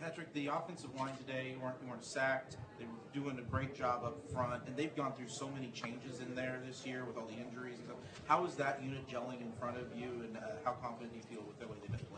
[0.00, 2.56] Patrick, the offensive line today weren't, weren't sacked.
[2.78, 6.20] They were doing a great job up front, and they've gone through so many changes
[6.20, 7.76] in there this year with all the injuries.
[8.24, 11.36] How is that unit gelling in front of you, and uh, how confident do you
[11.36, 12.09] feel with the way they've been?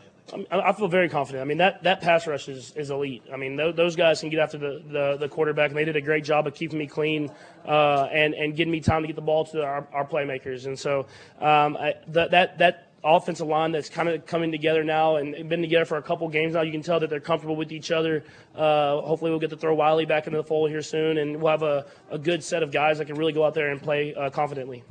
[0.49, 1.41] I feel very confident.
[1.41, 3.23] I mean, that, that pass rush is, is elite.
[3.31, 5.97] I mean, th- those guys can get after the, the, the quarterback, and they did
[5.97, 7.29] a great job of keeping me clean
[7.67, 10.65] uh, and, and getting me time to get the ball to our, our playmakers.
[10.65, 11.07] And so
[11.39, 15.61] um, I, that, that, that offensive line that's kind of coming together now and been
[15.61, 18.23] together for a couple games now, you can tell that they're comfortable with each other.
[18.55, 21.51] Uh, hopefully, we'll get to throw Wylie back into the fold here soon, and we'll
[21.51, 24.15] have a, a good set of guys that can really go out there and play
[24.15, 24.83] uh, confidently.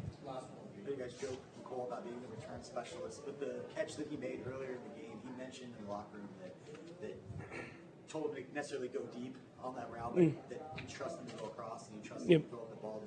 [8.55, 10.35] Necessarily go deep on that route, but Mm.
[10.51, 12.43] that you trust them to go across and you trust them Yep.
[12.43, 13.03] to throw up the ball.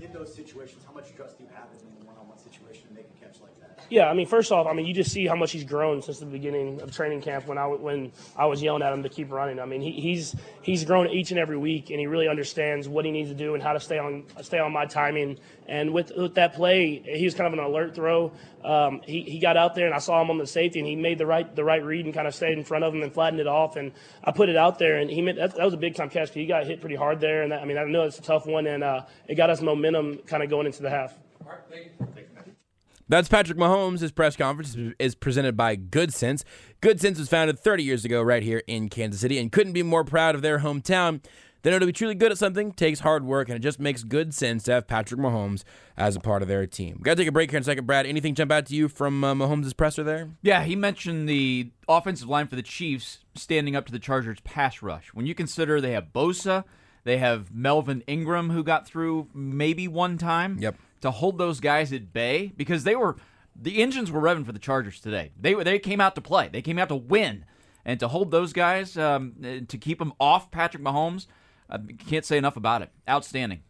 [0.00, 3.04] In those situations, how much trust do you have in a one-on-one situation to make
[3.04, 3.84] a catch like that?
[3.90, 6.18] Yeah, I mean, first off, I mean, you just see how much he's grown since
[6.20, 9.30] the beginning of training camp when I when I was yelling at him to keep
[9.30, 9.60] running.
[9.60, 13.04] I mean, he, he's he's grown each and every week, and he really understands what
[13.04, 15.38] he needs to do and how to stay on stay on my timing.
[15.68, 18.32] And with with that play, he was kind of an alert throw.
[18.64, 20.96] Um, he, he got out there, and I saw him on the safety, and he
[20.96, 23.12] made the right the right read and kind of stayed in front of him and
[23.12, 23.76] flattened it off.
[23.76, 23.92] And
[24.22, 26.28] I put it out there, and he made that, that was a big time catch.
[26.28, 28.22] 'cause He got hit pretty hard there, and that, I mean, I know it's a
[28.22, 31.16] tough one, and uh, it got us momentum kind of going into the half.
[33.08, 34.00] That's Patrick Mahomes.
[34.00, 36.44] His press conference is presented by Good Sense.
[36.80, 39.82] Good Sense was founded 30 years ago right here in Kansas City and couldn't be
[39.82, 41.20] more proud of their hometown.
[41.62, 44.02] They know to be truly good at something takes hard work, and it just makes
[44.02, 45.64] good sense to have Patrick Mahomes
[45.96, 47.00] as a part of their team.
[47.02, 48.06] Got to take a break here in a second, Brad.
[48.06, 50.30] Anything jump out to you from uh, Mahomes' presser there?
[50.42, 54.80] Yeah, he mentioned the offensive line for the Chiefs standing up to the Chargers pass
[54.82, 55.08] rush.
[55.08, 56.64] When you consider they have Bosa,
[57.04, 60.58] they have Melvin Ingram who got through maybe one time.
[60.58, 60.76] Yep.
[61.02, 63.16] To hold those guys at bay because they were
[63.60, 65.30] the engines were revving for the Chargers today.
[65.38, 66.48] They they came out to play.
[66.48, 67.44] They came out to win,
[67.84, 71.26] and to hold those guys um, to keep them off Patrick Mahomes.
[71.70, 72.90] I can't say enough about it.
[73.08, 73.62] Outstanding.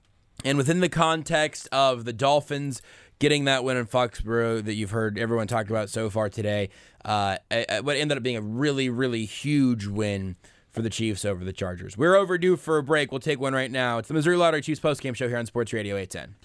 [0.44, 2.80] And within the context of the Dolphins
[3.18, 6.70] getting that win in Foxborough that you've heard everyone talk about so far today,
[7.04, 7.36] uh,
[7.82, 10.36] what ended up being a really, really huge win
[10.70, 11.96] for the Chiefs over the Chargers.
[11.96, 13.10] We're overdue for a break.
[13.10, 13.98] We'll take one right now.
[13.98, 16.36] It's the Missouri Lottery Chiefs postgame show here on Sports Radio 810.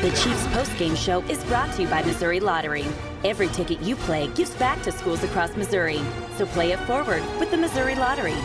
[0.00, 2.84] The Chiefs postgame show is brought to you by Missouri Lottery.
[3.24, 6.00] Every ticket you play gives back to schools across Missouri.
[6.36, 8.36] So play it forward with the Missouri Lottery.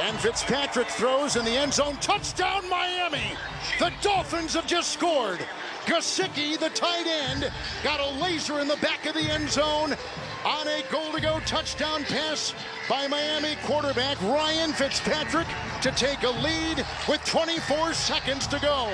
[0.00, 1.96] And Fitzpatrick throws in the end zone.
[2.00, 3.36] Touchdown, Miami!
[3.78, 5.40] The Dolphins have just scored.
[5.84, 7.52] Gesicki, the tight end,
[7.84, 9.94] got a laser in the back of the end zone
[10.44, 12.54] on a goal-to-go touchdown pass
[12.88, 15.46] by Miami quarterback Ryan Fitzpatrick
[15.82, 18.90] to take a lead with 24 seconds to go.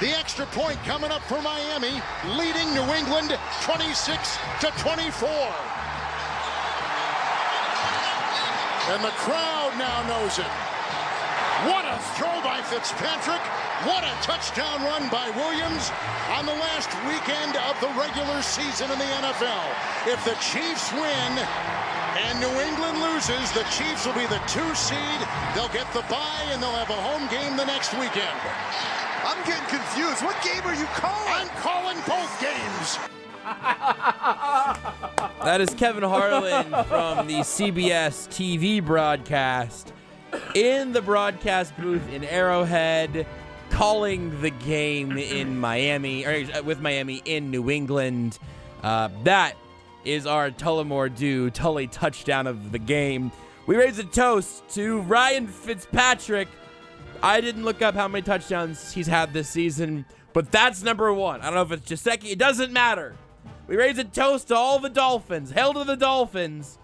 [0.00, 2.00] The extra point coming up for Miami,
[2.36, 5.28] leading New England 26 to 24.
[8.88, 10.52] And the crowd now knows it.
[11.68, 13.40] What a throw by Fitzpatrick.
[13.86, 15.90] What a touchdown run by Williams
[16.34, 19.66] on the last weekend of the regular season in the NFL.
[20.06, 21.32] If the Chiefs win
[22.18, 25.20] and New England loses, the Chiefs will be the two seed.
[25.54, 28.38] They'll get the bye and they'll have a home game the next weekend.
[29.22, 30.22] I'm getting confused.
[30.22, 31.30] What game are you calling?
[31.30, 33.21] I'm calling both games.
[35.44, 39.92] That is Kevin Harlan from the CBS TV broadcast
[40.54, 43.26] in the broadcast booth in Arrowhead,
[43.70, 48.38] calling the game in Miami, or uh, with Miami in New England.
[48.82, 49.56] Uh, that
[50.04, 53.32] is our Tullamore Dew Tully touchdown of the game.
[53.66, 56.48] We raise a toast to Ryan Fitzpatrick.
[57.22, 61.40] I didn't look up how many touchdowns he's had this season, but that's number one.
[61.40, 62.32] I don't know if it's Gesicki.
[62.32, 63.14] It doesn't matter.
[63.68, 65.52] We raise a toast to all the Dolphins.
[65.52, 66.78] Hail to the Dolphins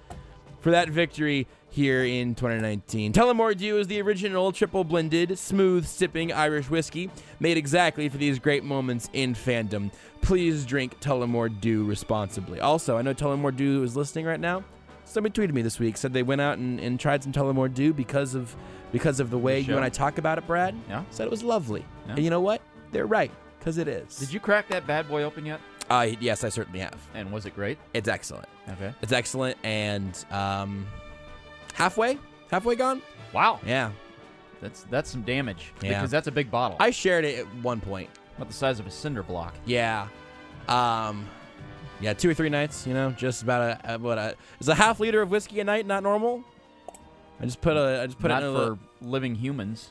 [0.61, 3.12] for that victory here in 2019.
[3.12, 7.11] Tullamore Dew is the original triple blended, smooth sipping Irish whiskey
[7.41, 9.93] made exactly for these great moments in fandom.
[10.22, 12.61] Please drink Tullamore Dew responsibly.
[12.61, 14.64] Also, I know Tullamore Dew is listening right now.
[15.05, 17.93] Somebody tweeted me this week said they went out and, and tried some Tullamore Dew
[17.93, 18.55] because of
[18.93, 19.85] because of the way you and?
[19.85, 20.74] I talk about it, Brad.
[20.89, 21.05] Yeah.
[21.11, 21.85] Said it was lovely.
[22.07, 22.14] Yeah.
[22.14, 22.62] And you know what?
[22.93, 24.16] They're right because it is.
[24.18, 25.61] Did you crack that bad boy open yet?
[25.91, 26.99] Uh, yes, I certainly have.
[27.14, 27.78] And was it great?
[27.95, 28.49] It's excellent.
[28.68, 28.93] Okay.
[29.01, 30.86] It's excellent and um,
[31.74, 32.18] halfway,
[32.51, 33.01] halfway gone.
[33.32, 33.61] Wow.
[33.64, 33.91] Yeah,
[34.61, 35.72] That's that's some damage.
[35.82, 35.95] Yeah.
[35.95, 36.76] Because that's a big bottle.
[36.80, 38.11] I shared it at one point.
[38.36, 39.55] about the size of a cinder block.
[39.64, 40.09] Yeah,
[40.68, 41.26] um,
[42.01, 42.86] yeah, two or three nights.
[42.86, 45.86] You know, just about a, what a is a half liter of whiskey a night
[45.86, 46.45] not normal.
[47.41, 49.91] I just put a I just put Not it in for little- living humans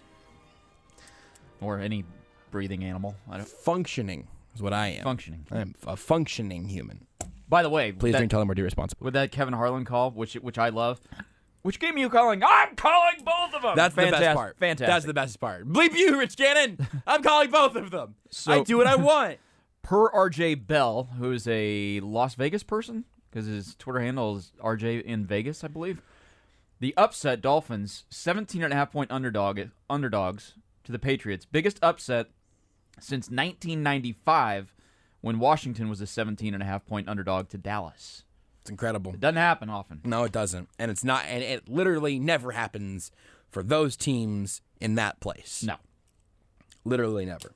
[1.62, 2.04] or any
[2.52, 3.16] breathing animal.
[3.30, 3.48] I don't.
[3.48, 4.28] functioning
[4.58, 5.04] is what I am.
[5.04, 5.46] Functioning.
[5.52, 7.06] I am a functioning human.
[7.50, 9.06] By the way, Please that, drink Tullamore Dew responsibly.
[9.06, 11.00] with that Kevin Harlan call, which which I love.
[11.62, 12.42] Which game are you calling?
[12.44, 13.74] I'm calling both of them.
[13.76, 14.58] That's the best part.
[14.58, 14.88] Fantastic.
[14.88, 15.68] That's the best part.
[15.68, 16.88] Bleep you, Rich Gannon.
[17.08, 18.16] I'm calling both of them.
[18.30, 19.38] So- I do what I want.
[19.82, 25.04] per RJ Bell, who is a Las Vegas person, because his Twitter handle is RJ
[25.04, 26.02] in Vegas, I believe.
[26.80, 30.54] The upset Dolphins, 17 and a half point underdog underdogs
[30.86, 31.46] to the Patriots.
[31.46, 32.28] Biggest upset
[33.00, 34.74] since 1995
[35.22, 38.24] when Washington was a 17 and a half point underdog to Dallas.
[38.62, 39.14] It's incredible.
[39.14, 40.02] It doesn't happen often.
[40.04, 40.70] No, it doesn't.
[40.78, 43.12] And it's not and it literally never happens
[43.50, 45.64] for those teams in that place.
[45.64, 45.76] No.
[46.84, 47.54] Literally never.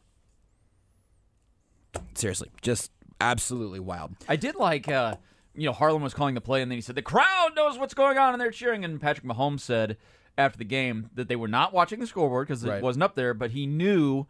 [2.13, 4.15] Seriously, just absolutely wild.
[4.27, 5.15] I did like, uh,
[5.53, 7.93] you know, Harlan was calling the play, and then he said, The crowd knows what's
[7.93, 8.85] going on, and they're cheering.
[8.85, 9.97] And Patrick Mahomes said
[10.37, 12.81] after the game that they were not watching the scoreboard because it Right.
[12.81, 14.25] wasn't up there, but he knew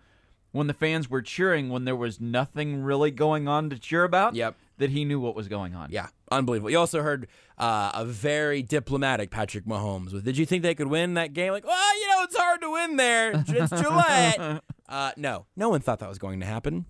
[0.52, 4.36] when the fans were cheering when there was nothing really going on to cheer about.
[4.36, 4.56] Yep.
[4.78, 5.90] That he knew what was going on.
[5.92, 6.72] Yeah, unbelievable.
[6.72, 7.28] You also heard
[7.60, 11.52] uh, a very diplomatic Patrick Mahomes with, "Did you think they could win that game?"
[11.52, 13.44] Like, well, you know, it's hard to win there.
[13.48, 14.64] It's Gillette.
[14.90, 16.86] uh, no, no one thought that was going to happen.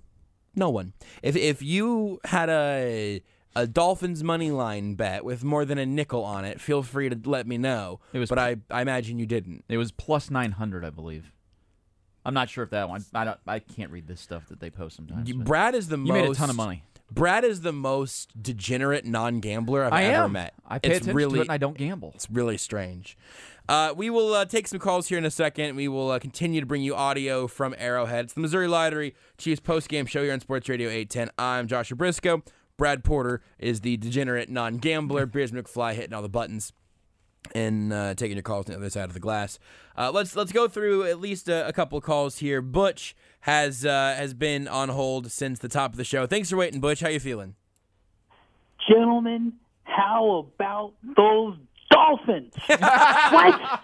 [0.55, 0.93] No one.
[1.21, 3.21] If if you had a
[3.57, 7.19] a Dolphins money line bet with more than a nickel on it, feel free to
[7.25, 7.99] let me know.
[8.13, 9.65] It was- but I I imagine you didn't.
[9.67, 11.33] It was plus 900, I believe.
[12.25, 13.03] I'm not sure if that one.
[13.13, 13.39] I don't.
[13.47, 15.31] I can't read this stuff that they post sometimes.
[15.31, 16.13] but Brad is the you most.
[16.13, 16.83] made a ton of money.
[17.13, 20.31] Brad is the most degenerate non-gambler I've I ever am.
[20.31, 20.53] met.
[20.65, 22.13] I pay it's attention really, to it and I don't gamble.
[22.15, 23.17] It's really strange.
[23.67, 25.75] Uh, we will uh, take some calls here in a second.
[25.75, 28.25] We will uh, continue to bring you audio from Arrowhead.
[28.25, 31.31] It's the Missouri Lottery Chiefs post-game show here on Sports Radio 810.
[31.37, 32.43] I'm Joshua Brisco.
[32.77, 35.25] Brad Porter is the degenerate non-gambler.
[35.31, 36.71] Beers McFly hitting all the buttons
[37.53, 39.59] and uh, taking your calls on the other side of the glass.
[39.97, 42.61] Uh, let's let's go through at least a, a couple calls here.
[42.61, 46.25] Butch has uh, has been on hold since the top of the show.
[46.25, 47.01] Thanks for waiting, Butch.
[47.01, 47.55] How you feeling?
[48.89, 51.57] Gentlemen, how about those
[51.91, 52.53] Dolphins?
[52.67, 53.81] what?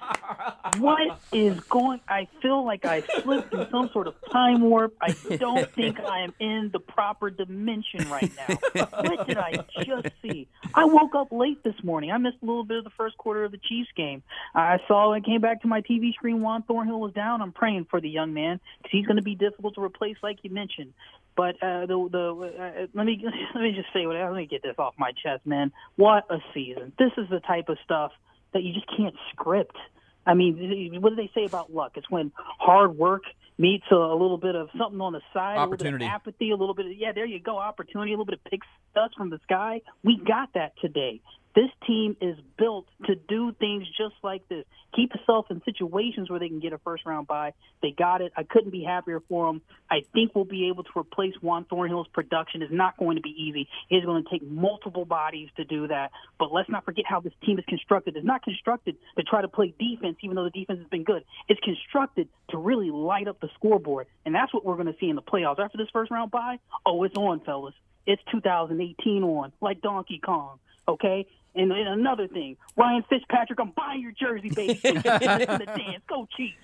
[0.80, 2.01] What is going?
[2.08, 4.95] I feel like I slipped in some sort of time warp.
[5.01, 8.55] I don't think I am in the proper dimension right now.
[9.01, 10.47] What did I just see?
[10.74, 12.12] I woke up late this morning.
[12.12, 14.24] I missed a little bit of the first quarter of the Chiefs game.
[14.53, 16.41] I saw I came back to my TV screen.
[16.41, 17.41] Juan Thornhill was down.
[17.41, 20.39] I'm praying for the young man because he's going to be difficult to replace, like
[20.43, 20.93] you mentioned.
[21.38, 23.23] But uh, the the uh, let me
[23.55, 25.71] let me just say what let me get this off my chest, man.
[25.95, 26.91] What a season!
[26.97, 28.11] This is the type of stuff
[28.53, 29.77] that you just can't script.
[30.25, 31.93] I mean, what do they say about luck?
[31.95, 33.23] It's when hard work
[33.57, 36.03] meets a, a little bit of something on the side, a little Opportunity.
[36.03, 38.39] bit of apathy, a little bit of yeah, there you go, opportunity, a little bit
[38.43, 38.61] of pick
[38.93, 39.81] dust from the sky.
[40.03, 41.21] We got that today.
[41.58, 44.64] This team is built to do things just like this.
[44.95, 47.53] Keep yourself in situations where they can get a first round bye.
[47.82, 48.32] They got it.
[48.38, 49.64] I couldn't be happier for them.
[49.89, 52.62] I think we'll be able to replace Juan Thornhill's production.
[52.62, 53.68] It's not going to be easy.
[53.89, 56.12] It's going to take multiple bodies to do that.
[56.38, 58.16] But let's not forget how this team is constructed.
[58.16, 61.24] It's not constructed to try to play defense, even though the defense has been good.
[61.49, 64.05] It's constructed to really light up the scoreboard.
[64.28, 65.58] And that's what we're going to see in the playoffs.
[65.58, 67.74] After this first round bye, oh, it's on, fellas.
[68.05, 70.60] It's 2018 on, like Donkey Kong.
[70.88, 71.26] Okay?
[71.58, 74.74] And, and another thing, Ryan Fitzpatrick, I'm buying your jersey, baby.
[74.84, 76.03] Listen to the dance.
[76.08, 76.55] Go Chiefs.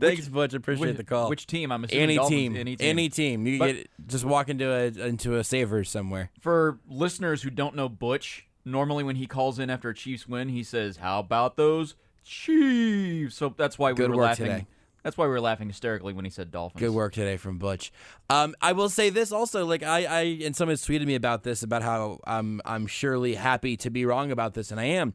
[0.00, 0.54] Thanks, Butch.
[0.54, 1.28] Appreciate which- the call.
[1.28, 1.70] which team?
[1.72, 2.88] I'm assuming any Dolphins, team, any team.
[2.88, 3.46] any team.
[3.46, 6.30] You But- get just walk into a into a Savers somewhere.
[6.40, 10.48] For listeners who don't know Butch, normally when he calls in after a Chiefs win,
[10.48, 11.94] he says, "How about those
[12.24, 14.46] Chiefs?" So that's why we Good were work laughing.
[14.46, 14.66] today.
[15.06, 16.80] That's why we were laughing hysterically when he said Dolphins.
[16.80, 17.92] Good work today from Butch.
[18.28, 21.62] Um, I will say this also, like I, I and someone tweeted me about this
[21.62, 25.14] about how I'm I'm surely happy to be wrong about this, and I am.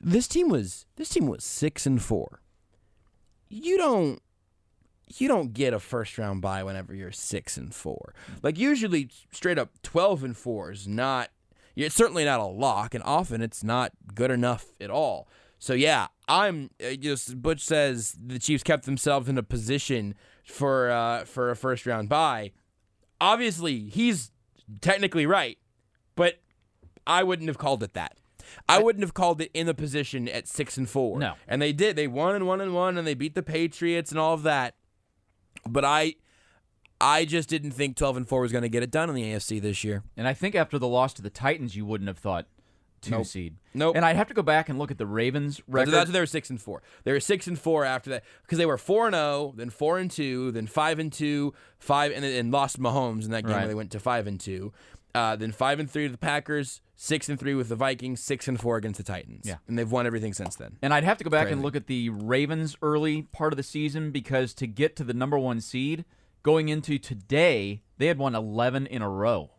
[0.00, 2.42] This team was this team was six and four.
[3.48, 4.22] You don't
[5.16, 8.14] you don't get a first round bye whenever you're six and four.
[8.44, 11.30] Like usually, straight up twelve and four is not.
[11.74, 15.26] It's certainly not a lock, and often it's not good enough at all.
[15.58, 17.40] So yeah, I'm uh, just.
[17.42, 22.08] Butch says the Chiefs kept themselves in a position for uh, for a first round
[22.08, 22.52] bye.
[23.20, 24.30] Obviously, he's
[24.80, 25.58] technically right,
[26.14, 26.40] but
[27.06, 28.16] I wouldn't have called it that.
[28.68, 31.18] I wouldn't have called it in the position at six and four.
[31.18, 31.34] No.
[31.46, 31.96] and they did.
[31.96, 34.74] They won and one and one, and they beat the Patriots and all of that.
[35.68, 36.14] But I,
[37.00, 39.24] I just didn't think twelve and four was going to get it done in the
[39.24, 40.04] AFC this year.
[40.16, 42.46] And I think after the loss to the Titans, you wouldn't have thought
[43.00, 43.26] two Nope.
[43.26, 43.56] seed.
[43.74, 43.96] Nope.
[43.96, 45.90] And I'd have to go back and look at the Ravens record.
[45.90, 46.82] that's they were six and four.
[47.04, 49.98] They were six and four after that because they were four and zero, then four
[49.98, 53.58] and two, then five and two, five and and lost Mahomes in that game Right.
[53.60, 54.72] where they went to five and two.
[55.14, 58.46] Uh, then five and three to the Packers, six and three with the Vikings, six
[58.46, 59.46] and four against the Titans.
[59.46, 59.56] Yeah.
[59.66, 60.76] and they've won everything since then.
[60.82, 63.62] And I'd have to go back and look at the Ravens early part of the
[63.62, 66.04] season because to get to the number one seed
[66.42, 69.50] going into today, they had won 11 in a row.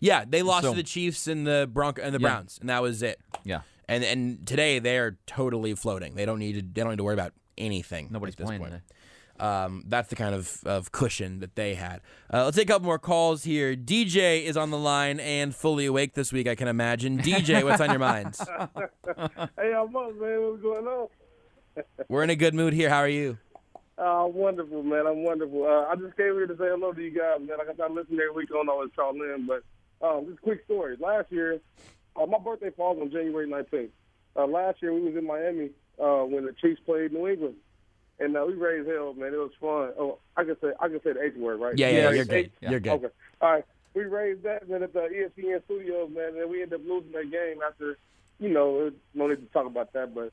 [0.00, 2.28] Yeah, they lost So- to the Chiefs and the Bronco and the Yeah.
[2.28, 3.20] Browns, and that was it.
[3.44, 3.60] Yeah.
[3.88, 6.14] And and today they are totally floating.
[6.14, 6.62] They don't need to.
[6.62, 8.08] They don't need to worry about anything.
[8.10, 8.72] Nobody's at this playing point.
[8.72, 8.82] today.
[9.38, 12.00] Um, that's the kind of, of cushion that they had.
[12.32, 13.76] Uh, let's take a couple more calls here.
[13.76, 17.18] DJ is on the line and fully awake this week, I can imagine.
[17.18, 18.38] DJ, what's on your minds?
[18.48, 20.40] hey, I'm up, man.
[20.42, 21.08] What's going on?
[22.08, 22.88] We're in a good mood here.
[22.88, 23.36] How are you?
[23.98, 25.06] Uh, wonderful, man.
[25.06, 25.64] I'm wonderful.
[25.64, 27.58] Uh, I just came here to say hello to you guys, man.
[27.58, 28.48] Like I got listen every week.
[28.50, 29.62] I don't always call in, but
[30.02, 30.96] um, just a quick story.
[31.00, 31.60] Last year,
[32.20, 33.90] uh, my birthday falls on January 19th.
[34.36, 35.70] Uh, last year, we was in Miami
[36.02, 37.54] uh, when the Chiefs played New England,
[38.20, 39.32] and uh, we raised hell, man.
[39.32, 39.92] It was fun.
[39.98, 41.76] Oh, I can say I can say the H word, right?
[41.78, 42.34] Yeah, We yeah, you're good.
[42.34, 42.92] eight- You're good.
[42.92, 43.06] Okay.
[43.40, 43.64] All right.
[43.94, 47.30] We raised that, man, at the ESPN studios, man, and we ended up losing that
[47.30, 47.96] game after,
[48.38, 50.32] you know, no need to talk about that, but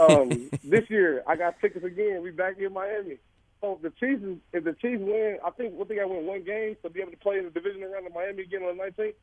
[0.00, 2.22] um, this year I got tickets again.
[2.22, 3.16] We back in Miami.
[3.60, 6.26] So if the Chiefs, if the Chiefs win, I think what they got to win
[6.26, 8.76] one game to be able to play in the division around in Miami again on
[8.76, 9.14] the 19th.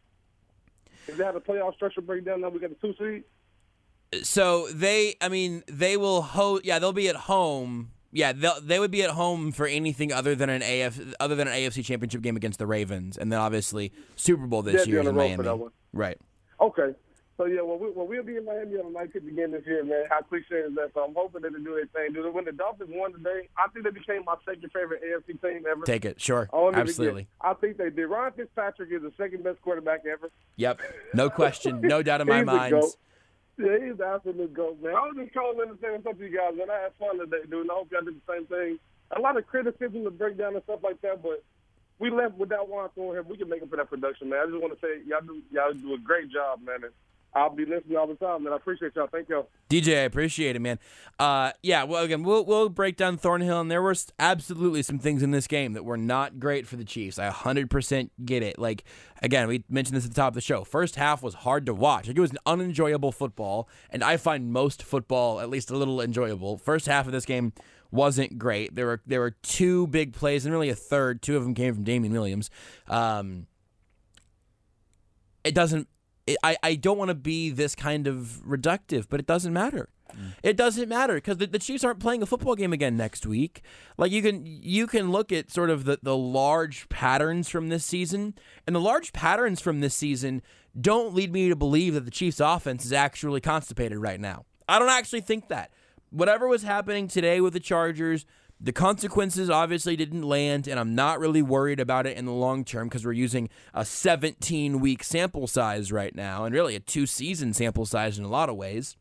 [1.07, 4.23] If they have the playoff structure breakdown, now we got the two seed.
[4.23, 6.65] So they, I mean, they will host.
[6.65, 7.91] Yeah, they'll be at home.
[8.11, 11.47] Yeah, they they would be at home for anything other than an AF other than
[11.47, 15.13] an AFC Championship game against the Ravens, and then obviously Super Bowl this year in
[15.13, 15.35] Miami.
[15.35, 15.71] for that one.
[15.93, 16.17] Right.
[16.61, 16.93] Okay.
[17.37, 19.83] So yeah, well, we, well, we'll be in Miami on the 19th again this year,
[19.83, 20.05] man.
[20.09, 20.89] How cliche is that?
[20.95, 22.13] So I'm hoping that they do their thing.
[22.13, 25.63] Dude, when the Dolphins won today, I think they became my second favorite AFC team
[25.69, 25.85] ever.
[25.85, 27.27] Take it, sure, I absolutely.
[27.39, 28.07] I think they did.
[28.07, 30.31] Ryan Fitzpatrick is the second best quarterback ever.
[30.55, 30.81] Yep,
[31.13, 32.73] no question, no doubt in my mind.
[33.59, 34.95] Yeah, he's the absolute goat, man.
[34.95, 36.69] I was just calling in to up to you guys, man.
[36.71, 38.79] I had fun today, dude, and I hope y'all did the same thing.
[39.15, 41.43] A lot of criticism to break down and stuff like that, but
[41.99, 43.23] we left without Juan Thornhill.
[43.23, 44.39] We can make up for that production, man.
[44.41, 46.83] I just want to say y'all do y'all do a great job, man.
[46.83, 46.93] And
[47.37, 48.53] I'll be listening all the time, man.
[48.53, 49.07] I appreciate y'all.
[49.11, 49.47] Thank y'all.
[49.69, 50.79] DJ, I appreciate it, man.
[51.19, 55.21] Uh, yeah, well, again, we'll we'll break down Thornhill, and there were absolutely some things
[55.21, 57.19] in this game that were not great for the Chiefs.
[57.19, 58.57] I 100% get it.
[58.57, 58.85] Like,
[59.21, 60.63] again, we mentioned this at the top of the show.
[60.63, 62.07] First half was hard to watch.
[62.07, 66.01] Like, it was an unenjoyable football, and I find most football at least a little
[66.01, 66.57] enjoyable.
[66.57, 67.53] First half of this game
[67.91, 68.73] wasn't great.
[68.73, 71.21] There were there were two big plays, and really a third.
[71.21, 72.49] Two of them came from Damien Williams.
[72.87, 73.45] Um,
[75.43, 75.87] it doesn't
[76.43, 79.89] I, I don't want to be this kind of reductive but it doesn't matter.
[80.41, 83.61] It doesn't matter because the, the chiefs aren't playing a football game again next week.
[83.97, 87.85] Like you can you can look at sort of the, the large patterns from this
[87.85, 90.41] season and the large patterns from this season
[90.79, 94.45] don't lead me to believe that the chiefs offense is actually constipated right now.
[94.67, 95.71] I don't actually think that.
[96.09, 98.25] Whatever was happening today with the chargers
[98.59, 102.65] the consequences obviously didn't land, and I'm not really worried about it in the long
[102.65, 107.05] term because we're using a 17 week sample size right now, and really a two
[107.05, 108.95] season sample size in a lot of ways.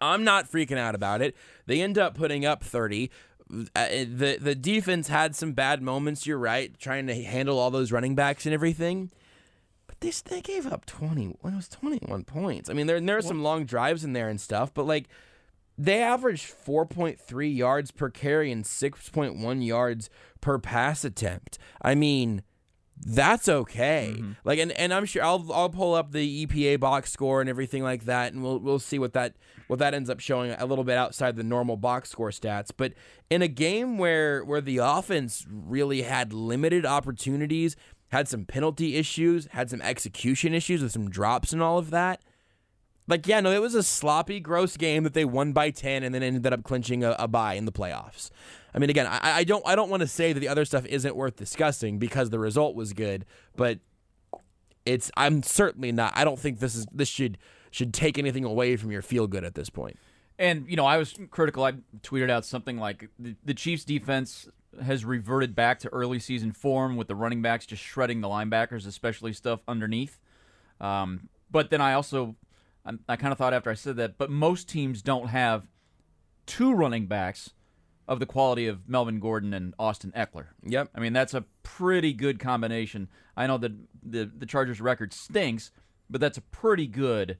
[0.00, 1.36] I'm not freaking out about it.
[1.66, 3.10] They end up putting up 30.
[3.74, 6.26] Uh, the the defense had some bad moments.
[6.26, 9.10] You're right, trying to handle all those running backs and everything.
[9.86, 11.30] But they they gave up 20.
[11.30, 12.68] It was 21 points.
[12.68, 15.08] I mean, there there are some long drives in there and stuff, but like
[15.78, 20.10] they averaged 4.3 yards per carry and 6.1 yards
[20.40, 21.56] per pass attempt.
[21.80, 22.42] I mean,
[23.06, 24.16] that's okay.
[24.16, 24.32] Mm-hmm.
[24.44, 27.84] Like, and, and I'm sure I'll I'll pull up the EPA box score and everything
[27.84, 29.36] like that, and we'll we'll see what that
[29.68, 32.70] what that ends up showing a little bit outside the normal box score stats.
[32.76, 32.94] But
[33.30, 37.76] in a game where where the offense really had limited opportunities,
[38.08, 42.20] had some penalty issues, had some execution issues with some drops and all of that.
[43.08, 46.14] Like, yeah, no, it was a sloppy, gross game that they won by ten and
[46.14, 48.30] then ended up clinching a, a bye in the playoffs.
[48.74, 50.84] I mean, again, I, I don't, I don't want to say that the other stuff
[50.86, 53.24] isn't worth discussing because the result was good,
[53.56, 53.78] but
[54.84, 56.12] it's, I'm certainly not.
[56.14, 57.38] I don't think this is this should
[57.70, 59.98] should take anything away from your feel good at this point.
[60.38, 61.64] And you know, I was critical.
[61.64, 64.48] I tweeted out something like the, the Chiefs' defense
[64.82, 68.86] has reverted back to early season form with the running backs just shredding the linebackers,
[68.86, 70.20] especially stuff underneath.
[70.80, 72.36] Um, but then I also,
[72.88, 75.68] I, I kind of thought after I said that, but most teams don't have
[76.46, 77.50] two running backs
[78.08, 80.46] of the quality of Melvin Gordon and Austin Ekeler.
[80.64, 80.90] Yep.
[80.94, 83.08] I mean, that's a pretty good combination.
[83.36, 83.72] I know that
[84.02, 85.70] the the Chargers record stinks,
[86.08, 87.36] but that's a pretty good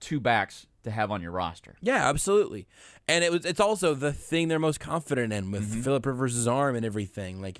[0.00, 1.74] two backs to have on your roster.
[1.82, 2.68] Yeah, absolutely.
[3.08, 5.82] And it was it's also the thing they're most confident in with mm-hmm.
[5.82, 7.42] Philip Rivers' arm and everything.
[7.42, 7.58] Like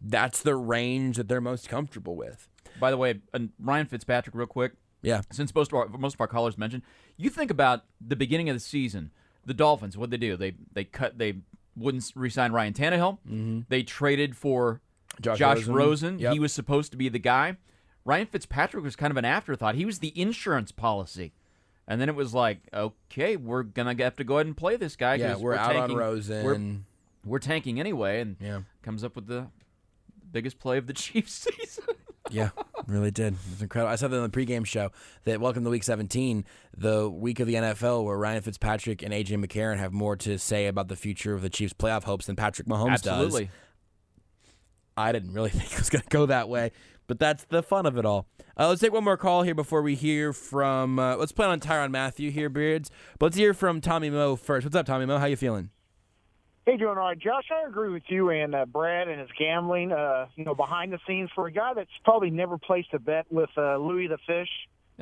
[0.00, 2.48] that's the range that they're most comfortable with.
[2.78, 4.72] By the way, and Ryan Fitzpatrick, real quick.
[5.02, 5.22] Yeah.
[5.30, 6.82] Since most of our most of our callers mentioned,
[7.16, 9.10] you think about the beginning of the season,
[9.46, 9.96] the Dolphins.
[9.96, 10.36] What they do?
[10.36, 11.18] They they cut.
[11.18, 11.38] They
[11.76, 13.18] wouldn't re-sign Ryan Tannehill.
[13.28, 13.64] Mhm.
[13.68, 14.80] They traded for
[15.20, 15.74] Josh Josh, Rosen.
[15.74, 16.18] Rosen.
[16.18, 16.32] Yep.
[16.34, 17.56] He was supposed to be the guy.
[18.04, 19.74] Ryan Fitzpatrick was kind of an afterthought.
[19.74, 21.32] He was the insurance policy.
[21.86, 24.96] And then it was like, okay, we're gonna have to go ahead and play this
[24.96, 25.14] guy.
[25.16, 25.96] Yeah, 'cause we're out on tanking.
[25.98, 26.44] Rosen.
[27.24, 28.60] We're, we're tanking anyway, and Yeah.
[28.82, 29.48] comes up with the
[30.32, 31.84] biggest play of the Chiefs season.
[32.30, 32.50] Yeah,
[32.86, 33.34] really did.
[33.34, 33.92] It was incredible.
[33.92, 34.90] I said that in the pregame show
[35.24, 36.44] that welcome to Week 17,
[36.76, 40.66] the week of the NFL where Ryan Fitzpatrick and AJ McCarron have more to say
[40.66, 43.24] about the future of the Chiefs' playoff hopes than Patrick Mahomes does.
[43.24, 43.50] Absolutely.
[44.96, 46.72] I didn't really think it was going to go that way,
[47.06, 48.26] but that's the fun of it all.
[48.56, 50.98] Uh, let's take one more call here before we hear from.
[50.98, 52.90] Uh, let's plan on Tyrann Mathieu here, Beards.
[53.18, 54.64] But let's hear from Tommy Moe first.
[54.66, 55.18] What's up, Tommy Moe?
[55.18, 55.70] How you feeling?
[56.66, 57.44] Hey, doing all right, Josh.
[57.50, 59.92] I agree with you and uh, Brad and his gambling.
[59.92, 63.26] Uh, you know, behind the scenes for a guy that's probably never placed a bet
[63.30, 64.48] with uh, Louis the Fish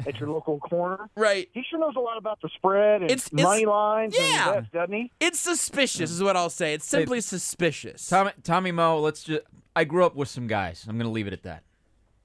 [0.06, 1.10] at your local corner.
[1.16, 1.48] Right.
[1.52, 4.52] He sure knows a lot about the spread and It's- it's- money lines yeah.
[4.52, 5.10] and bets, doesn't he?
[5.20, 6.74] It's suspicious, is what I'll say.
[6.74, 8.06] It's simply suspicious.
[8.08, 9.42] Tommy Tommy Mo, let's just.
[9.74, 10.86] I grew up with some guys.
[10.88, 11.64] I'm gonna leave it at that.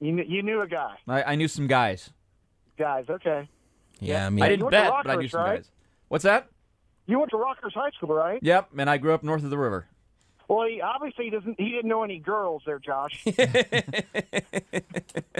[0.00, 2.10] You kn- you knew a guy, I, I knew some guys.
[2.78, 3.06] guys.
[3.10, 3.48] Okay.
[4.00, 5.56] Yeah, I mean, I didn't bet, but I knew some right?
[5.56, 5.70] guys.
[6.08, 6.48] What's that?
[7.06, 8.38] You went to Rockhurst High School, right?
[8.42, 9.86] Yep, and I grew up north of the river.
[10.48, 11.58] Well, he obviously doesn't.
[11.58, 13.24] He didn't know any girls there, Josh.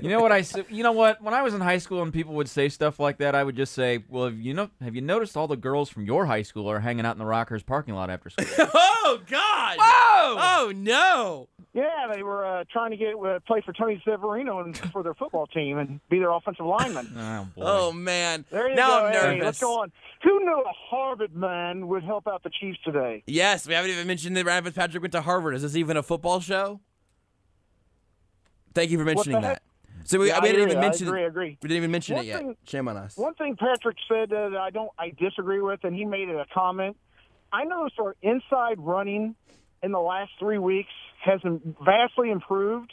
[0.03, 0.67] You know what I said?
[0.69, 1.23] You know what?
[1.23, 3.57] When I was in high school and people would say stuff like that, I would
[3.57, 6.43] just say, "Well, have you know, have you noticed all the girls from your high
[6.43, 9.79] school are hanging out in the Rockhurst parking lot after school?" oh God!
[9.79, 10.37] Whoa!
[10.39, 11.49] Oh no!
[11.73, 15.15] Yeah, they were uh, trying to get uh, play for Tony Severino and for their
[15.15, 17.13] football team and be their offensive lineman.
[17.25, 17.63] Oh, boy.
[17.65, 18.45] Oh man.
[18.51, 19.07] There you now go.
[19.07, 19.45] I'm Hey, nervous.
[19.45, 19.91] let's go on.
[20.23, 23.23] Who knew a Harvard man would help out the Chiefs today?
[23.27, 25.55] Yes, we haven't even mentioned the Ryan Fitzpatrick went to Harvard.
[25.55, 26.81] Is this even a football show?
[28.75, 29.63] Thank you for mentioning that.
[30.05, 31.59] So we, Yeah, we didn't even I mention agree, I agree.
[31.63, 32.39] We didn't even mention One it yet.
[32.41, 33.17] thing- Shame on us.
[33.17, 36.37] One thing Patrick said uh, that I don't, I disagree with, and he made it
[36.37, 36.97] a comment.
[37.53, 39.35] I noticed our inside running
[39.83, 40.91] in the last three weeks
[41.25, 41.41] has
[41.85, 42.93] vastly improved.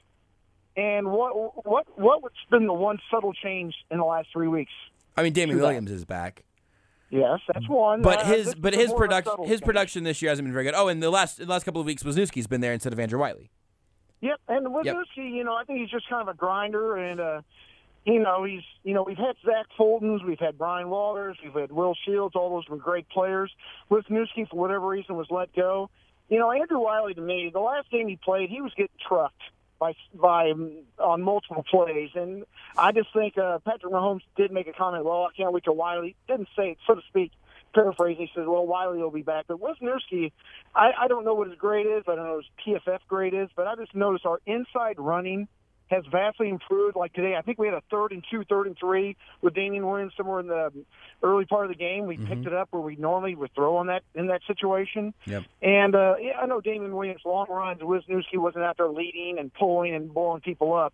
[0.78, 4.72] And what what what's been the one subtle change in the last three weeks?
[5.18, 6.44] I mean, Damien Williams is back.
[7.12, 8.02] Yes, that's one.
[8.02, 10.54] But Uh, his but his more of a production his production this year hasn't been
[10.54, 10.74] very good.
[10.76, 13.20] Oh, and the last the last couple of weeks, Wisniewski's been there instead of Andrew
[13.20, 13.52] Wylie.
[14.22, 14.86] Yep, and Wisniewski,
[15.18, 15.34] Yep.
[15.34, 17.42] you know, I think he's just kind of a grinder, and uh,
[18.06, 21.72] you know, he's you know, we've had Zach Fultons, we've had Brian Waters, we've had
[21.72, 23.52] Will Shields, all those were great players.
[23.90, 25.90] Wisniewski, for whatever reason, was let go.
[26.30, 29.42] You know, Andrew Wylie to me, the last game he played, he was getting trucked
[29.82, 32.46] by by um, on multiple plays, and
[32.78, 35.04] I just think uh, Patrick Mahomes did make a comment.
[35.04, 37.32] Well, I can't wait till Wylie didn't say it, so to speak.
[37.74, 40.32] Paraphrasing, he says, "Well, Wylie will be back." But Wisniewski,
[40.76, 42.04] I, I don't know what his grade is.
[42.08, 45.48] I don't know what his PFF grade is, but I just noticed our inside running
[45.92, 46.96] has vastly improved.
[46.96, 49.86] Like today, I think we had a third and two, third and three with Damien
[49.86, 50.72] Williams somewhere in the
[51.22, 52.08] early part of the game.
[52.08, 55.14] We picked it up where we normally would throw on that in that situation.
[55.26, 55.44] Yep.
[55.62, 57.82] And uh, yeah, I know Damien Williams long runs.
[57.82, 60.94] Wisniewski wasn't out there leading and pulling and blowing people up.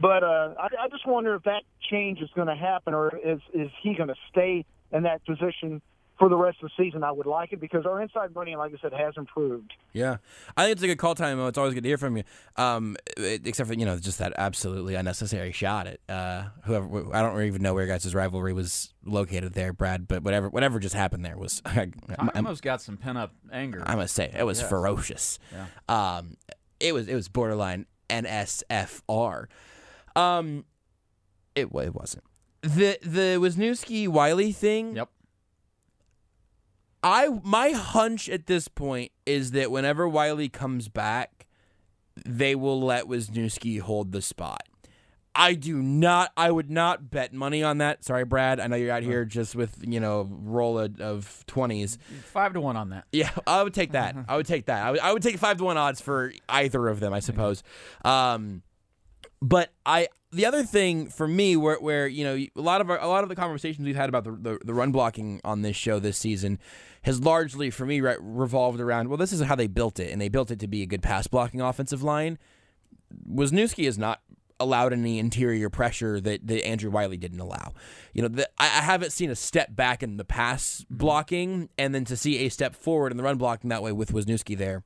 [0.00, 3.40] But uh, I, I just wonder if that change is going to happen, or is
[3.52, 5.82] is he going to stay in that position
[6.18, 7.04] for the rest of the season?
[7.04, 9.72] I would like it because our inside running, like I said, has improved.
[9.92, 10.16] Yeah,
[10.56, 11.38] I think it's a good call time.
[11.46, 12.24] It's always good to hear from you.
[12.56, 17.14] Um, except for you know just that absolutely unnecessary shot at uh, whoever.
[17.14, 20.06] I don't even know where guys' rivalry was located there, Brad.
[20.08, 21.60] But whatever, whatever just happened there was.
[21.66, 23.82] I, I almost got some pent up anger.
[23.86, 24.68] I must say it was Yes.
[24.68, 25.38] ferocious.
[25.52, 25.66] Yeah.
[26.16, 26.36] Um,
[26.80, 29.46] it was it was borderline NSFR.
[30.14, 30.64] Um,
[31.54, 32.24] it it wasn't
[32.62, 34.96] the the Wisniewski Wylie thing.
[34.96, 35.08] Yep.
[37.02, 41.46] I my hunch at this point is that whenever Wylie comes back,
[42.24, 44.62] they will let Wisniewski hold the spot.
[45.38, 46.32] I do not.
[46.34, 48.02] I would not bet money on that.
[48.04, 48.58] Sorry, Brad.
[48.58, 51.98] I know you're out here just with you know roll of- twenties.
[52.24, 53.04] Five to one on that.
[53.12, 54.16] Yeah, I would take that.
[54.28, 54.82] I would take that.
[54.86, 57.62] I would, I would take five to one odds for either of them, I suppose.
[58.02, 58.62] Um,
[59.40, 62.98] but I the other thing for me, where where you know a lot of our,
[63.00, 65.76] a lot of the conversations we've had about the, the the run blocking on this
[65.76, 66.58] show this season
[67.02, 70.20] has largely for me re- revolved around well, this is how they built it, and
[70.20, 72.38] they built it to be a good pass blocking offensive line.
[73.30, 74.20] Wisniewski has not
[74.58, 77.72] allowed any interior pressure that, that Andrew Wylie didn't allow.
[78.12, 80.96] You know, the, I, I haven't seen a step back in the pass mm-hmm.
[80.96, 84.12] blocking, and then to see a step forward in the run blocking that way with
[84.12, 84.82] Wisniewski there,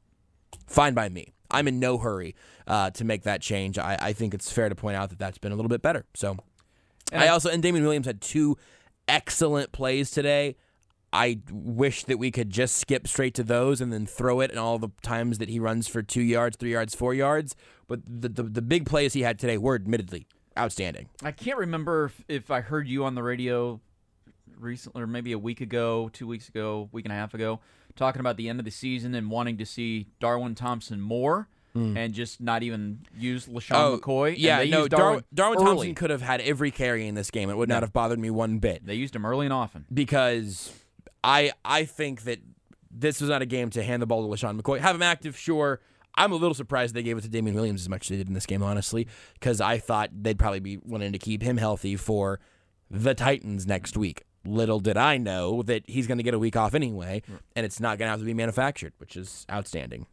[0.66, 1.32] fine by me.
[1.50, 2.34] I'm in no hurry
[2.66, 3.78] uh, to make that change.
[3.78, 6.04] I, I think it's fair to point out that that's been a little bit better.
[6.14, 6.36] So,
[7.12, 8.56] And I also and Damien Williams had two
[9.08, 10.56] excellent plays today.
[11.12, 14.60] I wish that we could just skip straight to those and then throw it and
[14.60, 17.56] all the times that he runs for two yards, three yards, four yards.
[17.88, 20.26] But the the, the big plays he had today were admittedly
[20.56, 21.08] outstanding.
[21.22, 23.80] I can't remember if, if I heard you on the radio
[24.58, 27.60] recently, or maybe a week ago, two weeks ago, week and a half ago,
[28.00, 31.48] talking about the end of the season and wanting to see Darwin Thompson more.
[31.72, 31.96] Hmm.
[31.96, 34.30] And just not even use LeSean McCoy.
[34.30, 35.76] And Yeah, they no, used Darwin, Darwin, Darwin.
[35.76, 37.48] Thompson could have had every carry in this game.
[37.48, 38.84] It would not have bothered me one bit.
[38.84, 39.86] They used him early and often.
[39.94, 40.72] Because
[41.22, 42.40] I I think that
[42.90, 44.80] this was not a game to hand the ball to LeSean McCoy.
[44.80, 45.80] Have him active, sure.
[46.16, 48.26] I'm a little surprised they gave it to Damien Williams as much as they did
[48.26, 51.94] in this game, honestly, because I thought they'd probably be wanting to keep him healthy
[51.94, 52.40] for
[52.90, 54.24] the Titans next week.
[54.44, 57.22] Little did I know that he's going to get a week off anyway,
[57.54, 60.06] and it's not going to have to be manufactured, which is outstanding.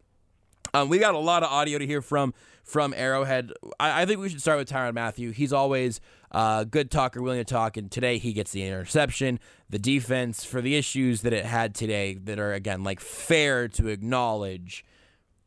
[0.73, 3.53] Um, we got a lot of audio to hear from from Arrowhead.
[3.79, 5.31] I, I think we should start with Tyrann Mathieu.
[5.31, 6.01] He's always
[6.31, 9.39] a good talker, willing to talk, and today he gets the interception.
[9.69, 13.87] The defense for the issues that it had today that are again like fair to
[13.87, 14.83] acknowledge.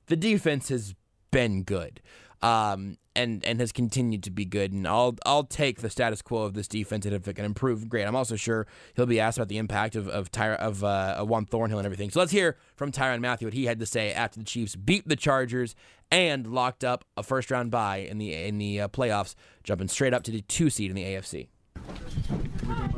[0.07, 0.95] The defense has
[1.31, 2.01] been good.
[2.43, 6.43] Um, and and has continued to be good, and I'll I'll take the status quo
[6.45, 8.05] of this defense, and if it can improve, great.
[8.07, 11.45] I'm also sure he'll be asked about the impact of of Tyra, of uh, Juan
[11.45, 12.11] Thornhill and everything.
[12.11, 15.09] So let's hear from Tyrann Mathieu what he had to say after the Chiefs beat
[15.09, 15.75] the Chargers
[16.11, 19.35] and locked up a first round bye in the in the uh, playoffs,
[19.65, 21.49] jumping straight up to the two seed in the AFC.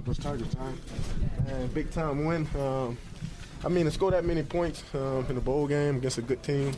[0.04, 0.54] those Chargers.
[1.48, 2.46] And big time win.
[2.58, 2.96] Um,
[3.64, 6.42] I mean, to score that many points um, in a bowl game against a good
[6.42, 6.74] team,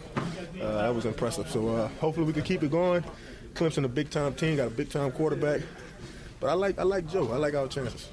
[0.60, 1.48] uh, that was impressive.
[1.48, 3.02] So uh, hopefully we can keep it going.
[3.54, 5.62] Clemson, a big time team, got a big time quarterback.
[6.40, 7.32] But I like I like Joe.
[7.32, 8.10] I like our chances.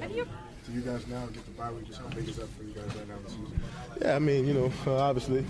[0.00, 0.26] Have you
[0.66, 1.86] to you guys now get the bye week?
[1.86, 3.60] Just how big is that for you guys right now in the season?
[4.02, 5.44] Yeah, I mean, you know, uh, obviously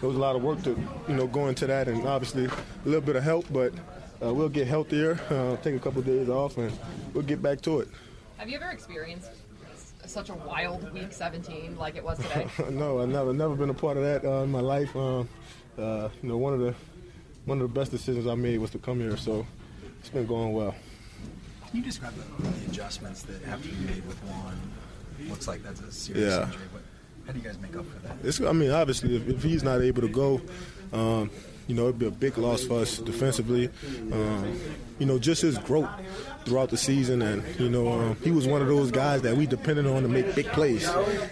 [0.00, 0.70] there was a lot of work to,
[1.08, 2.52] you know, go into that, and obviously a
[2.84, 3.72] little bit of help, but
[4.24, 6.72] uh, we'll get healthier, uh, take a couple of days off, and
[7.14, 7.88] we'll get back to it.
[8.38, 9.30] Have you ever experienced
[10.06, 12.46] such a wild week 17 like it was today?
[12.70, 14.94] no, I've never, never been a part of that uh, in my life.
[14.96, 15.28] Um,
[15.78, 16.74] uh, you know, one of the
[17.44, 19.46] one of the best decisions I made was to come here, so
[20.00, 20.74] it's been going well.
[21.68, 24.60] Can you describe the, the adjustments that have to be made with Juan?
[25.28, 26.44] Looks like that's a serious Yeah.
[26.46, 26.82] injury, but
[27.26, 28.16] how do you guys make up for that?
[28.22, 30.40] It's, I mean, obviously, if, if he's not able to go,
[30.92, 31.30] um,
[31.66, 33.68] you know, it'd be a big loss for us defensively.
[34.12, 34.60] Um,
[34.98, 35.88] you know, just his growth
[36.44, 39.46] throughout the season, and you know, um, he was one of those guys that we
[39.46, 40.88] depended on to make big plays,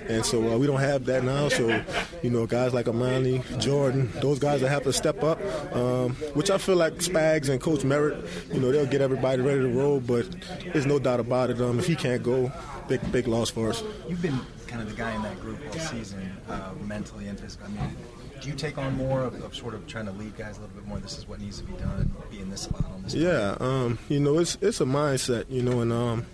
[0.08, 1.48] and so uh, we don't have that now.
[1.48, 1.82] So,
[2.22, 5.40] you know, guys like Armani, Jordan, those guys that have to step up,
[5.74, 9.60] um, which I feel like Spags and Coach Merritt, you know, they'll get everybody ready
[9.60, 10.00] to roll.
[10.00, 10.26] But
[10.72, 11.60] there's no doubt about it.
[11.60, 12.52] Um, if he can't go,
[12.88, 13.82] big big loss for us.
[14.08, 17.76] You've been kind of the guy in that group all season, uh, mentally and physically.
[17.78, 17.96] I mean,
[18.40, 20.74] do you take on more of, of sort of trying to lead guys a little
[20.74, 20.98] bit more?
[20.98, 22.10] This is what needs to be done.
[22.30, 23.14] Be in this spot on this.
[23.14, 26.26] Yeah, um, you know, it's it's a mindset, you know, and um,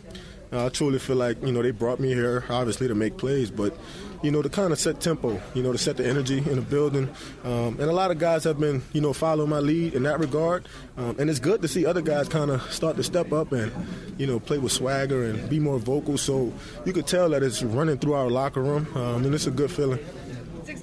[0.52, 3.76] I truly feel like you know they brought me here obviously to make plays, but
[4.22, 6.62] you know to kind of set tempo, you know, to set the energy in the
[6.62, 7.08] building,
[7.44, 10.20] um, and a lot of guys have been you know following my lead in that
[10.20, 13.52] regard, um, and it's good to see other guys kind of start to step up
[13.52, 13.72] and
[14.18, 16.16] you know play with swagger and be more vocal.
[16.16, 16.52] So
[16.84, 19.70] you could tell that it's running through our locker room, um, and it's a good
[19.70, 19.98] feeling.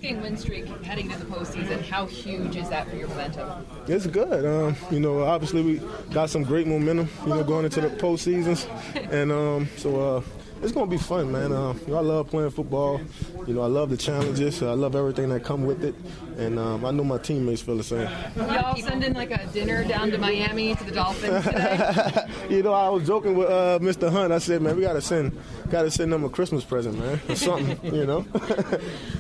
[0.04, 1.82] Game win streak heading to the postseason.
[1.82, 3.66] How huge is that for your momentum?
[3.88, 4.46] It's good.
[4.46, 5.82] Um, you know, obviously we
[6.12, 8.68] got some great momentum, you know, going into the postseasons,
[9.14, 10.22] and um, so uh,
[10.64, 11.52] it's gonna be fun, man.
[11.52, 13.02] Uh, you know, I love playing football.
[13.46, 14.64] You know, I love the challenges.
[14.64, 15.94] I love everything that come with it,
[16.38, 18.08] and um, I know my teammates feel the same.
[18.38, 22.28] Y'all sending like a dinner down to Miami to the Dolphins today?
[22.50, 24.10] you know, I was joking with uh, Mr.
[24.10, 24.32] Hunt.
[24.32, 25.38] I said, man, we gotta send,
[25.70, 27.78] gotta send them a Christmas present, man, or something.
[27.94, 28.26] you know.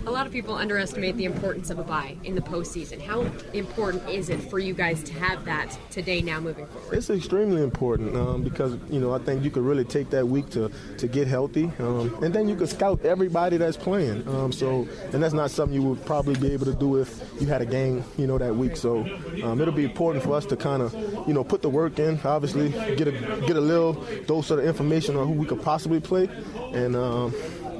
[0.07, 3.01] A lot of people underestimate the importance of a bye in the postseason.
[3.01, 3.21] How
[3.53, 6.97] important is it for you guys to have that today now moving forward?
[6.97, 10.49] It's extremely important um, because you know I think you could really take that week
[10.51, 14.27] to to get healthy, um, and then you could scout everybody that's playing.
[14.27, 17.09] Um, so, and that's not something you would probably be able to do if
[17.41, 18.77] you had a game, you know, that week.
[18.77, 19.01] So,
[19.43, 20.93] um, it'll be important for us to kind of
[21.27, 22.19] you know put the work in.
[22.23, 23.11] Obviously, get a
[23.47, 23.93] get a little
[24.27, 26.29] dose of the information on who we could possibly play,
[26.73, 26.95] and.
[26.95, 27.33] Um,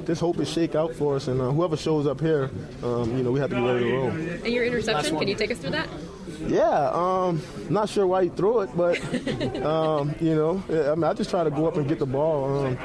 [0.04, 2.50] just hope it shake out for us, and uh, whoever shows up here,
[2.82, 4.08] um, you know, we have to be ready to roll.
[4.08, 5.88] And your interception, can you take us through that?
[6.46, 7.40] Yeah, um,
[7.70, 8.98] not sure why he threw it, but
[9.64, 12.66] um, you know, I mean, I just try to go up and get the ball.
[12.66, 12.78] Um,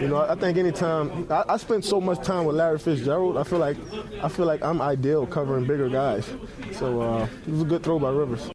[0.00, 3.42] you know, I think anytime I, I spend so much time with Larry Fitzgerald, I
[3.44, 3.76] feel like
[4.22, 6.28] I feel like I'm ideal covering bigger guys.
[6.72, 8.50] So uh, it was a good throw by Rivers.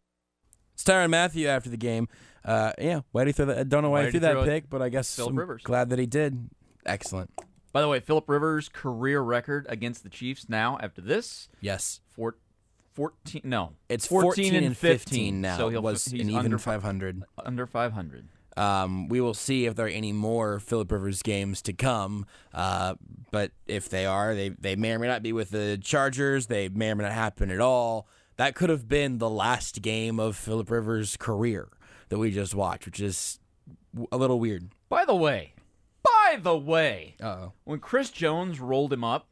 [0.74, 2.08] It's Tyrann Mathieu after the game.
[2.46, 3.58] Uh, yeah, why did he throw that?
[3.60, 4.46] I don't know why Why he threw he that throw it?
[4.48, 5.64] pick, but I guess Philip I'm Rivers.
[5.64, 6.50] glad that he did.
[6.86, 7.32] Excellent.
[7.74, 11.48] By the way, Philip Rivers' career record against the Chiefs now after this.
[11.62, 12.02] Yes.
[12.10, 12.36] Four,
[12.94, 13.74] 14 no.
[13.90, 15.58] It's 14, 14 and 15 now.
[15.58, 17.24] So he'll, was he's an even under 500.
[17.46, 18.28] Under 500.
[18.58, 22.26] Um, we will see if there are any more Philip Rivers games to come.
[22.54, 22.96] Uh,
[23.32, 26.48] but if they are, they, they may or may not be with the Chargers.
[26.48, 28.08] They may or may not happen at all.
[28.38, 31.70] That could have been the last game of Philip Rivers' career
[32.10, 33.40] that we just watched, which is
[34.12, 34.70] a little weird.
[34.90, 35.54] By the way,
[36.04, 37.54] by the way, Uh-oh.
[37.64, 39.28] when Chris Jones rolled him up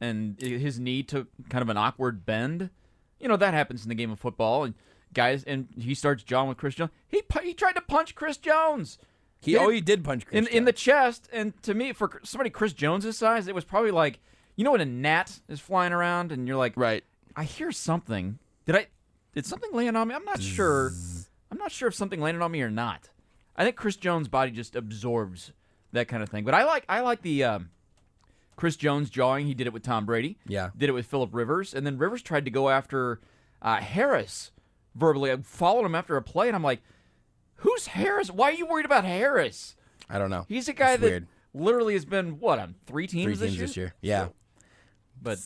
[0.00, 2.70] and his knee took kind of an awkward bend,
[3.24, 4.64] you know that happens in the game of football.
[4.64, 4.74] And
[5.14, 6.90] guys, and he starts John with Chris Jones.
[7.08, 8.98] He he tried to punch Chris Jones.
[9.40, 11.28] He- oh, he did punch Chris in in the chest.
[11.32, 14.20] And to me, for somebody Chris Jones's size, it was probably like
[14.56, 17.02] you know when a gnat is flying around and you're like, right.
[17.34, 18.38] I hear something.
[18.66, 18.86] Did I?
[19.34, 20.14] Did something land on me?
[20.14, 20.92] I'm not sure.
[21.50, 23.08] I'm not sure if something landed on me or not.
[23.56, 25.52] I think Chris Jones' body just absorbs
[25.92, 26.44] that kind of thing.
[26.44, 27.70] But I like I like the um,
[28.56, 29.46] Chris Jones jawing.
[29.46, 30.38] He did it with Tom Brady.
[30.46, 30.70] Yeah.
[30.76, 33.20] Did it with Philip Rivers, and then Rivers tried to go after
[33.62, 34.50] uh, Harris
[34.94, 35.30] verbally.
[35.32, 36.82] I followed him after a play, and I'm like,
[37.56, 38.30] "Who's Harris?
[38.30, 39.76] Why are you worried about Harris?
[40.08, 40.44] I don't know.
[40.48, 41.26] He's a guy It's that weird.
[41.54, 43.66] literally has been what on three teams, Three this teams year.
[43.66, 43.94] this year.
[44.02, 44.28] Yeah.
[45.22, 45.38] But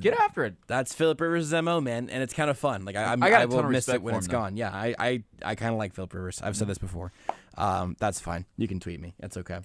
[0.00, 0.56] get after it.
[0.66, 2.84] That's Philip Rivers' mo, man, and it's kind of fun.
[2.84, 4.32] Like I, I'm, I I, got a will miss it when it's though.
[4.32, 4.56] gone.
[4.58, 6.42] Yeah, I, I, I kind of like Philip Rivers.
[6.42, 7.12] I've said this before.
[7.56, 8.44] Um, that's fine.
[8.58, 9.14] You can tweet me.
[9.20, 9.60] That's okay.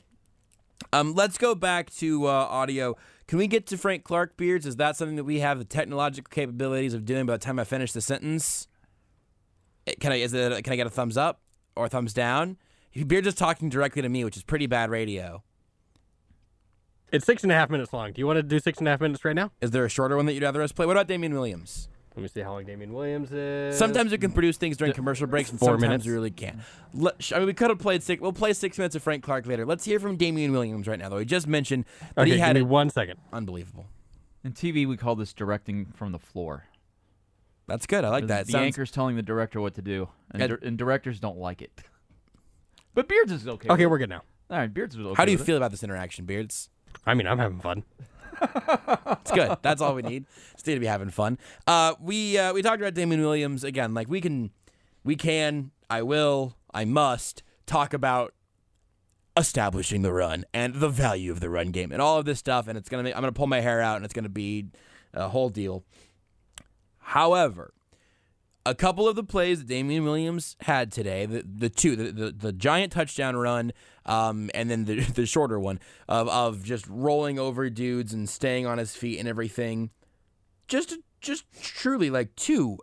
[0.93, 2.95] Um, let's go back to uh, audio.
[3.27, 4.65] Can we get to Frank Clark beards?
[4.65, 7.63] Is that something that we have the technological capabilities of doing by the time I
[7.63, 8.67] finish the sentence?
[9.85, 10.17] Eh, Can I?
[10.17, 10.63] Is it?
[10.63, 11.41] Can I get a thumbs up
[11.75, 12.57] or a thumbs down?
[13.05, 15.43] Beards is talking directly to me, which is pretty bad radio.
[17.11, 18.11] It's six and a half minutes long.
[18.11, 19.51] Do you want to do six and a half minutes right now?
[19.61, 20.85] Is there a shorter one that you'd rather us play?
[20.85, 21.89] What about Damien Williams?
[22.17, 23.77] Let me see how long Damien Williams is.
[23.77, 26.05] Sometimes we can produce things during commercial breaks, and Four sometimes minutes.
[26.07, 26.57] we really can't.
[26.95, 28.19] Let, I mean, we could have played six.
[28.19, 29.67] We'll play six minutes of Frank Clark later.
[29.67, 31.19] Let's hear from Damien Williams right now, though.
[31.19, 31.85] He just mentioned
[32.15, 33.19] that Okay, he had give me one second.
[33.31, 33.85] Unbelievable.
[34.43, 36.65] In TV, we call this directing from the floor.
[37.67, 38.03] That's good.
[38.03, 38.47] I like that.
[38.47, 41.37] The Sounds- anchor's telling the director what to do, and, Ed- dir- and directors don't
[41.37, 41.71] like it.
[42.95, 43.69] But Beards is okay.
[43.69, 44.23] Okay, we're good now.
[44.49, 45.13] All right, Beards is okay.
[45.15, 45.45] How do you with it.
[45.45, 46.69] feel about this interaction, Beards?
[47.05, 47.83] I mean, I'm having fun.
[48.41, 49.57] It's good.
[49.61, 50.25] That's all we need.
[50.55, 51.37] Stay to be having fun.
[51.65, 53.93] Uh, we uh, we talked about Damien Williams again.
[53.93, 54.51] Like we can,
[55.03, 55.71] we can.
[55.89, 56.55] I will.
[56.73, 58.33] I must talk about
[59.35, 62.67] establishing the run and the value of the run game and all of this stuff.
[62.67, 63.03] And it's gonna.
[63.03, 64.67] Make, I'm gonna pull my hair out and it's gonna be
[65.13, 65.83] a whole deal.
[66.99, 67.73] However,
[68.67, 72.31] a couple of the plays that Damien Williams had today, the the two, the the,
[72.31, 73.71] the giant touchdown run,
[74.05, 78.65] um, and then the the shorter one of of just rolling over dudes and staying
[78.65, 79.89] on his feet and everything,
[80.67, 82.77] just just truly like two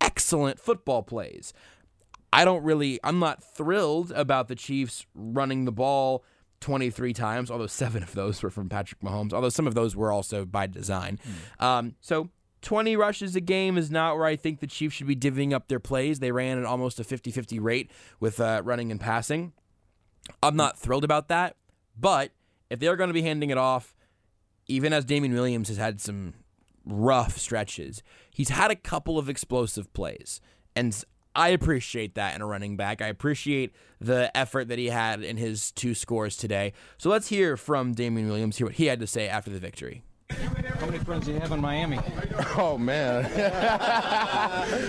[0.00, 1.52] excellent football plays.
[2.32, 6.24] I don't really, I'm not thrilled about the Chiefs running the ball
[6.60, 10.12] 23 times, although seven of those were from Patrick Mahomes, although some of those were
[10.12, 11.18] also by design.
[11.58, 12.28] Um, so
[12.62, 15.68] 20 rushes a game is not where I think the Chiefs should be divvying up
[15.68, 16.18] their plays.
[16.18, 17.90] They ran at almost a 50 50 rate
[18.20, 19.52] with uh, running and passing.
[20.42, 21.56] I'm not thrilled about that,
[21.98, 22.32] but
[22.70, 23.94] if they're going to be handing it off,
[24.66, 26.34] even as Damien Williams has had some
[26.84, 30.40] rough stretches, he's had a couple of explosive plays.
[30.76, 31.02] And
[31.34, 33.00] I appreciate that in a running back.
[33.00, 36.72] I appreciate the effort that he had in his two scores today.
[36.98, 40.02] So let's hear from Damien Williams, hear what he had to say after the victory.
[40.30, 41.98] How many friends do you have in Miami?
[42.56, 43.22] Oh man,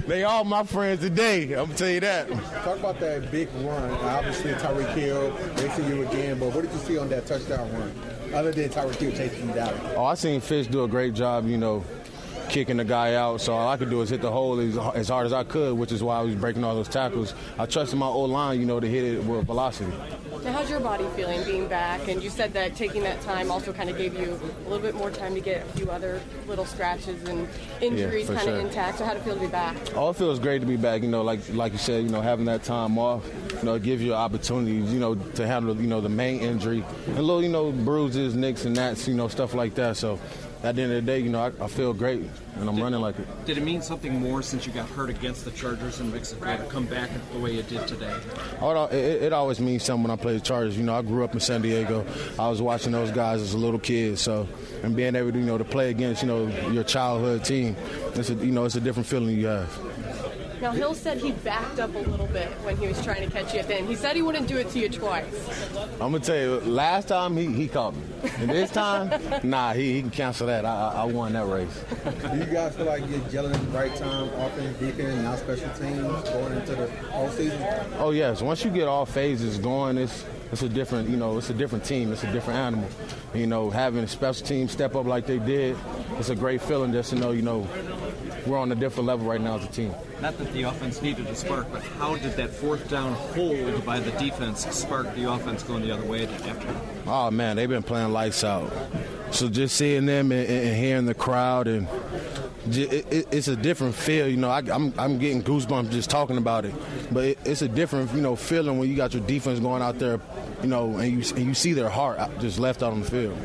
[0.08, 1.44] they all my friends today.
[1.54, 2.30] I'm gonna tell you that.
[2.30, 3.90] Talk about that big run.
[3.92, 7.92] Obviously, Tyreek Hill racing you again, but what did you see on that touchdown run?
[8.34, 9.74] Other than Tyreek Hill chasing you down.
[9.96, 11.48] Oh, I seen Fish do a great job.
[11.48, 11.84] You know,
[12.50, 13.42] kicking the guy out.
[13.42, 15.78] So all I could do is hit the hole as, as hard as I could,
[15.78, 17.34] which is why I was breaking all those tackles.
[17.58, 19.94] I trusted my old line, you know, to hit it with velocity.
[20.44, 22.08] Now, how's your body feeling being back?
[22.08, 24.96] And you said that taking that time also kind of gave you a little bit
[24.96, 27.48] more time to get a few other little scratches and
[27.82, 28.68] injuries for kind of sure.
[28.68, 29.00] intact.
[29.00, 29.76] So, how would it feel to be back?
[29.96, 31.02] Oh, it feels great to be back.
[31.02, 33.84] You know, like like you said, you know, having that time off, you know, it
[33.84, 37.50] gives you opportunities, you know, to handle, you know, the main injury and little, you
[37.50, 39.98] know, bruises, nicks, and that's, you know, stuff like that.
[39.98, 40.20] So,
[40.64, 42.22] at the end of the day, you know, I, I feel great
[42.56, 43.28] and I'm running like it.
[43.46, 46.64] Did it mean something more since you got hurt against the Chargers in Mexico to
[46.66, 48.14] come back the way it did today?
[48.60, 50.78] Oh, it, it, it always means something when I play the Chargers.
[50.78, 52.06] You know, I grew up in San Diego.
[52.38, 54.20] I was watching those guys as a little kid.
[54.20, 54.48] So,
[54.84, 57.78] and being able to, you know, to play against, you know, your childhood team,
[58.16, 59.80] it's a, you know, it's a different feeling you have.
[60.62, 63.54] Now, Hill said he backed up a little bit when he was trying to catch
[63.54, 63.88] you at the end.
[63.88, 65.26] He said he wouldn't do it to you twice.
[65.94, 68.02] I'm gonna tell you, last time he, he caught me,
[68.40, 69.10] and this time,
[69.44, 70.66] nah, he, he can cancel that.
[70.66, 71.84] I, I I won that race.
[72.04, 75.70] Do you guys feel like you're gelling at the right time, offense, defense, now special
[75.70, 77.92] teams going into the postseason?
[78.00, 81.50] Oh yes, once you get all phases going, it's it's a different, you know, it's
[81.52, 82.90] a different team, it's a different animal.
[83.34, 85.78] You know, having a special team step up like they did,
[86.18, 87.68] it's a great feeling just to know, you know,
[88.46, 89.94] we're on a different level right now as a team.
[90.22, 94.00] Not that the offense needed a spark, but how did that fourth down hold by
[94.00, 96.76] the defense spark the offense going the other way after?
[97.08, 98.72] Oh man, they've been playing lights out.
[99.32, 101.88] So just seeing them and, and hearing the crowd and
[102.70, 104.28] j- it, it, it's a different feel.
[104.28, 106.74] You know, I, I'm I'm getting goosebumps just talking about it.
[107.12, 110.20] But it's a different you know feeling when you got your defense going out there,
[110.62, 113.38] you know, and you and you see their heart just left out on the field.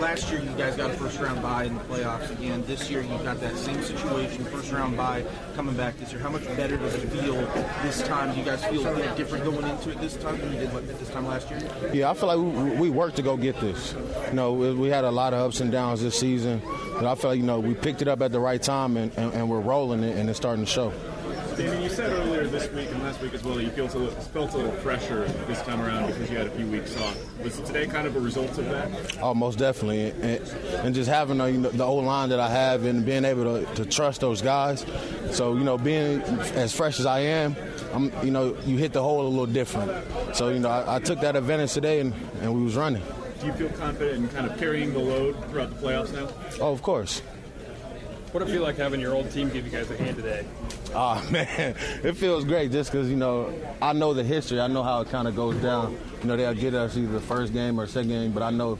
[0.00, 2.62] Last year, you guys got a first round bye in the playoffs again.
[2.66, 5.24] This year, you've got that same situation, first round bye
[5.56, 6.20] coming back this year.
[6.20, 7.34] How much better does it feel
[7.82, 8.32] this time?
[8.32, 8.84] Do you guys feel
[9.16, 11.60] different going into it this time than you did this time last year?
[11.92, 13.94] Yeah, I feel like we, we worked to go get this.
[14.28, 16.62] You know, we, we had a lot of ups and downs this season,
[16.94, 19.12] but I feel like you know we picked it up at the right time and,
[19.18, 20.92] and, and we're rolling it and it's starting to show.
[21.58, 23.98] Damien, you said earlier this week and last week as well that you feel a
[23.98, 27.18] little, felt a little fresher this time around because you had a few weeks off.
[27.42, 29.18] Was today kind of a result of that?
[29.20, 30.48] Oh, most definitely, and,
[30.84, 33.42] and just having uh, you know, the old line that I have and being able
[33.42, 34.86] to, to trust those guys.
[35.32, 36.22] So you know, being
[36.54, 37.56] as fresh as I am,
[37.92, 39.90] I'm you know you hit the hole a little different.
[40.36, 43.02] So you know, I, I took that advantage today and, and we was running.
[43.40, 46.28] Do you feel confident in kind of carrying the load throughout the playoffs now?
[46.60, 47.18] Oh, of course.
[48.30, 50.46] What did it feel like having your old team give you guys a hand today?
[50.94, 53.52] Oh man, it feels great just because you know
[53.82, 54.60] I know the history.
[54.60, 55.98] I know how it kind of goes down.
[56.22, 58.78] You know they'll get us either the first game or second game, but I know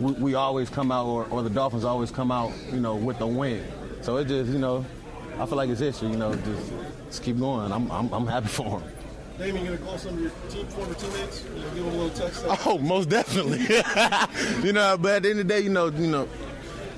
[0.00, 3.18] we, we always come out, or, or the Dolphins always come out, you know, with
[3.18, 3.64] the win.
[4.02, 4.84] So it just you know,
[5.38, 6.08] I feel like it's history.
[6.10, 6.72] You know, just,
[7.06, 7.70] just keep going.
[7.70, 8.90] I'm, I'm I'm happy for them.
[9.38, 11.44] Damien, you gonna call some of your team former teammates?
[11.44, 12.44] You know, give them a little text.
[12.66, 13.60] Oh, most definitely.
[14.66, 16.28] you know, but at the end of the day, you know, you know,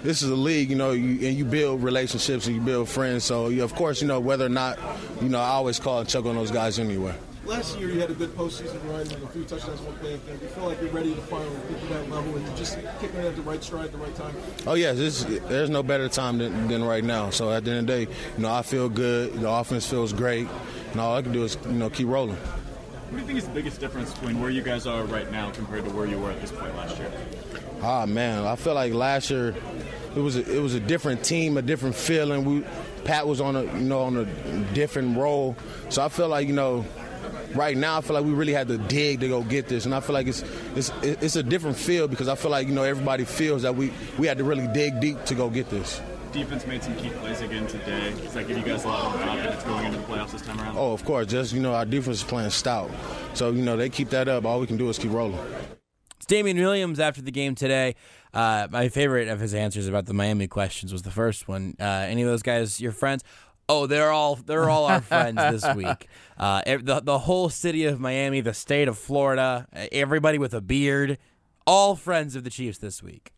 [0.07, 3.25] this is a league, you know, you, and you build relationships and you build friends.
[3.25, 4.79] So, you, of course, you know, whether or not,
[5.21, 7.13] you know, I always call and check on those guys anyway.
[7.45, 10.21] Last year you had a good postseason run, you a few touchdowns, one pick.
[10.31, 12.79] And you feel like you're ready to finally get to that level, and you're just
[13.01, 14.35] kicking it at the right stride at the right time.
[14.67, 17.31] Oh yeah, this, there's no better time than, than right now.
[17.31, 19.33] So at the end of the day, you know, I feel good.
[19.35, 20.47] The offense feels great,
[20.93, 22.37] and all I can do is, you know, keep rolling.
[22.37, 25.51] What do you think is the biggest difference between where you guys are right now
[25.53, 27.13] compared to where you were at this point last year?
[27.83, 29.55] Ah man, I feel like last year
[30.17, 32.45] it was a, it was a different team, a different feeling.
[32.45, 32.65] We
[33.05, 34.25] Pat was on a you know on a
[34.75, 35.57] different role,
[35.91, 36.85] so I feel like you know
[37.55, 39.95] right now I feel like we really had to dig to go get this, and
[39.95, 40.43] I feel like it's
[40.75, 43.93] it's it's a different feel because I feel like you know everybody feels that we
[44.19, 46.01] we had to really dig deep to go get this.
[46.33, 48.11] Defense made some key plays again today.
[48.11, 50.61] Does that give you guys a lot of confidence going into the playoffs this time
[50.61, 50.77] around?
[50.77, 52.91] Oh, of course, just you know our defense is playing stout,
[53.35, 54.47] so you know they keep that up.
[54.47, 55.39] All we can do is keep rolling.
[56.17, 57.95] It's Damien Williams after the game today.
[58.33, 61.75] Uh, my favorite of his answers about the Miami questions was the first one.
[61.81, 63.23] Uh, any of those guys your friends?
[63.69, 66.09] Oh, they're all they're all our friends this week.
[66.39, 71.19] Uh, the the whole city of Miami, the state of Florida, everybody with a beard,
[71.67, 73.33] all friends of the Chiefs this week.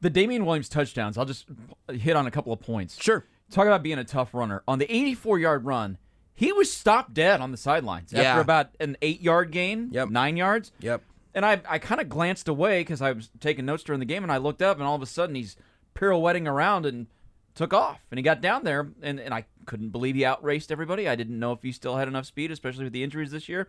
[0.00, 1.18] The Damien Williams touchdowns.
[1.18, 1.46] I'll just
[1.92, 3.00] hit on a couple of points.
[3.00, 3.26] Sure.
[3.50, 4.62] Talk about being a tough runner.
[4.66, 5.98] On the 84 yard run,
[6.34, 8.22] he was stopped dead on the sidelines Yeah.
[8.22, 9.90] after about an eight yard gain.
[9.92, 10.08] Yep.
[10.08, 10.72] Nine yards.
[10.80, 11.02] Yep.
[11.34, 14.22] And I, I kind of glanced away because I was taking notes during the game,
[14.22, 15.56] and I looked up, and all of a sudden he's
[15.94, 17.08] pirouetting around and
[17.54, 18.00] took off.
[18.10, 21.08] And he got down there, and, and I couldn't believe he outraced everybody.
[21.08, 23.68] I didn't know if he still had enough speed, especially with the injuries this year.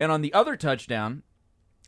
[0.00, 1.22] And on the other touchdown,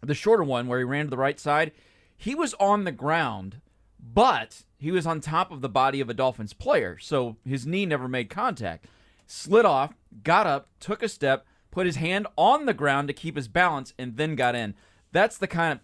[0.00, 1.72] the shorter one where he ran to the right side,
[2.16, 3.60] he was on the ground,
[4.00, 7.86] but he was on top of the body of a Dolphins player, so his knee
[7.86, 8.86] never made contact.
[9.26, 13.36] Slid off, got up, took a step, put his hand on the ground to keep
[13.36, 14.74] his balance, and then got in.
[15.16, 15.80] That's the kind of.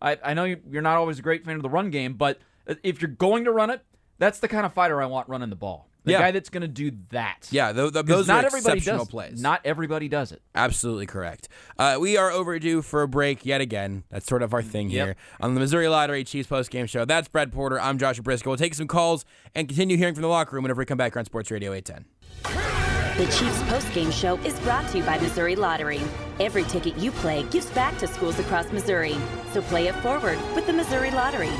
[0.00, 2.38] I, I know you're not always a great fan of the run game, but
[2.82, 3.82] if you're going to run it,
[4.18, 5.88] that's the kind of fighter I want running the ball.
[6.04, 6.18] The Yeah.
[6.20, 7.48] guy that's going to do that.
[7.50, 9.42] Yeah, tho- 'Cause those not are everybody exceptional does, plays.
[9.42, 10.40] Not everybody does it.
[10.54, 11.48] Absolutely correct.
[11.78, 14.04] Uh, we are overdue for a break yet again.
[14.10, 15.06] That's sort of our thing Yep.
[15.06, 17.04] here on the Missouri Lottery Chiefs post game show.
[17.06, 17.80] That's Brad Porter.
[17.80, 18.46] I'm Joshua Brisco.
[18.46, 19.24] We'll take some calls
[19.54, 22.73] and continue hearing from the locker room whenever we come back on Sports Radio 810.
[23.16, 26.00] The Chiefs postgame show is brought to you by Missouri Lottery.
[26.40, 29.16] Every ticket you play gives back to schools across Missouri.
[29.52, 31.52] So play it forward with the Missouri Lottery.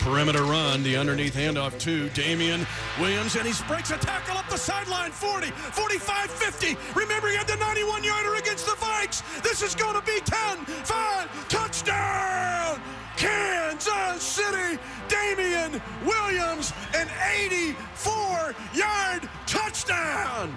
[0.00, 2.66] Perimeter run, the underneath handoff to Damien
[2.98, 6.76] Williams, and he breaks a tackle up the sideline 40, 45, 50.
[6.98, 9.22] Remember, he had the 91 yarder against the Vikes.
[9.44, 12.80] This is going to be 10, 5, touchdown!
[13.24, 14.78] Kansas City,
[15.08, 17.08] Damien Williams, an
[17.40, 20.54] 84 yard touchdown!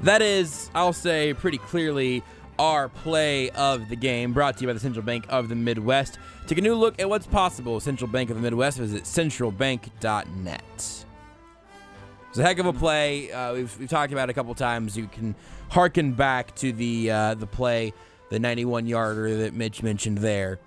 [0.00, 2.22] That is, I'll say pretty clearly,
[2.58, 6.18] our play of the game, brought to you by the Central Bank of the Midwest.
[6.46, 7.78] Take a new look at what's possible.
[7.80, 8.78] Central Bank of the Midwest.
[8.78, 10.62] Visit centralbank.net.
[12.30, 13.30] It's a heck of a play.
[13.30, 14.96] Uh, we've, we've talked about it a couple times.
[14.96, 15.34] You can
[15.68, 17.92] harken back to the uh, the play,
[18.32, 20.58] the 91 yarder that Mitch mentioned there.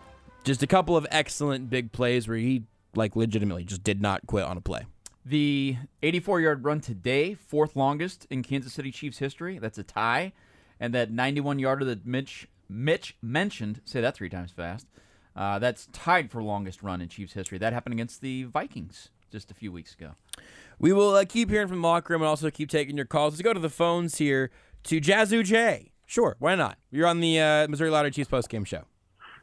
[0.43, 2.63] Just a couple of excellent big plays where he
[2.93, 4.85] like legitimately just did not quit on a play.
[5.25, 9.57] The 84 yard run today, fourth longest in Kansas City Chiefs history.
[9.57, 10.33] That's a tie.
[10.79, 14.85] And that 91 yarder that Mitch Mitch mentioned, say that three times fast.
[15.35, 17.57] Uh, that's tied for longest run in Chiefs history.
[17.57, 20.11] That happened against the Vikings just a few weeks ago.
[20.77, 23.33] We will uh, keep hearing from the locker room and also keep taking your calls.
[23.33, 24.51] Let's go to the phones here
[24.83, 25.93] to Jazoo J.
[26.05, 26.77] Sure, why not?
[26.91, 28.83] You're on the uh, Missouri Lottery Chiefs post game show.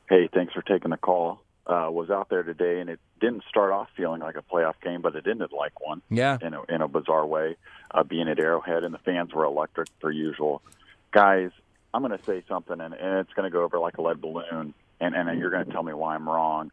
[0.09, 1.41] Hey, thanks for taking the call.
[1.67, 5.01] Uh, was out there today, and it didn't start off feeling like a playoff game,
[5.01, 6.03] but it ended like one.
[6.11, 6.39] Yeah.
[6.43, 7.57] In a, in a bizarre way,
[7.93, 10.61] uh, being at Arrowhead, and the fans were electric per usual.
[11.13, 11.51] Guys,
[11.95, 14.21] I'm going to say something, and, and it's going to go over like a lead
[14.21, 16.73] balloon, and, and you're going to tell me why I'm wrong.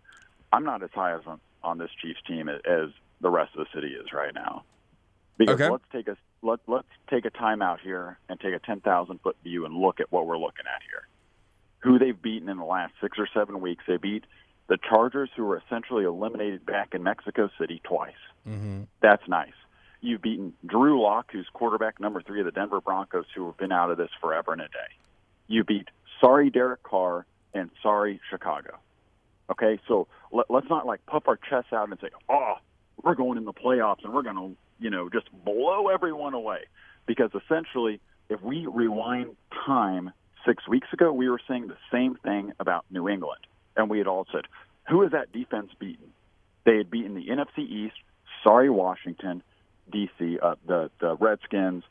[0.52, 2.90] I'm not as high as on, on this Chiefs team as, as
[3.22, 4.64] the rest of the city is right now.
[5.38, 5.70] Because Okay.
[5.70, 9.36] let's take a let let's take a time out here and take a 10,000 foot
[9.44, 11.08] view and look at what we're looking at here.
[11.80, 13.84] Who they've beaten in the last six or seven weeks?
[13.88, 14.26] They beat
[14.68, 18.14] the Chargers, who were essentially eliminated back in Mexico City twice.
[18.48, 18.84] Mm-hmm.
[19.02, 19.54] That's nice.
[20.02, 23.72] You've beaten Drew Lock, who's quarterback number three of the Denver Broncos, who have been
[23.72, 24.94] out of this forever and a day.
[25.48, 25.88] You beat
[26.22, 28.78] sorry Derek Carr and sorry Chicago.
[29.50, 32.56] Okay, so let, let's not like puff our chests out and say, "Oh,
[33.04, 36.66] we're going in the playoffs and we're going to, you know, just blow everyone away."
[37.06, 38.00] Because essentially,
[38.30, 39.36] if we rewind
[39.66, 40.12] time
[40.46, 43.42] six weeks ago, we were saying the same thing about New England,
[43.76, 44.46] and we had all said,
[44.90, 46.14] "Who is that defense beaten?"
[46.66, 47.96] They had beaten the NFC East.
[48.44, 49.44] Sorry, Washington,
[49.92, 51.84] D.C., uh, the the Redskins,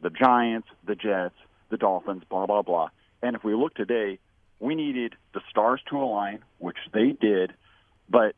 [0.00, 1.34] the Giants, the Jets.
[1.70, 2.88] the Dolphins, blah, blah, blah.
[3.22, 4.18] And if we look today,
[4.60, 7.52] we needed the stars to align, which they did,
[8.08, 8.34] but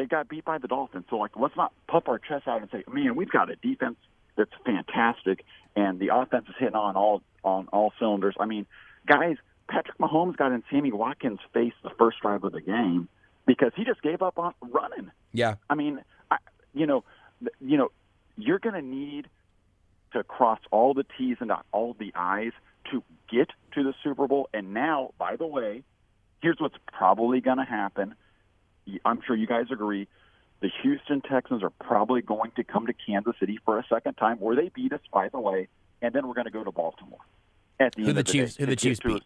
[0.00, 1.04] they got beat by the Dolphins.
[1.10, 3.96] So, like, let's not puff our chest out and say, man, we've got a defense
[4.36, 5.44] that's fantastic,
[5.76, 8.34] and the offense is hitting on all on all cylinders.
[8.40, 8.66] I mean,
[9.06, 9.36] guys,
[9.68, 13.08] Patrick Mahomes got in Sammy Watkins' face the first drive of the game
[13.46, 15.10] because he just gave up on running.
[15.32, 15.56] Yeah.
[15.68, 16.00] I mean,
[16.30, 16.38] I,
[16.72, 17.04] you know,
[17.60, 17.90] you know,
[18.36, 19.28] you're going to need
[20.12, 22.52] to cross all the T's and dot all the I's
[22.90, 24.48] to get to the Super Bowl.
[24.54, 25.82] And now, by the way,
[26.40, 28.14] here's what's probably going to happen.
[29.04, 30.08] I'm sure you guys agree.
[30.60, 34.36] The Houston Texans are probably going to come to Kansas City for a second time,
[34.38, 35.68] where they beat us, by the way,
[36.02, 37.18] and then we're going to go to Baltimore.
[37.78, 39.16] At the Who end the of the Chiefs- day, who the Chiefs beat.
[39.16, 39.22] us.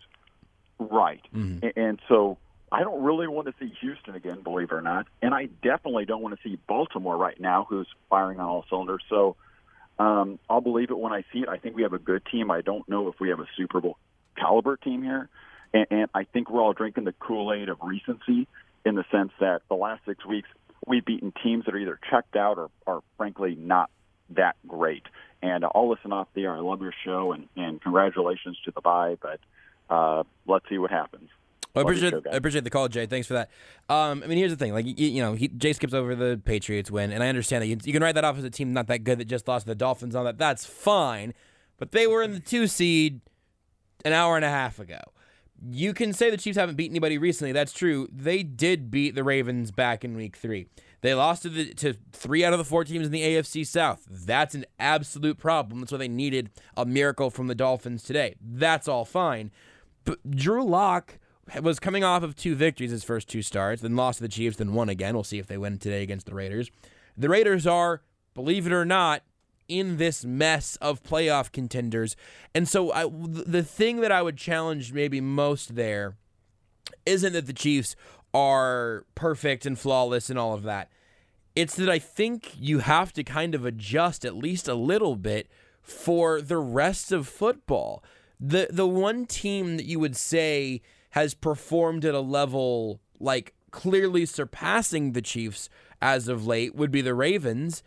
[0.79, 1.21] Right.
[1.35, 1.73] Mhm.
[1.77, 2.39] And so
[2.71, 5.07] I don't really want to see Houston again, believe it or not.
[5.23, 9.03] And I definitely don't want to see Baltimore right now, who's firing on all cylinders.
[9.09, 9.37] So
[9.99, 11.49] um, I'll believe it when I see it.
[11.49, 12.51] I think we have a good team.
[12.51, 13.97] I don't know if we have a Super Bowl
[14.37, 15.29] caliber team here.
[15.73, 18.49] And, and I think we're all drinking the Kool Aid of recency
[18.85, 20.49] in the sense that the last six weeks
[20.87, 23.91] we've beaten teams that are either checked out or are frankly not
[24.31, 25.05] that great.
[25.43, 26.55] And I'll listen off the air.
[26.55, 29.41] I love your show and, and congratulations to the bye, but
[29.91, 31.29] uh, let's see what happens.
[31.75, 32.15] Well, I appreciate.
[32.31, 33.07] I appreciate the call, Jay.
[33.07, 33.51] Thanks for that.
[33.89, 36.41] Um, I mean, here's the thing: like, you, you know, he, Jay skips over the
[36.45, 38.73] Patriots win, and I understand that you, you can write that off as a team
[38.73, 40.39] not that good that just lost to the Dolphins on that.
[40.39, 41.35] That's fine,
[41.77, 43.21] but they were in the two seed
[44.05, 45.01] an hour and a half ago.
[45.67, 47.53] You can say the Chiefs haven't beat anybody recently.
[47.53, 48.09] That's true.
[48.13, 50.67] They did beat the Ravens back in Week Three.
[51.01, 54.07] They lost to the to three out of the four teams in the AFC South.
[54.11, 55.81] That's an absolute problem.
[55.81, 58.37] That's why they needed a miracle from the Dolphins today.
[58.41, 59.51] That's all fine.
[60.05, 61.19] But Drew Lock
[61.61, 64.57] was coming off of two victories his first two starts, then lost to the Chiefs,
[64.57, 65.15] then won again.
[65.15, 66.71] We'll see if they win today against the Raiders.
[67.17, 68.03] The Raiders are,
[68.35, 69.23] believe it or not,
[69.69, 72.17] in this mess of playoff contenders.
[72.55, 76.17] And so I, the thing that I would challenge maybe most there
[77.07, 77.97] isn't that the Chiefs
[78.33, 80.91] are perfect and flawless and all of that.
[81.55, 85.49] It's that I think you have to kind of adjust at least a little bit
[85.81, 88.03] for the rest of football.
[88.41, 94.27] The the one team that you would say has performed at a level like clearly
[94.27, 95.69] surpassing the Chiefs
[96.03, 97.83] as of late would be the Ravens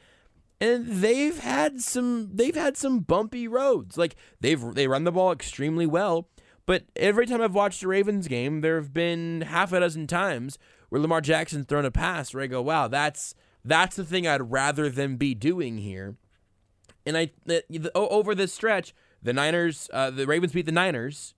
[0.60, 3.98] and they've had some they've had some bumpy roads.
[3.98, 6.30] Like they've they run the ball extremely well,
[6.66, 10.58] but every time I've watched a Ravens game, there have been half a dozen times
[10.90, 14.52] where Lamar Jackson's thrown a pass where I go, "Wow, that's that's the thing I'd
[14.52, 16.18] rather them be doing here."
[17.06, 21.34] And I the, the, over this stretch, the Niners, uh, the Ravens beat the Niners.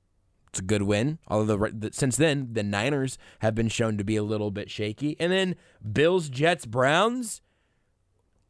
[0.49, 1.19] It's a good win.
[1.27, 5.15] Although the, since then, the Niners have been shown to be a little bit shaky.
[5.19, 5.55] And then
[5.91, 7.41] Bills, Jets, Browns.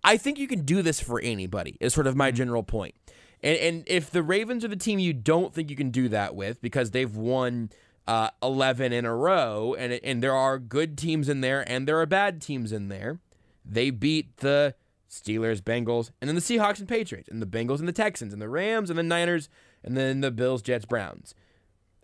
[0.03, 1.77] I think you can do this for anybody.
[1.79, 2.95] Is sort of my general point.
[3.41, 6.35] And and if the Ravens are the team you don't think you can do that
[6.35, 7.69] with because they've won
[8.07, 11.99] uh, eleven in a row, and and there are good teams in there and there
[11.99, 13.19] are bad teams in there,
[13.63, 14.75] they beat the
[15.09, 18.41] Steelers, Bengals, and then the Seahawks and Patriots, and the Bengals and the Texans, and
[18.41, 19.49] the Rams, and the Niners,
[19.83, 21.33] and then the Bills, Jets, Browns.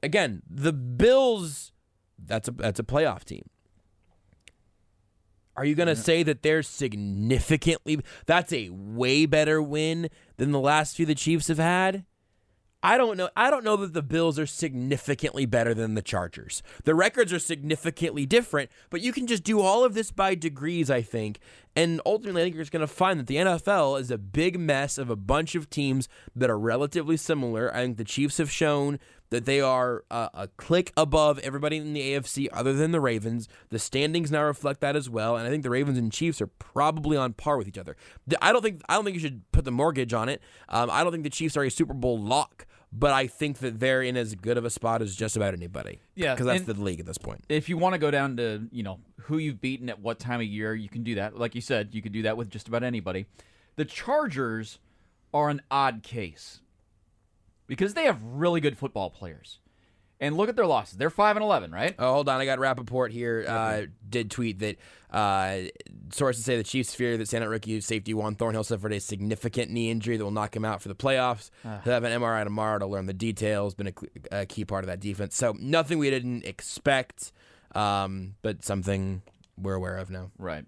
[0.02, 1.72] Again, the Bills,
[2.18, 3.50] that's a that's a playoff team.
[5.58, 10.60] Are you going to say that they're significantly that's a way better win than the
[10.60, 12.06] last few the Chiefs have had?
[12.86, 13.30] I don't know.
[13.36, 16.62] I don't know that the Bills are significantly better than the Chargers.
[16.84, 20.92] The records are significantly different, but you can just do all of this by degrees,
[20.92, 21.40] I think.
[21.76, 24.58] And ultimately, I think you're just going to find that the NFL is a big
[24.58, 27.74] mess of a bunch of teams that are relatively similar.
[27.76, 28.98] I think the Chiefs have shown
[29.30, 33.50] that they are uh, a click above everybody in the AFC other than the Ravens.
[33.70, 36.48] The standings now reflect that as well, and I think the Ravens and Chiefs are
[36.48, 37.98] probably on par with each other.
[38.42, 40.42] I don't think I don't think you should put the mortgage on it.
[40.70, 42.66] Um, I don't think the Chiefs are a Super Bowl lock,
[42.98, 46.00] but I think that they're in as good of a spot as just about anybody.
[46.16, 47.44] Yeah, because that's the league at this point.
[47.50, 50.40] If you want to go down to, you know, who you've beaten at what time
[50.40, 51.38] of year, you can do that.
[51.38, 53.26] Like you said, you could do that with just about anybody.
[53.76, 54.80] The Chargers
[55.34, 56.62] are an odd case
[57.68, 59.60] because they have really good football players.
[60.20, 60.98] And look at their losses.
[60.98, 61.94] They're 5 and 11, right?
[62.00, 62.40] Oh, hold on.
[62.40, 63.46] I got Rapoport here.
[63.46, 64.78] Uh, did tweet that
[65.12, 65.64] uh,
[66.12, 69.92] sources say the Chiefs fear that Santa rookie safety Juan Thornhill suffered a significant knee
[69.92, 71.50] injury that will knock him out for the playoffs.
[71.66, 71.82] Ah.
[71.84, 73.76] He'll have an MRI tomorrow to learn the details.
[73.76, 73.94] Been
[74.32, 75.36] a, a key part of that defense.
[75.36, 77.34] So nothing we didn't expect,
[77.74, 79.22] um, but something
[79.58, 80.32] we're aware of now.
[80.38, 80.66] Right.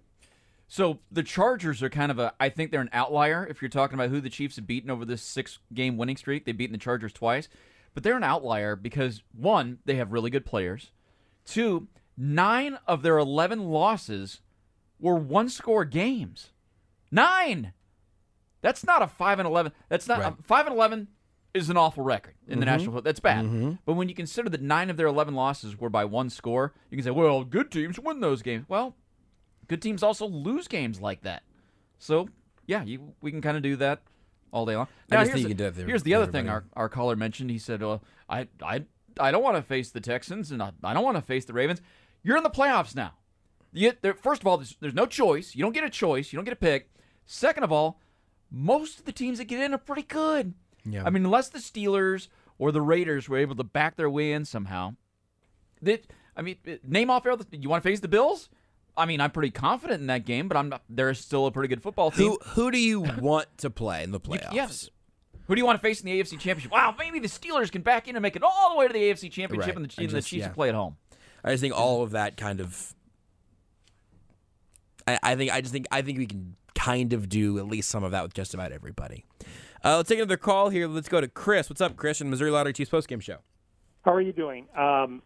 [0.68, 2.34] So the Chargers are kind of a.
[2.38, 5.06] I think they're an outlier if you're talking about who the Chiefs have beaten over
[5.06, 6.44] this six game winning streak.
[6.44, 7.48] They've beaten the Chargers twice,
[7.94, 10.90] but they're an outlier because one, they have really good players.
[11.44, 14.40] Two, nine of their 11 losses
[15.00, 16.50] were one score games.
[17.10, 17.72] Nine.
[18.60, 19.72] That's not a five and 11.
[19.88, 20.34] That's not Right.
[20.44, 21.08] five and 11.
[21.54, 22.68] is an awful record in the Mhm.
[22.68, 23.02] National Football.
[23.02, 23.44] That's bad.
[23.46, 23.78] Mhm.
[23.86, 26.96] But when you consider that nine of their 11 losses were by one score, you
[26.98, 28.66] can say, well, good teams win those games.
[28.68, 28.94] Well,
[29.66, 31.42] good teams also lose games like that.
[31.98, 32.28] So,
[32.66, 34.02] yeah, you, we can kind of do that
[34.52, 34.88] all day long.
[35.10, 36.64] I Now, just here's think you the, can do for here's the other thing our,
[36.74, 37.50] our caller mentioned.
[37.50, 37.98] He said, uh,
[38.28, 38.84] I, I,
[39.18, 41.52] I don't want to face the Texans and I, I don't want to face the
[41.52, 41.80] Ravens.
[42.22, 43.14] You're in the playoffs now.
[43.72, 45.54] You, there, first of all, there's, there's no choice.
[45.54, 46.32] You don't get a choice.
[46.32, 46.90] You don't get a pick.
[47.26, 48.00] Second of all,
[48.50, 50.54] most of the teams that get in are pretty good.
[50.84, 51.04] Yeah.
[51.04, 54.44] I mean, unless the Steelers or the Raiders were able to back their way in
[54.44, 54.96] somehow.
[55.82, 56.06] That
[56.36, 57.24] I mean, name off.
[57.24, 58.48] You want to face the Bills?
[58.98, 61.68] I mean, I'm pretty confident in that game, but I'm not, they're still a pretty
[61.68, 62.28] good football team.
[62.30, 64.52] Who who do you want to play in the playoffs?
[64.52, 64.90] yes.
[65.46, 66.70] Who do you want to face in the AFC Championship?
[66.70, 68.98] Wow, maybe the Steelers can back in and make it all the way to the
[68.98, 69.76] AFC Championship, Right.
[69.76, 70.44] and the, I and the Chiefs yeah.
[70.48, 70.96] can play at home.
[71.42, 72.94] I just think all of that kind of.
[75.06, 77.88] I, I think I just think I think we can kind of do at least
[77.88, 79.24] some of that with just about everybody.
[79.84, 80.86] Uh, let's take another call here.
[80.86, 81.70] Let's go to Chris.
[81.70, 82.20] What's up, Chris?
[82.20, 83.38] In Missouri Lottery Chiefs postgame show.
[84.04, 84.66] How are you doing?
[84.76, 85.22] Um,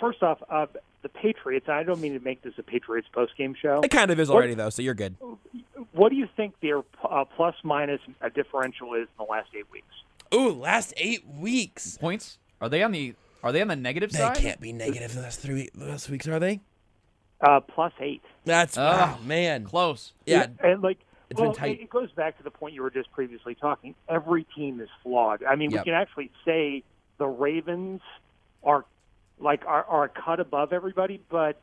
[0.00, 0.66] first off, uh,
[1.04, 1.68] the Patriots.
[1.68, 3.80] I don't mean to make this a Patriots postgame show.
[3.84, 5.14] It kind of is What- already though, so you're good.
[5.92, 9.70] What do you think their uh, plus minus uh, differential is in the last eight
[9.70, 9.86] weeks?
[10.34, 11.96] Ooh, last eight weeks.
[11.98, 12.38] Points?
[12.60, 13.14] Are they on the
[13.44, 14.36] Are they on the negative They side?
[14.36, 16.60] They can't be negative the last three the last weeks, are they?
[17.40, 18.22] Uh, plus eight.
[18.44, 20.12] That's Ah, oh, man, close.
[20.26, 20.98] Yeah, and like
[21.30, 21.78] it's well, been tight.
[21.78, 23.94] It, it goes back to the point you were just previously talking.
[24.08, 25.44] Every team is flawed.
[25.44, 25.80] I mean, Yep.
[25.80, 26.82] we can actually say
[27.18, 28.00] the Ravens
[28.64, 28.84] are
[29.38, 31.60] like are, are a cut above everybody, but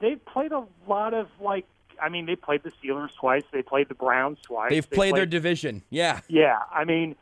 [0.00, 1.66] they've played a lot of like.
[2.02, 3.44] I mean, they played the Steelers twice.
[3.52, 4.70] They played the Browns twice.
[4.70, 5.82] They've they played their division.
[5.90, 6.20] Yeah.
[6.26, 7.14] Yeah, I mean,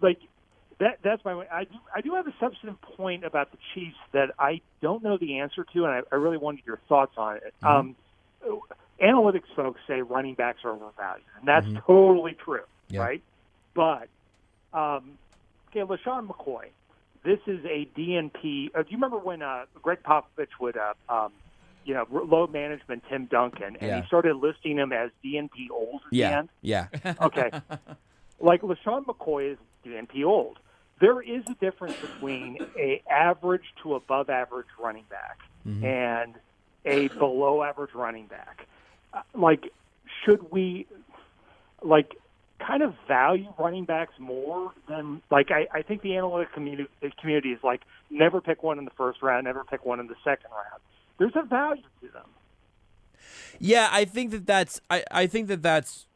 [0.00, 0.20] like
[0.78, 0.98] that.
[1.02, 1.44] That's my.
[1.52, 1.74] I do.
[1.94, 5.64] I do have a substantive point about the Chiefs that I don't know the answer
[5.72, 7.52] to, and I, I really wanted your thoughts on it.
[7.62, 7.66] Mm-hmm.
[7.66, 7.96] Um,
[9.02, 11.84] analytics folks say running backs are overvalued, and that's Mhm.
[11.84, 13.00] totally true, Yeah.
[13.00, 13.22] right?
[13.74, 14.08] But
[14.72, 15.18] um,
[15.70, 16.66] okay, LeSean McCoy.
[17.24, 18.70] This is a DNP.
[18.74, 21.32] Uh, do you remember when uh, Gregg Popovich would, uh, um,
[21.84, 24.00] you know, load management Tim Duncan, and Yeah.
[24.00, 26.42] he started listing him as DNP old Yeah.
[26.62, 26.88] Yeah.
[27.22, 27.50] Okay.
[28.40, 30.58] like LeSean McCoy is DNP old.
[31.00, 35.84] There is a difference between a average to above average running back Mhm.
[35.84, 36.34] and
[36.84, 38.66] a below average running back.
[39.14, 39.72] Uh, Like,
[40.24, 40.86] should we,
[41.82, 42.16] like,
[42.66, 46.88] kind of value running backs more than like I, I think the analytic community
[47.20, 50.16] community is like never pick one in the first round, never pick one in the
[50.24, 50.80] second round.
[51.18, 52.26] There's a value to them.
[53.58, 56.06] Yeah, I think that that's I, I think that that's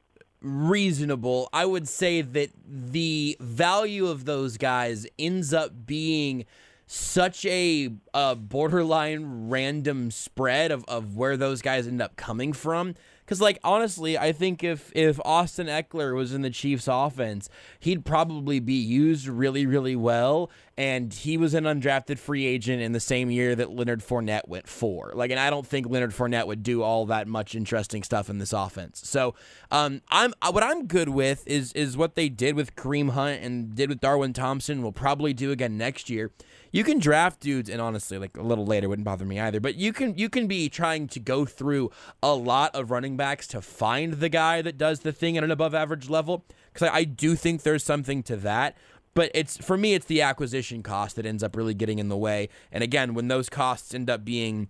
[0.40, 1.48] reasonable.
[1.52, 6.44] I would say that the value of those guys ends up being
[6.88, 12.94] such a, uh borderline random spread of, of where those guys end up coming from.
[13.26, 17.50] Because, like, honestly, I think if if Austin Ekeler was in the Chiefs' offense,
[17.80, 20.48] he'd probably be used really, really well.
[20.78, 24.68] And he was an undrafted free agent in the same year that Leonard Fournette went
[24.68, 25.12] for.
[25.14, 28.36] Like, and I don't think Leonard Fournette would do all that much interesting stuff in
[28.36, 29.00] this offense.
[29.08, 29.34] So,
[29.70, 33.42] um, I'm uh, what I'm good with is is what they did with Kareem Hunt
[33.42, 34.82] and did with Darwin Thompson.
[34.82, 36.32] Will probably do again next year.
[36.72, 39.60] You can draft dudes, and honestly, like a little later wouldn't bother me either.
[39.60, 41.90] But you can you can be trying to go through
[42.22, 45.50] a lot of running backs to find the guy that does the thing at an
[45.50, 46.44] above average level.
[46.72, 48.76] Because I, I do think there's something to that.
[49.16, 52.18] But it's for me, it's the acquisition cost that ends up really getting in the
[52.18, 52.50] way.
[52.70, 54.68] And again, when those costs end up being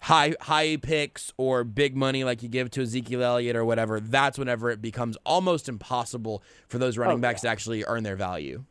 [0.00, 4.36] high high picks or big money like you give to Ezekiel Elliott or whatever, that's
[4.36, 8.64] whenever it becomes almost impossible for those running Oh, backs to actually earn their value.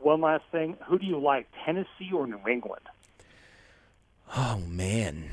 [0.00, 2.82] One last thing: who do you like, Tennessee or New England?
[4.36, 5.30] Oh man.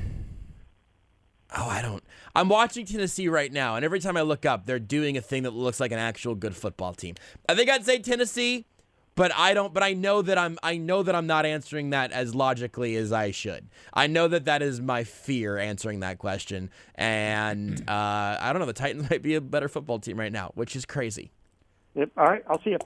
[1.56, 2.04] Oh, I don't.
[2.36, 5.42] I'm watching Tennessee right now, and every time I look up, they're doing a thing
[5.42, 7.16] that looks like an actual good football team.
[7.48, 8.66] I think I'd say Tennessee,
[9.16, 9.72] but I don't.
[9.72, 10.58] But I know that I'm.
[10.62, 13.68] I know that I'm not answering that as logically as I should.
[13.92, 18.66] I know that that is my fear answering that question, and uh, I don't know.
[18.66, 21.30] The Titans might be a better football team right now, which is crazy.
[21.94, 22.10] Yep.
[22.16, 22.78] All right, I'll see you.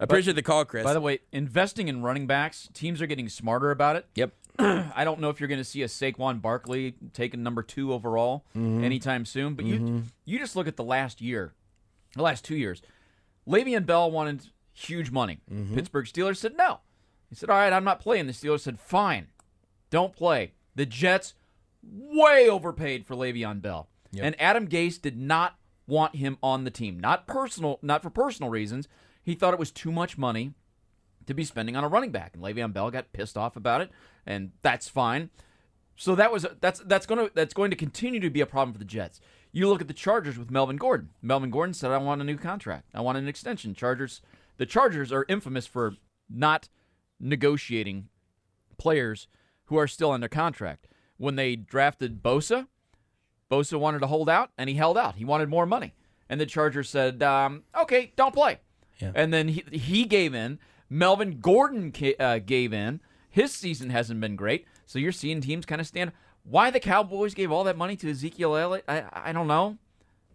[0.00, 0.82] Appreciate the call, Chris.
[0.82, 4.06] By the way, investing in running backs, teams are getting smarter about it.
[4.16, 4.32] Yep.
[4.58, 8.44] I don't know if you're going to see a Saquon Barkley taken number two overall
[8.56, 8.82] Mhm.
[8.82, 10.02] anytime soon, but you Mhm.
[10.24, 11.52] you just look at the last year,
[12.16, 12.82] the last two years.
[13.46, 15.40] Le'Veon Bell wanted huge money.
[15.50, 15.74] Mhm.
[15.74, 16.80] Pittsburgh Steelers said no.
[17.28, 19.28] He said, "All right, I'm not playing." The Steelers said, "Fine,
[19.90, 21.34] don't play." The Jets
[21.82, 24.24] way overpaid for Le'Veon Bell, Yep.
[24.24, 26.98] and Adam Gase did not want him on the team.
[26.98, 28.88] Not personal, not for personal reasons.
[29.22, 30.54] He thought it was too much money
[31.26, 33.90] to be spending on a running back, and Le'Veon Bell got pissed off about it,
[34.24, 35.30] and that's fine.
[35.96, 38.72] So that was that's that's going to that's going to continue to be a problem
[38.72, 39.20] for the Jets.
[39.52, 41.10] You look at the Chargers with Melvin Gordon.
[41.22, 42.90] Melvin Gordon said, "I want a new contract.
[42.94, 44.20] I want an extension." Chargers
[44.58, 45.94] The Chargers are infamous for
[46.28, 46.68] not
[47.20, 48.08] negotiating
[48.78, 49.28] players
[49.66, 50.86] who are still under contract.
[51.18, 52.66] When they drafted Bosa,
[53.50, 55.16] Bosa wanted to hold out, and he held out.
[55.16, 55.94] He wanted more money,
[56.28, 58.60] and the Chargers said, um, "Okay, don't play."
[58.98, 59.12] Yeah.
[59.14, 60.58] And then he, he gave in.
[60.88, 63.00] Melvin Gordon ca- uh, gave in.
[63.28, 66.12] His season hasn't been great, so you're seeing teams kind of stand.
[66.44, 68.84] Why the Cowboys gave all that money to Ezekiel Elliott?
[68.88, 69.78] I I don't know.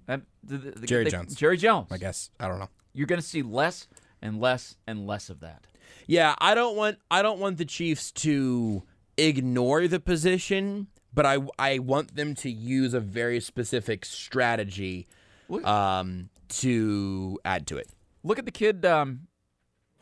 [0.07, 1.35] The- the- the- Jerry they- Jones.
[1.35, 1.87] Jerry Jones.
[1.91, 2.31] I guess.
[2.39, 2.69] I don't know.
[2.93, 3.87] You're going to see less
[4.21, 5.65] and less and less of that.
[6.07, 8.83] Yeah, I don't want I don't want the Chiefs to
[9.17, 15.07] ignore the position, but I I want them to use a very specific strategy
[15.63, 17.89] um, to add to it.
[18.23, 19.27] Look at the kid, um,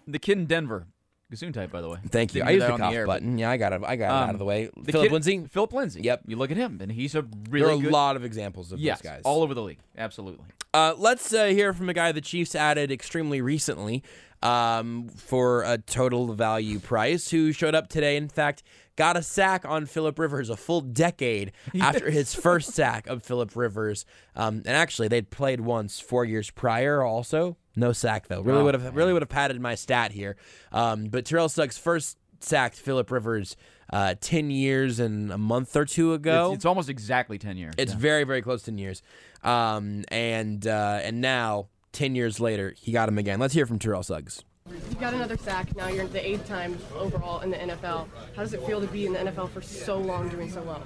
[0.08, 0.88] the kid in Denver,
[1.32, 1.98] Gesundheit, by the way.
[2.10, 2.44] Thank you.
[2.44, 3.38] I used the cough air, button.
[3.38, 3.82] Yeah, I got it.
[3.86, 4.70] I got it out Um, of the way.
[4.76, 5.46] the Phillip kid- Lindsay.
[5.48, 6.02] Phillip Lindsay.
[6.02, 6.24] Yep.
[6.28, 7.90] You look at him, and he's a really there are good.
[7.90, 9.22] a lot of examples of yes, those guys.
[9.26, 9.80] all over the league.
[9.98, 10.46] Absolutely.
[10.74, 14.04] Uh, let's uh, hear from a guy the Chiefs added extremely recently
[14.42, 18.16] um, for a total value price, who showed up today.
[18.18, 18.64] In fact,
[18.96, 23.56] got a sack on Philip Rivers a full decade after his first sack of Philip
[23.56, 24.06] Rivers.
[24.36, 27.04] Um, and actually, they'd played once four years prior.
[27.04, 28.42] Also, no sack though.
[28.42, 30.36] Really Oh, would have really would have padded my stat here.
[30.72, 33.56] Um, but Terrell Suggs first sacked Philip Rivers
[33.92, 36.48] uh, ten years and a month or two ago.
[36.48, 37.74] It's, it's almost exactly ten years.
[37.78, 38.00] It's yeah.
[38.00, 39.02] very, very close to ten years.
[39.44, 43.40] Um, and uh, and now, ten years later, he got him again.
[43.40, 44.44] Let's hear from Terrell Suggs.
[44.68, 45.76] You got another sack.
[45.76, 48.08] Now you're the eighth time overall in the NFL.
[48.36, 50.84] How does it feel to be in the NFL for so long, doing so well?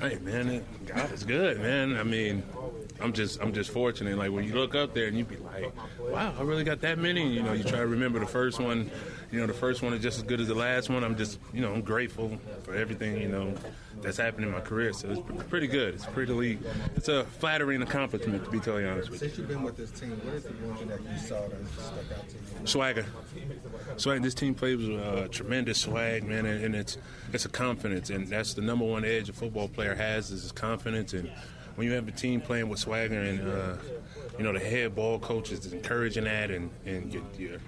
[0.00, 1.96] Hey man, it, God is good, man.
[1.96, 2.42] I mean,
[3.00, 4.18] I'm just I'm just fortunate.
[4.18, 6.98] Like when you look up there and you be like, wow, I really got that
[6.98, 7.32] many.
[7.32, 8.90] You know, you try to remember the first one.
[9.32, 11.02] You know, the first one is just as good as the last one.
[11.02, 13.54] I'm just you know I'm grateful for everything you know
[14.02, 14.92] that's happened in my career.
[14.92, 15.94] So it's pretty good.
[15.94, 16.58] It's pretty.
[16.94, 19.28] It's a flattering accomplishment to be totally honest with you.
[19.28, 21.68] Since you've been with this team, what is the one thing that you saw that
[21.68, 22.66] stuck out to you?
[22.66, 23.06] Swagger.
[23.96, 24.22] Swag.
[24.22, 26.98] This team plays with uh, tremendous swag, man, and, and it's
[27.32, 30.52] it's a confidence, and that's the number one edge a football player has is his
[30.52, 31.12] confidence.
[31.12, 31.30] And
[31.76, 33.76] when you have a team playing with swagger, and uh,
[34.38, 37.58] you know the head ball coach is encouraging that, and and your your,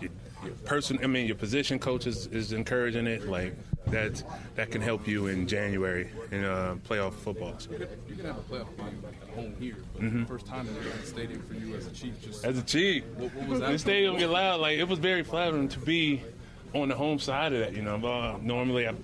[0.00, 0.10] your,
[0.44, 3.54] your person, I mean your position coach is, is encouraging it, like
[3.88, 4.22] that
[4.54, 7.54] that can help you in January in uh, playoff football.
[7.58, 7.70] So.
[7.72, 10.28] You can have a playoff game at home here, but Mhm.
[10.28, 12.20] first time in the stadium for you as a chief.
[12.22, 14.60] Just As a chief, What- what was that the stadium get loud.
[14.60, 16.22] Like it was very flattering to be
[16.74, 17.74] on the home side of that.
[17.74, 18.94] You know, uh, normally I,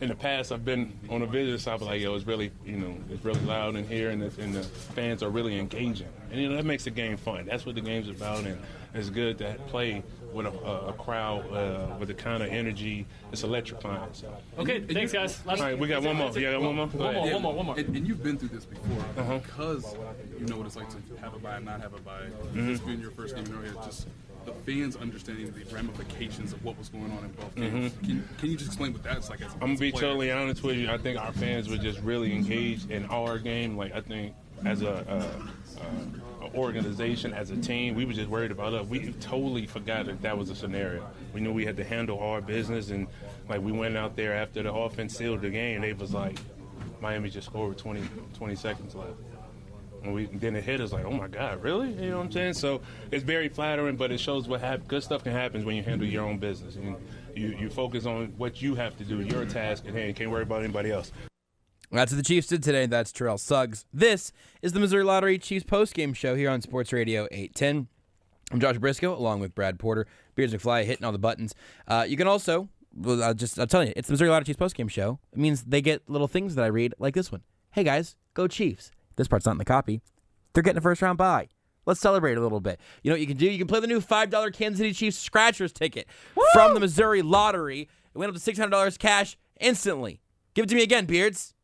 [0.00, 2.76] in the past I've been on the visitor side, but like yo, it's really you
[2.76, 6.40] know it's really loud in here, and the, and the fans are really engaging, and
[6.40, 7.46] you know that makes the game fun.
[7.46, 8.56] That's what the game's about, and
[8.94, 10.02] it's good to play
[10.38, 13.04] with a, a, a crowd uh, with the kind of energy.
[13.32, 14.08] It's electrifying.
[14.12, 14.32] So.
[14.58, 15.42] Okay, thanks, guys.
[15.46, 16.30] All right, we got one more.
[16.38, 16.86] Yeah, got one more.
[16.86, 17.78] One more, one more, one more.
[17.78, 19.38] And, and you've been through this before Uh-huh.
[19.38, 19.94] because
[20.38, 22.26] you know what it's like to have a bye and not have a bye.
[22.54, 22.66] Mhm.
[22.68, 24.06] This being your first game in area, just
[24.46, 27.92] the fans understanding the ramifications of what was going on in both games.
[27.92, 28.06] Mhm.
[28.06, 30.02] Can, can you just explain what that's like as a, I'm gonna as be player?
[30.02, 30.88] totally honest with you.
[30.88, 33.76] I think our fans were just really engaged in our game.
[33.76, 34.34] Like I think
[34.64, 38.86] as a, a, a, a organization, as a team, we were just worried about us.
[38.86, 41.08] We totally forgot that that was a scenario.
[41.32, 43.06] We knew we had to handle our business, and
[43.48, 45.80] like we went out there after the offense sealed the game.
[45.80, 46.38] They was like,
[47.00, 48.02] Miami just scored with 20,
[48.34, 49.14] 20 seconds left.
[50.02, 51.92] And we then it hit us like, oh my God, really?
[51.92, 52.54] You know what I'm saying?
[52.54, 52.80] So
[53.10, 56.06] it's very flattering, but it shows what hap- good stuff can happen when you handle
[56.06, 56.96] your own business and
[57.34, 60.14] you, you focus on what you have to do, your task at hand.
[60.14, 61.10] Can't worry about anybody else.
[61.90, 62.84] That's what the Chiefs did today.
[62.84, 63.86] That's Terrell Suggs.
[63.94, 67.88] This is the Missouri Lottery Chiefs postgame show here on Sports Radio 810.
[68.52, 70.06] I'm Josh Brisco, along with Brad Porter.
[70.34, 71.54] Beards McFly hitting all the buttons.
[71.86, 74.58] Uh, you can also, well, I'll just, I'll tell you, it's the Missouri Lottery Chiefs
[74.58, 75.18] postgame show.
[75.32, 77.42] It means they get little things that I read, like this one.
[77.70, 78.90] Hey guys, go Chiefs.
[79.16, 80.02] This part's not in the copy.
[80.52, 81.48] They're getting a first round bye.
[81.86, 82.80] Let's celebrate a little bit.
[83.02, 83.50] You know what you can do?
[83.50, 86.06] You can play the new $5 Kansas City Chiefs Scratchers ticket
[86.52, 87.88] from the Missouri Lottery.
[88.14, 90.20] It went up to $600 cash instantly.
[90.52, 91.54] Give it to me again, Beards.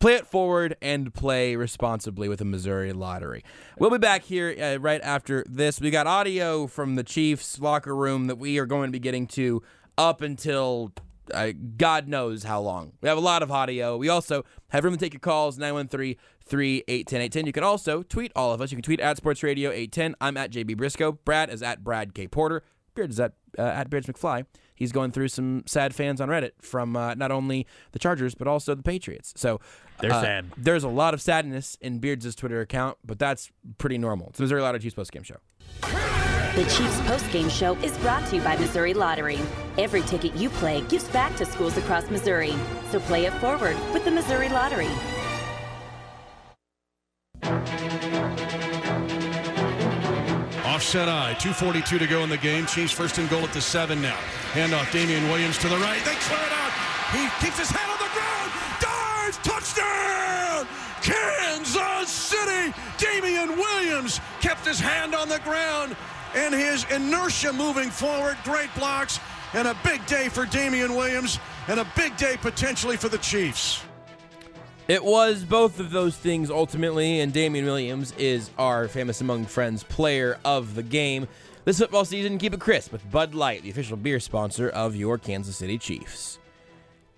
[0.00, 3.42] Play it forward and play responsibly with the Missouri Lottery.
[3.80, 5.80] We'll be back here uh, right after this.
[5.80, 9.26] We got audio from the Chiefs locker room that we are going to be getting
[9.28, 9.60] to
[9.96, 10.92] up until
[11.34, 12.92] uh, God knows how long.
[13.00, 13.96] We have a lot of audio.
[13.96, 16.14] We also have room to take your calls 913
[16.44, 17.46] 381 810.
[17.46, 18.70] You can also tweet all of us.
[18.70, 20.14] You can tweet at Sports Radio 810.
[20.20, 21.18] I'm at JB Brisco.
[21.24, 22.28] Brad is at Brad K.
[22.28, 22.62] Porter.
[22.94, 24.46] Beard is at, uh, at Beards McFly.
[24.74, 28.46] He's going through some sad fans on Reddit from uh, not only the Chargers, but
[28.46, 29.34] also the Patriots.
[29.36, 29.60] So
[30.00, 30.46] They're uh, sad.
[30.56, 34.28] There's a lot of sadness in Beards' Twitter account, but that's pretty normal.
[34.28, 35.36] It's the Missouri Lottery Chiefs Post Game Show.
[36.54, 39.38] The Chiefs postgame show is brought to you by Missouri Lottery.
[39.76, 42.54] Every ticket you play gives back to schools across Missouri.
[42.90, 44.88] So play it forward with the Missouri Lottery.
[50.88, 51.34] said I.
[51.34, 52.64] 2.42 to go in the game.
[52.64, 54.16] Chiefs first and goal at the seven now.
[54.52, 56.02] Handoff Damien Williams to the right.
[56.04, 56.72] They clear it out.
[57.12, 58.57] He keeps his head on the ground.
[59.36, 60.66] Touchdown.
[61.02, 62.74] Kansas City.
[62.98, 65.96] Damien Williams kept his hand on the ground
[66.34, 68.36] and his inertia moving forward.
[68.44, 69.20] Great blocks
[69.54, 71.38] and a big day for Damien Williams
[71.68, 73.84] and a big day potentially for the Chiefs.
[74.88, 79.82] It was both of those things ultimately, and Damien Williams is our famous among friends
[79.82, 81.28] player of the game.
[81.66, 85.18] This football season, keep it crisp with Bud Light, the official beer sponsor of your
[85.18, 86.37] Kansas City Chiefs.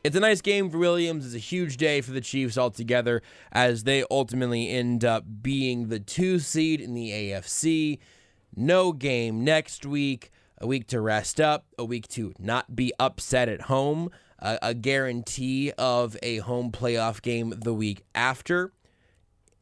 [0.03, 1.27] It's a nice game for Williams.
[1.27, 3.23] It's a huge day for the Chiefs altogether
[3.53, 7.99] as they ultimately end up being the two seed in the AFC.
[8.57, 13.49] No game next week, a week to rest up, a week to not be upset
[13.49, 14.11] at home
[14.41, 18.73] a, a guarantee of a home playoff game the week after.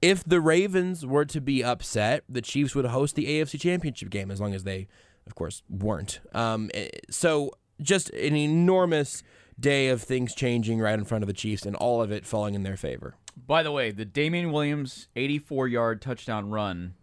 [0.00, 4.30] If the Ravens were to be upset, the Chiefs would host the AFC Championship game,
[4.30, 4.86] as long as they,
[5.26, 6.20] of course, weren't.
[6.32, 7.50] Um, eh, so
[7.82, 9.24] just an enormous
[9.58, 12.54] day of things changing right in front of the Chiefs, and all of it falling
[12.54, 13.14] in their favor.
[13.46, 16.94] By the way, the Damien Williams 84 yard touchdown run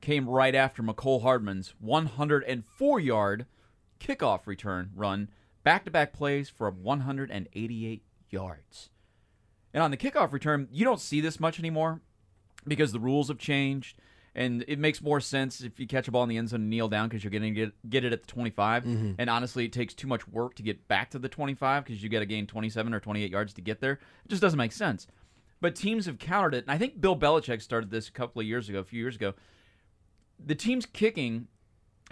[0.00, 3.46] came right after Mecole Hardman's 104 yard
[4.00, 5.28] kickoff return run
[5.64, 8.90] back to back plays for 188 yards.
[9.74, 12.00] And on the kickoff return, you don't see this much anymore
[12.66, 13.98] because the rules have changed.
[14.38, 16.70] And it makes more sense if you catch a ball in the end zone and
[16.70, 18.84] kneel down because you're going to get, get it at the 25.
[18.84, 19.16] Mhm.
[19.18, 22.08] And honestly, it takes too much work to get back to the 25 because you
[22.08, 23.94] got to gain 27 or 28 yards to get there.
[24.24, 25.08] It just doesn't make sense.
[25.60, 26.64] But teams have countered it.
[26.64, 29.16] And I think Bill Belichick started this a couple of years ago, a few years
[29.16, 29.34] ago.
[30.38, 31.48] The teams kicking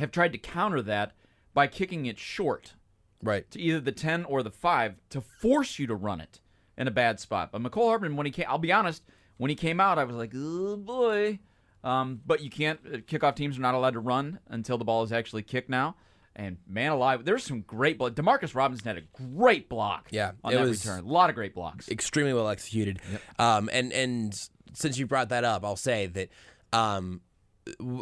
[0.01, 1.13] have tried to counter that
[1.55, 2.75] by kicking it short
[3.23, 6.41] right to either the 10 or the 5 to force you to run it
[6.77, 9.03] in a bad spot but Mecole Hardman when he came i'll be honest
[9.39, 11.39] when he came out i was like oh boy
[11.87, 15.03] um, but you can't uh, kickoff teams are not allowed to run until the ball
[15.03, 15.95] is actually kicked now
[16.35, 20.53] and man alive there's some great block demarcus robinson had a great block Yeah, on
[20.53, 22.99] it that was return a lot of great blocks extremely well executed.
[23.39, 26.29] Um, and and since you brought that up, I'll say that
[26.73, 27.23] um,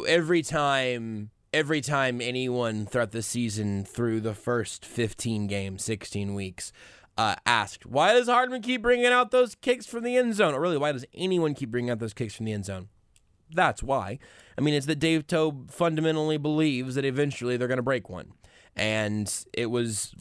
[0.07, 6.73] every time every time anyone throughout the season through the first 15 games, 16 weeks.
[7.17, 10.59] Uh, asked why does Hardman keep bringing out those kicks from the end zone, or
[10.59, 12.89] really why does anyone keep bringing out those kicks from the end zone?
[13.51, 14.19] That's why.
[14.57, 18.33] I mean, it's that Dave Toub fundamentally believes that eventually they're going to break one.
[18.75, 20.13] And it was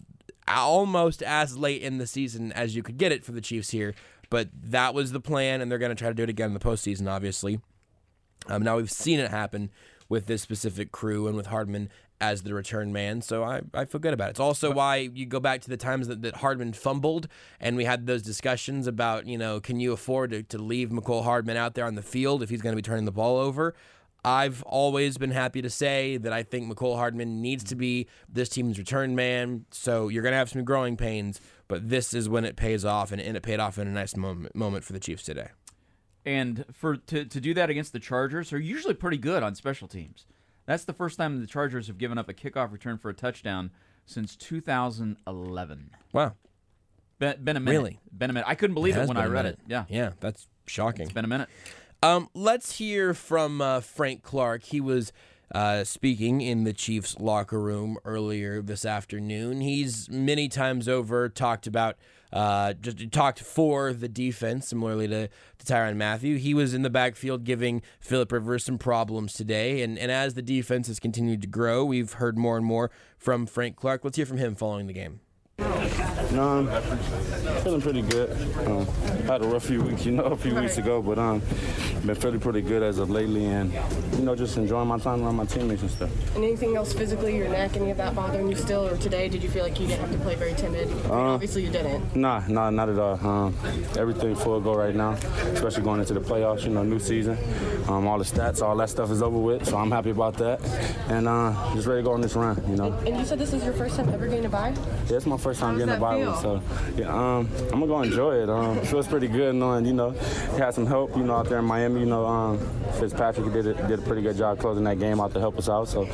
[0.46, 3.94] almost as late in the season as you could get it for the Chiefs here.
[4.30, 6.54] But that was the plan, and they're going to try to do it again in
[6.54, 7.60] the postseason, obviously.
[8.48, 9.70] Um, now, we've seen it happen
[10.08, 11.88] with this specific crew and with Hardman
[12.20, 14.30] as the return man, so I, I feel good about it.
[14.30, 17.28] It's also why you go back to the times that, that Hardman fumbled,
[17.60, 21.24] and we had those discussions about, you know, can you afford to, to leave Mecole
[21.24, 23.74] Hardman out there on the field if he's going to be turning the ball over?
[24.24, 28.48] I've always been happy to say that I think Mecole Hardman needs to be this
[28.48, 29.66] team's return man.
[29.70, 33.12] So you're going to have some growing pains, but this is when it pays off,
[33.12, 35.48] and, and it paid off in a nice moment, moment for the Chiefs today.
[36.24, 39.88] And for to, to do that against the Chargers, are usually pretty good on special
[39.88, 40.24] teams.
[40.66, 43.70] That's the first time the Chargers have given up a kickoff return for a touchdown
[44.06, 45.90] since 2011.
[46.12, 46.34] Wow.
[47.18, 47.78] Been, been a minute.
[47.78, 48.00] Really?
[48.16, 48.48] Been a minute.
[48.48, 49.58] I couldn't believe It it, when I read it.
[49.66, 49.84] Yeah.
[49.88, 51.04] Yeah, that's shocking.
[51.04, 51.48] It's been a minute.
[52.02, 54.64] Um, let's hear from uh, Frank Clark.
[54.64, 55.12] He was
[55.54, 59.60] uh, speaking in the Chiefs locker room earlier this afternoon.
[59.60, 61.96] He's many times over talked about
[62.34, 66.36] uh, just talked for the defense, similarly to, to Tyrann Mathieu.
[66.36, 70.42] He was in the backfield giving Philip Rivers some problems today, and and as the
[70.42, 74.04] defense has continued to grow, we've heard more and more from Frank Clark.
[74.04, 75.20] Let's hear from him following the game.
[76.34, 78.32] No, I'm feeling pretty good.
[78.66, 78.86] Um,
[79.26, 81.40] had a rough few weeks, you know, a few weeks ago, but um,
[82.04, 83.72] been feeling pretty good as of lately, and
[84.14, 86.10] you know, just enjoying my time around my teammates and stuff.
[86.34, 89.28] And anything else physically, your neck, any of that bothering you still, or today?
[89.28, 90.88] Did you feel like you didn't have to play very timid?
[91.06, 92.16] I Uh, obviously, you didn't.
[92.16, 93.14] Nah, nah, not at all.
[93.24, 93.56] Um,
[93.96, 95.12] everything full go right now,
[95.52, 96.64] especially going into the playoffs.
[96.64, 97.38] You know, new season,
[97.88, 100.60] um, all the stats, all that stuff is over with, so I'm happy about that,
[101.08, 102.60] and uh, just ready to go on this run.
[102.68, 102.92] You know.
[103.06, 104.74] And you said this is your first time ever getting a bye?
[105.06, 106.40] Yeah, it's my first time How getting a bye feel?
[106.40, 106.62] so
[106.96, 108.50] yeah, um, I'm gonna go enjoy it.
[108.50, 110.10] Um, feels pretty good knowing, you know,
[110.58, 112.00] had some help, you know, out there in Miami.
[112.00, 112.58] You know, um,
[112.98, 115.68] Fitzpatrick did a, did a pretty good job closing that game out to help us
[115.68, 115.88] out.
[115.88, 116.08] So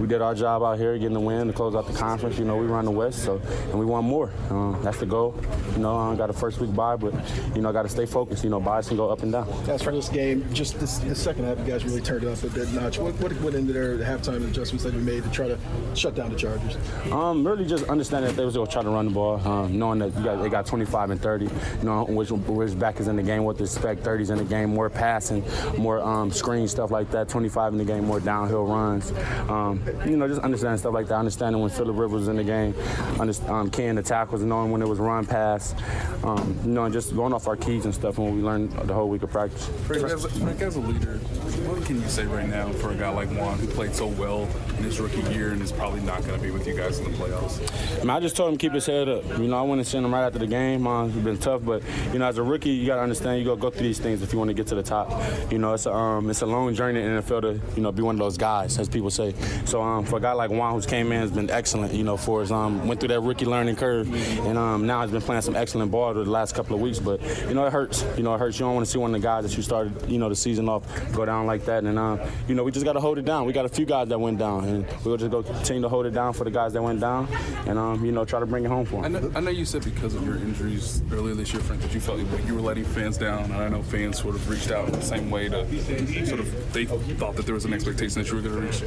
[0.00, 2.38] we did our job out here, getting the win to close out the conference.
[2.38, 4.30] You know, we run the West, so and we want more.
[4.50, 5.34] Um, that's the goal.
[5.72, 7.14] You know, I got a first week bye, but
[7.54, 8.44] you know, I got to stay focused.
[8.44, 9.48] You know, buys can go up and down.
[9.68, 12.42] As for this game, just this, the second half, you guys really turned it up
[12.42, 12.98] a bit notch.
[12.98, 15.58] What, what went into there, the halftime adjustments that you made to try to
[15.94, 16.76] shut down the Chargers?
[17.12, 19.34] Um, really just understanding that they was going to try to run the ball.
[19.46, 21.50] um, knowing that you got, they got 25 and 30, you
[21.82, 24.70] know, which, which back is in the game, what to expect, 30s in the game,
[24.70, 25.44] more passing,
[25.78, 29.12] more um, screen stuff like that, 25 in the game, more downhill runs.
[29.48, 32.44] Um, you know, just understanding stuff like that, understanding when Philip Rivers was in the
[32.44, 32.74] game,
[33.18, 35.74] understand, um, can the tackles, knowing when it was run pass,
[36.22, 38.94] um, you know, and just going off our keys and stuff when we learned the
[38.94, 39.66] whole week of practice.
[39.86, 41.18] Frank, as, Frank, as a leader,
[41.66, 44.48] what can you say right now for a guy like Juan who played so well
[44.78, 47.10] in his rookie year and is probably not going to be with you guys in
[47.10, 47.60] the playoffs?
[47.96, 49.24] I, mean, I just told him keep his head up.
[49.38, 50.86] You know, I went and seen him right after the game.
[50.86, 53.56] It's been tough, but you know, as a rookie, you got to understand you got
[53.56, 55.10] to go through these things if you want to get to the top.
[55.50, 57.92] You know, it's a um, it's a long journey in the NFL to you know
[57.92, 59.34] be one of those guys, as people say.
[59.64, 61.92] So um, for a guy like Juan who's came in has been excellent.
[61.92, 64.12] You know, for his um, went through that rookie learning curve,
[64.46, 66.98] and um, now has been playing some excellent ball over the last couple of weeks.
[66.98, 68.04] But you know, it hurts.
[68.16, 68.58] You know, it hurts.
[68.58, 70.36] You don't want to see one of the guys that you started you know the
[70.36, 71.84] season off go down like that.
[71.84, 73.46] And um, you know, we just got to hold it down.
[73.46, 76.06] We got a few guys that went down, and we'll just go continue to hold
[76.06, 77.28] it down for the guys that went down,
[77.66, 79.23] and um, you know, try to bring it home for them.
[79.34, 82.18] I know, you said because of your injuries earlier this year, Frank, that you felt
[82.18, 84.92] like you were letting fans down, and I know fans sort of reached out in
[84.92, 88.36] the same way to sort of they thought that there was an expectation that you
[88.36, 88.82] were going to reach.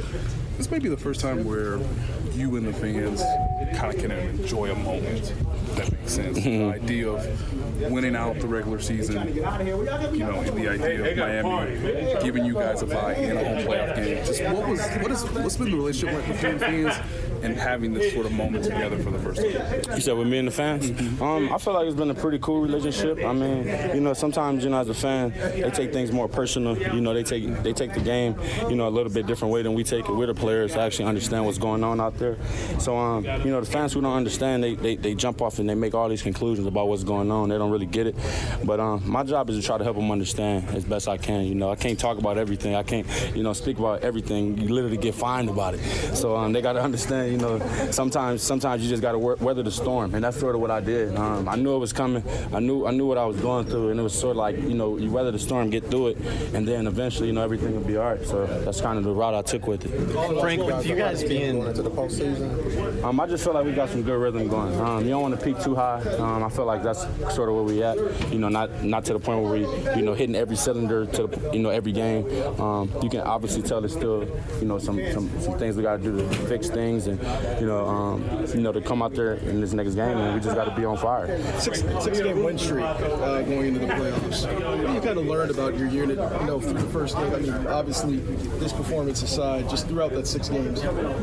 [0.56, 1.78] This may be the first time where
[2.34, 3.22] you and the fans
[3.78, 5.32] kind of can enjoy a moment.
[5.76, 6.38] That makes sense.
[6.48, 6.68] Mm-hmm.
[6.68, 12.24] the idea of winning out the regular season, you know, and the idea of Miami
[12.24, 14.24] giving you guys a bye in a home playoff game.
[14.24, 16.96] Just what was what is what's been the relationship like between fans
[17.42, 19.94] and having this sort of moment together for the first time?
[19.94, 20.90] You said with me and the fans?
[21.20, 23.24] Um, I feel like it's been a pretty cool relationship.
[23.24, 26.76] I mean, you know, sometimes you know as a fan, they take things more personal.
[26.78, 28.36] You know, they take they take the game,
[28.68, 30.12] you know, a little bit different way than we take it.
[30.12, 32.36] We're the players to actually understand what's going on out there.
[32.78, 35.68] So, um, you know, the fans who don't understand, they, they they jump off and
[35.68, 37.48] they make all these conclusions about what's going on.
[37.48, 38.16] They don't really get it.
[38.64, 41.44] But um, my job is to try to help them understand as best I can.
[41.44, 42.74] You know, I can't talk about everything.
[42.74, 44.58] I can't, you know, speak about everything.
[44.58, 45.80] You literally get fined about it.
[46.16, 47.27] So um, they got to understand.
[47.28, 47.58] You know,
[47.90, 50.80] sometimes sometimes you just got to weather the storm, and that's sort of what I
[50.80, 51.16] did.
[51.16, 52.22] Um, I knew it was coming.
[52.52, 54.56] I knew I knew what I was going through, and it was sort of like
[54.56, 56.18] you know, you weather the storm, get through it,
[56.54, 58.24] and then eventually, you know, everything will be all right.
[58.24, 60.40] So that's kind of the route I took with it.
[60.40, 63.88] Frank, with you guys being into the postseason, um, I just feel like we got
[63.88, 64.78] some good rhythm going.
[64.80, 66.00] Um, you don't want to peak too high.
[66.18, 67.02] Um, I feel like that's
[67.34, 67.96] sort of where we at.
[68.32, 69.60] You know, not not to the point where we,
[69.96, 72.26] you know, hitting every cylinder to the, you know every game.
[72.60, 74.24] Um, you can obviously tell there's still,
[74.60, 77.17] you know, some some, some things we got to do to fix things, and
[77.60, 80.40] you know, um, you know, to come out there in this next game, and we
[80.40, 81.26] just got to be on fire.
[81.58, 84.78] Six six game win streak uh, going into the playoffs.
[84.78, 87.34] What do you kind of learned about your unit, you know, through the first game?
[87.34, 88.16] I mean, obviously,
[88.58, 90.82] this performance aside, just throughout that six games,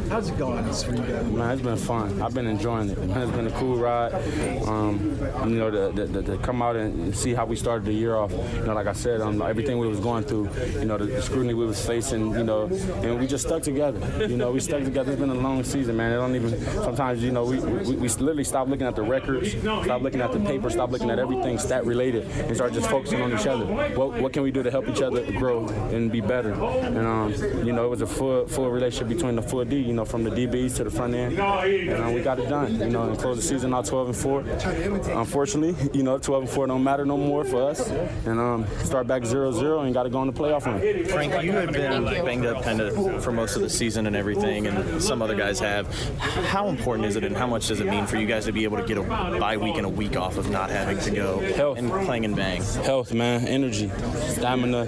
[0.10, 1.26] how's it gone for you guys?
[1.26, 2.22] Man, it's been fun.
[2.22, 2.98] I've been enjoying it.
[2.98, 4.14] Man, it's been a cool ride.
[4.68, 8.16] Um, you know, to, to, to, come out and see how we started the year
[8.16, 8.32] off.
[8.32, 10.50] You know, like I said, um, everything we was going through,
[10.80, 12.66] you know, the, the, scrutiny we was facing, you know,
[13.04, 14.28] and we just stuck together.
[14.28, 15.12] You know, we stuck together.
[15.12, 16.12] It's been a long season, man.
[16.12, 19.52] It don't even, sometimes, you know, we, we, we literally stop looking at the records,
[19.60, 23.22] stop looking at the paper, stop looking at everything stat related, and start just focusing
[23.22, 23.66] on each other.
[23.96, 26.54] What, what can we do to help each other grow and be better?
[26.54, 27.34] And, um,
[27.66, 30.24] you know, it was a full, full relationship between the full D, you know, from
[30.24, 31.38] the DBs to the front end.
[31.40, 34.18] And um, we got it done, you know, and close the season out 12 and
[34.18, 34.40] 4.
[35.20, 37.90] Unfortunately, you know, 12 and 4 don't matter no more for us.
[38.26, 40.80] And um, start back 0 0 and got to go in the playoff run.
[41.06, 44.68] Frank, you have been banged up kind of for most of the season and everything,
[44.68, 46.10] and some other guys have.
[46.48, 48.64] How important is it, and how much does it mean for you guys to be
[48.64, 51.40] able to get a bye week and a week off of not having to go
[51.40, 51.78] Health.
[51.78, 52.62] and playing and bang?
[52.84, 53.90] Health, man, energy,
[54.30, 54.86] stamina.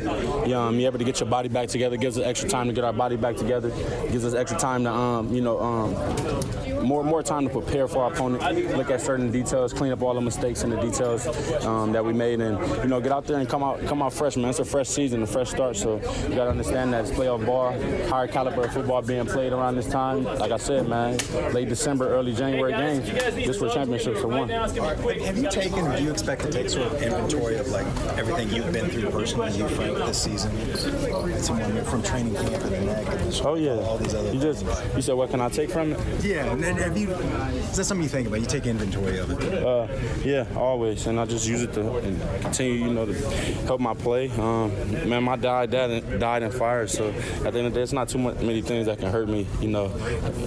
[0.48, 1.98] You um, you able to get your body back together.
[1.98, 3.70] Gives us extra time to get our body back together.
[4.12, 8.04] Gives us extra time to, um, you know, um, more more time to prepare for
[8.04, 8.44] our opponent.
[8.76, 11.28] Look at certain details, clean up all the mistakes and the details
[11.66, 14.14] um, that we made, and you know, get out there and come out come out
[14.14, 14.50] fresh, man.
[14.50, 15.76] It's a fresh season, a fresh start.
[15.76, 15.96] So
[16.30, 17.72] you got to understand that it's playoff ball,
[18.10, 20.24] higher caliber of football being played around this time.
[20.24, 21.18] Like I said, man,
[21.54, 23.10] late December, early January games,
[23.46, 24.50] just for championships for one.
[24.50, 27.86] Have you taken, or do you expect to take sort of inventory of like
[28.18, 30.52] everything you've been through personally, you Frank, this season?
[30.58, 31.50] It's
[31.90, 34.66] from training camp and the neck and the Oh yeah, all these other you just
[34.96, 36.00] you said what can I take from it?
[36.24, 37.12] Yeah, and then have you?
[37.12, 38.40] Is that something you think about?
[38.42, 39.64] You take inventory of it.
[39.64, 39.88] Uh,
[40.24, 41.82] yeah, always, and I just use it to
[42.42, 43.14] continue, you know, to
[43.66, 44.30] help my play.
[44.32, 44.72] Um,
[45.10, 47.94] man, my dad died, died in fire, so at the end of the day, it's
[47.94, 49.48] not too much, many things that can hurt me.
[49.62, 49.88] You know,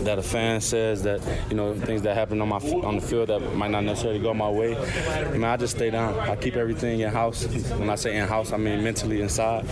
[0.05, 3.29] that a fan says that you know things that happen on my on the field
[3.29, 4.77] that might not necessarily go my way.
[4.77, 6.19] I mean, I just stay down.
[6.19, 7.47] I keep everything in house.
[7.79, 9.65] When I say in house, I mean mentally inside,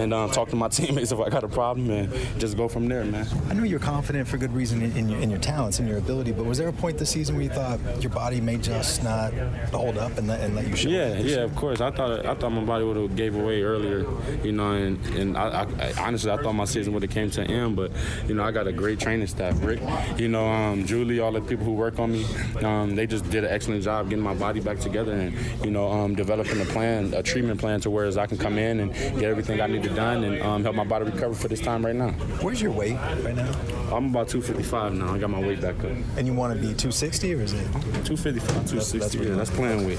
[0.00, 2.88] and um, talk to my teammates if I got a problem, and just go from
[2.88, 3.26] there, man.
[3.48, 5.88] I know you're confident for good reason in, in in your, in your talents and
[5.88, 6.32] your ability.
[6.32, 9.32] But was there a point this season where you thought your body may just not
[9.72, 10.88] hold up and let, and let you show?
[10.88, 11.80] Yeah, yeah, of course.
[11.80, 14.06] I thought I thought my body would have gave away earlier,
[14.42, 17.30] you know, and and I, I, I honestly I thought my season would have came
[17.30, 17.90] to an end, but
[18.26, 19.80] you know I got a great training staff, Rick,
[20.16, 22.24] you know, um, Julie, all the people who work on me,
[22.62, 25.90] um, they just did an excellent job getting my body back together and you know
[25.90, 29.24] um, developing a plan, a treatment plan to where I can come in and get
[29.24, 32.10] everything I needed done and um, help my body recover for this time right now.
[32.40, 33.52] Where's your weight right now?
[33.92, 35.14] I'm about 255 now.
[35.14, 35.92] I got my weight back up.
[36.16, 37.64] And you want to be 260 or is it
[38.04, 39.18] 255, 260?
[39.18, 39.98] yeah, that's playing weight.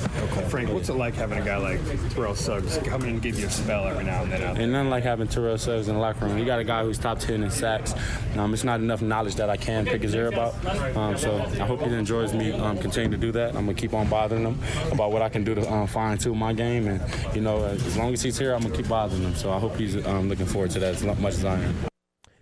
[0.50, 1.80] Frank, what's it like having a guy like
[2.12, 4.44] Terrell Suggs come in and give you a spell every now and then?
[4.44, 4.64] Out there?
[4.64, 6.38] Ain't nothing like having Terrell Suggs in the locker room.
[6.38, 7.94] You got a guy who's top 10 in sacks.
[8.38, 10.54] Um, it's not enough knowledge that I can pick his ear about.
[10.96, 13.56] Um, so I hope he enjoys me um, continuing to do that.
[13.56, 14.60] I'm to keep on bothering him
[14.92, 16.88] about what I can do to um, fine tune my game.
[16.88, 17.02] And,
[17.36, 19.36] you know, as long as he's here, I'm to keep bothering him.
[19.36, 21.76] So I hope he's um, looking forward to that as much as I am.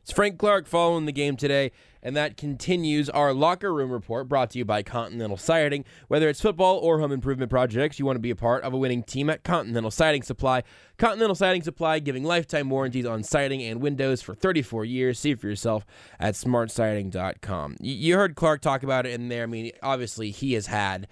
[0.02, 1.72] It's Frank Clark following the game today,
[2.06, 5.84] and that continues our locker room report brought to you by Continental Siding.
[6.08, 8.78] Whether it's football or home improvement projects, you want to be a part of a
[8.78, 10.62] winning team at Continental Siding Supply.
[11.00, 15.18] Continental Siding Supply giving lifetime warranties on siding and windows for 34 years.
[15.18, 15.84] See for yourself
[16.20, 17.78] at smartsiding.com.
[17.82, 19.44] You heard Clark talk about it in there.
[19.44, 21.08] I mean, obviously, he has had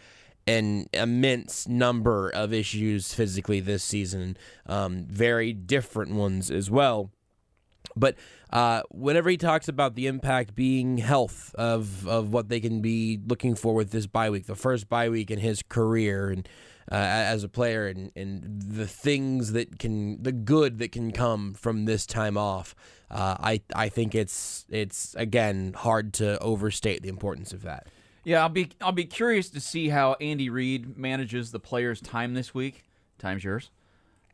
[0.45, 4.37] an immense number of issues physically this season,
[4.67, 7.09] um, very different ones as well.
[7.95, 8.15] But
[8.53, 13.19] uh, whenever he talks about the impact being health of of what they can be
[13.25, 16.47] looking for with this bye week, the first bye week in his career, and
[16.91, 21.55] uh, as a player, and, and the things that can, the good that can come
[21.55, 22.75] from this time off,
[23.09, 27.87] uh, I I think it's it's again hard to overstate the importance of that.
[28.23, 32.35] Yeah, I'll be I'll be curious to see how Andy Reid manages the players' time
[32.35, 32.83] this week.
[33.17, 33.71] Time's yours,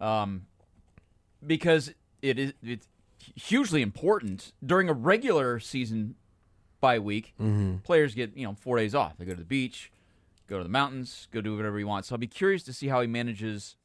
[0.02, 0.46] um,
[1.48, 2.89] because it is it's
[3.36, 6.16] hugely important during a regular season
[6.82, 7.34] bye week.
[7.40, 7.84] Mhm.
[7.84, 9.18] Players get you know four days off.
[9.18, 9.92] They go to the beach,
[10.48, 12.06] go to the mountains, go do whatever you want.
[12.06, 13.76] So I'll be curious to see how he manages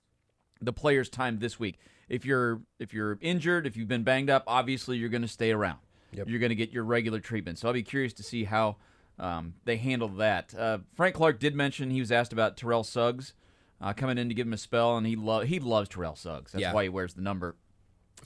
[0.61, 1.79] the players' time this week.
[2.09, 5.51] If you're if you're injured, if you've been banged up, obviously you're going to stay
[5.53, 5.79] around.
[6.12, 7.59] You're going to get your regular treatment.
[7.59, 8.77] So I'll be curious to see how
[9.19, 10.55] um, they handle that.
[10.57, 13.33] Uh, Frank Clark did mention he was asked about Terrell Suggs
[13.81, 16.53] uh, coming in to give him a spell, and he lo- he loves Terrell Suggs.
[16.53, 16.73] That's Yeah.
[16.73, 17.57] why he wears the number.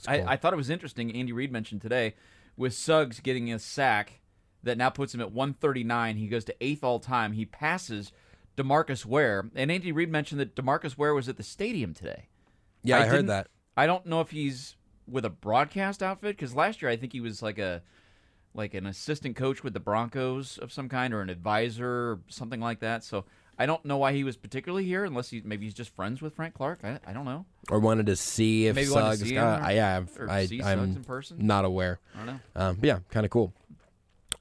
[0.05, 0.27] Cool.
[0.27, 1.13] I, I thought it was interesting.
[1.15, 2.15] Andy Reid mentioned today
[2.57, 4.21] with Suggs getting a sack
[4.63, 6.17] that now puts him at 139.
[6.17, 7.33] He goes to eighth all time.
[7.33, 8.11] He passes
[8.57, 12.27] Demarcus Ware, and Andy Reid mentioned that Demarcus Ware was at the stadium today.
[12.83, 13.47] Yeah, I heard didn't- that.
[13.77, 14.75] I don't know if he's
[15.07, 17.81] with a broadcast outfit because last year I think he was like a
[18.53, 22.59] like an assistant coach with the Broncos of some kind or an advisor or something
[22.59, 23.03] like that.
[23.03, 23.25] So
[23.59, 26.33] I don't know why he was particularly here unless he maybe he's just friends with
[26.33, 26.79] Frank Clark.
[26.83, 27.45] I, I don't know.
[27.69, 29.19] Or wanted to see if Maybe Suggs.
[29.21, 30.61] see got- or- yeah, I, Suggs
[30.95, 31.37] in person?
[31.45, 31.99] not aware.
[32.15, 32.39] I don't know.
[32.55, 33.53] Um, yeah, kind of cool.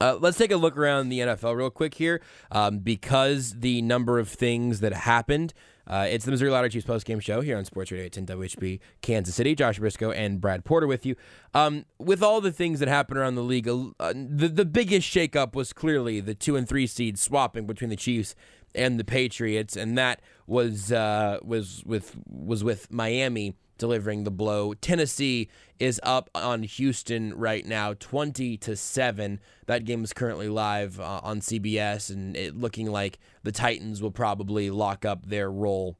[0.00, 2.20] Uh, let's take a look around the NFL real quick here,
[2.52, 5.52] um, because the number of things that happened.
[5.88, 8.78] Uh, it's the Missouri Lottery Chiefs post game show here on Sports Radio 10 WHB
[9.00, 9.54] Kansas City.
[9.54, 11.16] Josh Brisco and Brad Porter with you.
[11.54, 15.54] Um, with all the things that happened around the league, uh, the the biggest shakeup
[15.54, 18.34] was clearly the two and three seeds swapping between the Chiefs
[18.78, 24.74] and the Patriots, and that was uh, was with was with Miami delivering the blow.
[24.74, 25.48] Tennessee
[25.78, 29.40] is up on Houston right now, twenty to seven.
[29.66, 34.10] That game is currently live uh, on CBS, and it looking like the Titans will
[34.10, 35.98] probably lock up their role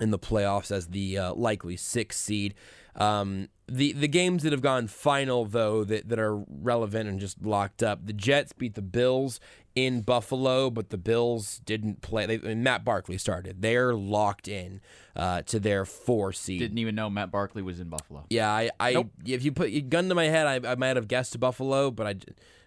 [0.00, 2.54] in the playoffs as the uh, likely sixth seed.
[2.96, 7.42] Um, the the games that have gone final though that, that are relevant and just
[7.44, 8.06] locked up.
[8.06, 9.40] The Jets beat the Bills
[9.74, 12.26] in Buffalo, but the Bills didn't play.
[12.26, 13.60] They, Matt Barkley started.
[13.60, 14.80] They're locked in
[15.16, 16.60] uh, to their four seed.
[16.60, 18.24] Didn't even know Matt Barkley was in Buffalo.
[18.30, 19.10] Yeah, I, I Nope.
[19.26, 22.06] if you put your gun to my head, I, I might have guessed Buffalo, but
[22.06, 22.14] I,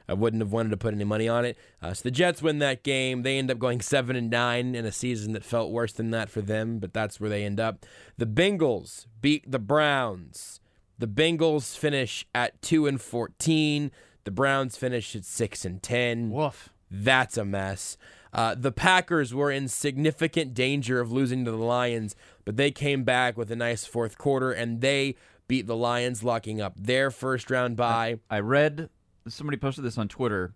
[0.10, 1.58] I wouldn't have wanted to put any money on it.
[1.82, 3.24] Uh, so the Jets win that game.
[3.24, 6.30] They end up going seven and nine in a season that felt worse than that
[6.30, 7.86] for them, but that's where they end up.
[8.18, 10.60] The Bengals beat the Browns.
[11.00, 13.92] The Bengals finish at two and fourteen.
[14.24, 16.32] The Browns finish at six and ten.
[16.32, 16.70] Woof.
[16.90, 17.98] That's a mess.
[18.34, 22.16] Uh, the Packers were in significant danger of losing to the Lions,
[22.46, 25.16] but they came back with a nice fourth quarter and they
[25.48, 28.20] beat the Lions, locking up their first round bye.
[28.30, 28.90] I read
[29.28, 30.54] somebody posted this on Twitter.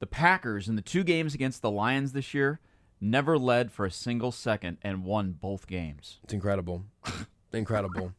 [0.00, 2.60] The Packers in the two games against the Lions this year
[3.00, 6.18] never led for a single second and won both games.
[6.24, 6.84] It's incredible.
[7.52, 8.12] incredible.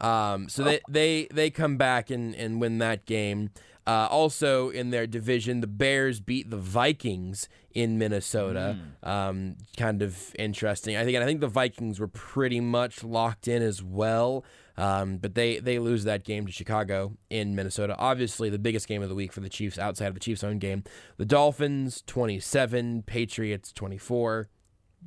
[0.00, 3.50] Um, so they, they they come back and, and win that game.
[3.88, 8.76] Uh, also in their division, the Bears beat the Vikings in Minnesota.
[9.02, 10.94] Um, kind of interesting.
[10.94, 14.44] I think I think the Vikings were pretty much locked in as well.
[14.76, 17.96] Um, but they they lose that game to Chicago in Minnesota.
[17.98, 20.58] Obviously, the biggest game of the week for the Chiefs outside of the Chiefs' own
[20.58, 20.84] game.
[21.16, 24.50] The Dolphins twenty seven, Patriots twenty four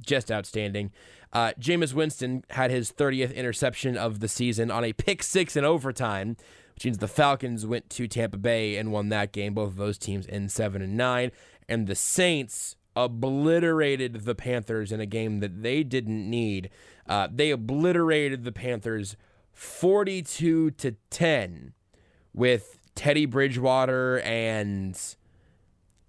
[0.03, 0.91] just outstanding.
[1.33, 5.63] Uh, Jameis Winston had his 30th interception of the season on a pick six in
[5.63, 6.35] overtime,
[6.81, 9.53] which means the Falcons went to Tampa Bay and won that game.
[9.53, 11.31] Both of those teams in seven and nine,
[11.69, 16.71] and the Saints obliterated the Panthers in a game that they didn't need.
[17.07, 19.15] Uh, they obliterated the Panthers
[19.53, 21.73] 42 to 10
[22.33, 24.99] with Teddy Bridgewater and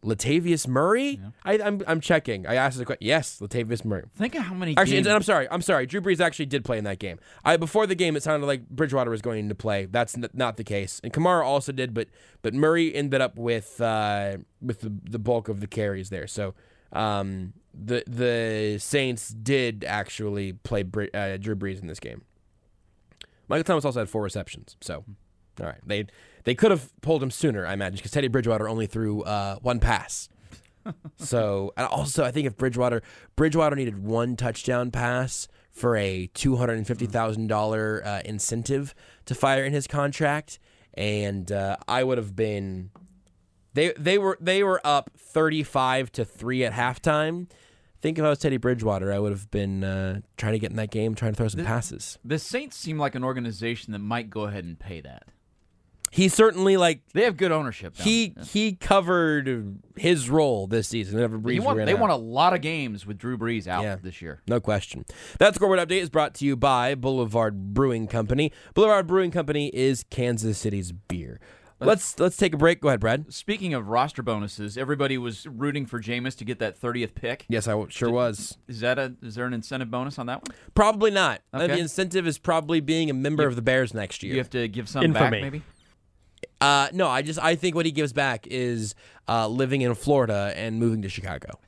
[0.05, 1.21] Latavius Murray.
[1.45, 2.47] I, I'm I'm checking.
[2.47, 3.07] I asked the question.
[3.07, 4.03] Yes, Latavius Murray.
[4.17, 5.47] Think of how many Actually, games- and I'm sorry.
[5.51, 5.87] I'm sorry.
[5.87, 7.19] Drew Brees actually did play in that game.
[7.45, 9.87] I before the game, it sounded like Bridgewater was going to play.
[9.87, 11.01] That's n- not the case.
[11.05, 12.09] And Kamara also did, but
[12.43, 16.27] but Murray ended up with uh, with the, the bulk of the carries there.
[16.27, 16.55] So
[16.93, 22.23] um, the the Saints did actually play Bri- uh, Drew Brees in this game.
[23.49, 24.77] Michael Thomas also had four receptions.
[24.81, 25.05] So
[25.61, 26.07] all right, they
[26.45, 29.81] they could have pulled him sooner, I imagine, because Teddy Bridgewater only threw uh, one
[29.81, 30.29] pass.
[31.17, 33.03] so and also, I think if Bridgewater
[33.37, 38.95] Bridgewater needed one touchdown pass for a two hundred and fifty thousand dollar uh, incentive
[39.27, 40.59] to fire in his contract,
[40.95, 42.91] and uh, I would have been.
[43.75, 47.49] They they were they were up thirty five to three at halftime.
[48.03, 50.77] Think if I was Teddy Bridgewater, I would have been uh, trying to get in
[50.77, 52.19] that game, trying to throw some passes.
[52.25, 55.29] The Saints seem like an organization that might go ahead and pay that.
[56.15, 57.97] He certainly like they have good ownership.
[57.97, 61.15] down He he covered his role this season.
[61.15, 62.01] Whenever Brees He won, ran they out.
[62.01, 63.97] won a lot of games with Drew Brees out Yeah.
[63.97, 64.43] this year.
[64.47, 65.07] No question.
[65.39, 68.53] That scoreboard update is brought to you by Boulevard Brewing Company.
[68.75, 71.41] Boulevard Brewing Company is Kansas City's beer.
[71.81, 72.81] Let's let's take a break.
[72.81, 73.33] Go ahead, Brad.
[73.35, 77.45] Speaking of roster bonuses, everybody was rooting for Jameis to get that 30th pick.
[77.49, 78.57] Yes, I sure was.
[78.69, 80.57] Is that a is there an incentive bonus on that one?
[80.77, 81.41] Probably not.
[81.53, 81.67] Okay.
[81.67, 84.33] The incentive is probably being a member You- of the Bears next year.
[84.35, 85.63] You have to give some back, maybe.
[86.63, 88.95] Uh, no, I just I think what he gives back is
[89.29, 91.59] uh, living in Florida and moving to Chicago.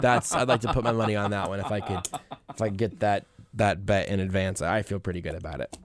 [0.00, 2.08] That's I'd like to put my money on that one if I could
[2.50, 4.60] if I could get that that bet in advance.
[4.60, 5.76] I feel pretty good about it.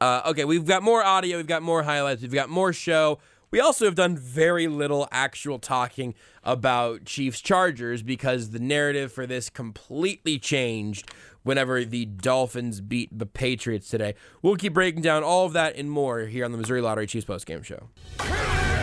[0.00, 3.18] Uh, okay, we've got more audio, we've got more highlights, we've got more show.
[3.50, 6.14] We also have done very little actual talking
[6.44, 11.10] about Chiefs Chargers because the narrative for this completely changed
[11.48, 14.14] whenever the Dolphins beat the Patriots today.
[14.42, 17.24] We'll keep breaking down all of that and more here on the Missouri Lottery Chiefs
[17.24, 17.88] Postgame Show.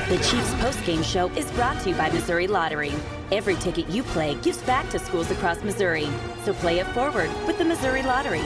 [0.10, 2.92] The Chiefs postgame show is brought to you by Missouri Lottery.
[3.32, 6.10] Every ticket you play gives back to schools across Missouri.
[6.44, 8.44] So play it forward with the Missouri Lottery.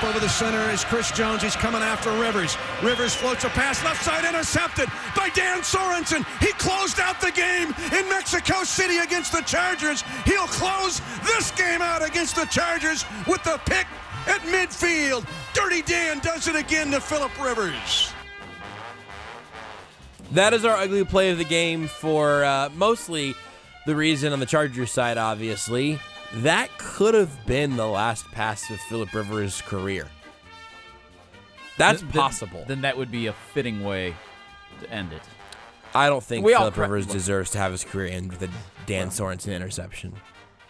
[0.00, 1.42] Up over the center is Chris Jones.
[1.42, 2.56] He's coming after Rivers.
[2.82, 6.24] Rivers floats a pass left side intercepted by Dan Sorensen.
[6.40, 10.02] He closed out the game in Mexico City against the Chargers.
[10.24, 13.86] He'll close this game out against the Chargers with the pick
[14.26, 15.26] at midfield.
[15.54, 18.12] Dirty Dan does it again to Philip Rivers.
[20.32, 23.34] That is our ugly play of the game for uh, mostly
[23.86, 25.98] the reason on the Chargers side, obviously.
[26.34, 30.06] That could have been the last pass of Philip Rivers' career.
[31.76, 32.64] That's then- possible.
[32.68, 34.14] Then that would be a fitting way
[34.80, 35.22] to end it.
[35.94, 38.50] I don't think We Philip Rivers deserves to have his career end with a
[38.86, 40.14] Dan Sorensen interception.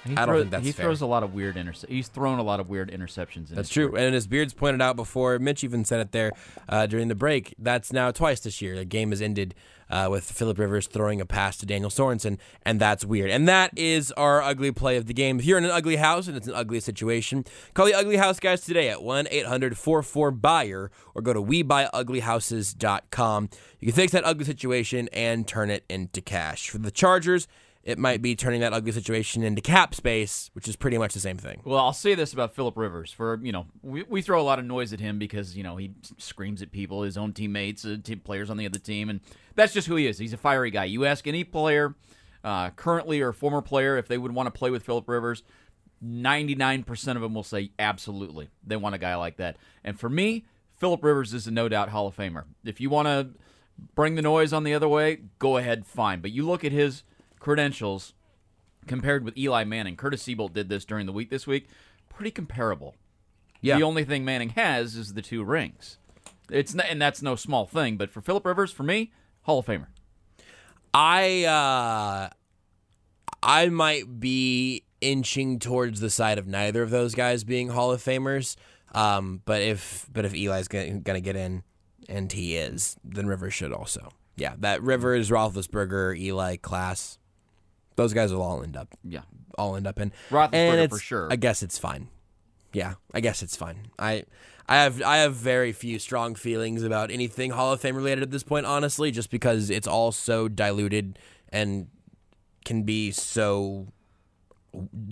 [0.04, 0.86] He I don't throw- think that's he fair.
[0.86, 3.50] throws a lot of weird interce- He's thrown a lot of weird interceptions.
[3.50, 3.94] In That's true.
[3.96, 6.32] And as Beards pointed out before, Mitch even said it there
[6.68, 7.54] uh, during the break.
[7.58, 8.76] That's now twice this year.
[8.76, 9.54] The game has ended
[9.90, 13.28] uh, with Philip Rivers throwing a pass to Daniel Sorensen, and that's weird.
[13.30, 15.38] And that is our ugly play of the game.
[15.40, 17.44] If you're in an ugly house and it's an ugly situation,
[17.74, 23.48] call the Ugly House guys today at 1 800 44 Buyer or go to WeBuyUglyHouses.com.
[23.80, 26.70] You can fix that ugly situation and turn it into cash.
[26.70, 27.48] For the Chargers,
[27.82, 31.20] it might be turning that ugly situation into cap space, which is pretty much the
[31.20, 31.62] same thing.
[31.64, 33.10] Well, I'll say this about Philip Rivers.
[33.10, 35.76] For you know, we, we throw a lot of noise at him because you know
[35.76, 39.20] he screams at people, his own teammates, uh, team players on the other team, and
[39.54, 40.18] that's just who he is.
[40.18, 40.84] He's a fiery guy.
[40.84, 41.94] You ask any player,
[42.44, 45.42] uh, currently or former player, if they would want to play with Philip Rivers,
[46.02, 48.50] ninety nine percent of them will say absolutely.
[48.66, 49.56] They want a guy like that.
[49.82, 50.44] And for me,
[50.76, 52.44] Philip Rivers is a no doubt Hall of Famer.
[52.62, 53.30] If you want to
[53.94, 56.20] bring the noise on the other way, go ahead, fine.
[56.20, 57.04] But you look at his
[57.40, 58.14] credentials
[58.86, 59.96] compared with Eli Manning.
[59.96, 61.66] Kurtis Seaboldt did this during the week this week.
[62.08, 62.94] Pretty comparable.
[63.60, 63.76] Yeah.
[63.76, 65.98] The only thing Manning has is the two rings.
[66.50, 67.96] It's n- and that's no small thing.
[67.96, 69.12] But for Philip Rivers, for me,
[69.42, 69.86] Hall of Famer.
[70.92, 72.28] I uh
[73.42, 78.02] I might be inching towards the side of neither of those guys being Hall of
[78.02, 78.56] Famers.
[78.92, 81.62] Um, but if but if Eli's gonna, gonna get in,
[82.08, 84.10] and he is, then Rivers should also.
[84.36, 87.18] Yeah, that Rivers, Roethlisberger, Eli class,
[88.00, 88.88] those guys will all end up.
[89.04, 89.22] Yeah,
[89.58, 91.28] all end up in Roethlisberger for sure.
[91.30, 92.08] I guess it's fine.
[92.72, 93.88] Yeah, I guess it's fine.
[93.98, 94.24] I
[94.68, 98.30] I have I have very few strong feelings about anything Hall of Fame related at
[98.30, 101.18] this point, honestly, just because it's all so diluted
[101.50, 101.88] and
[102.64, 103.88] can be so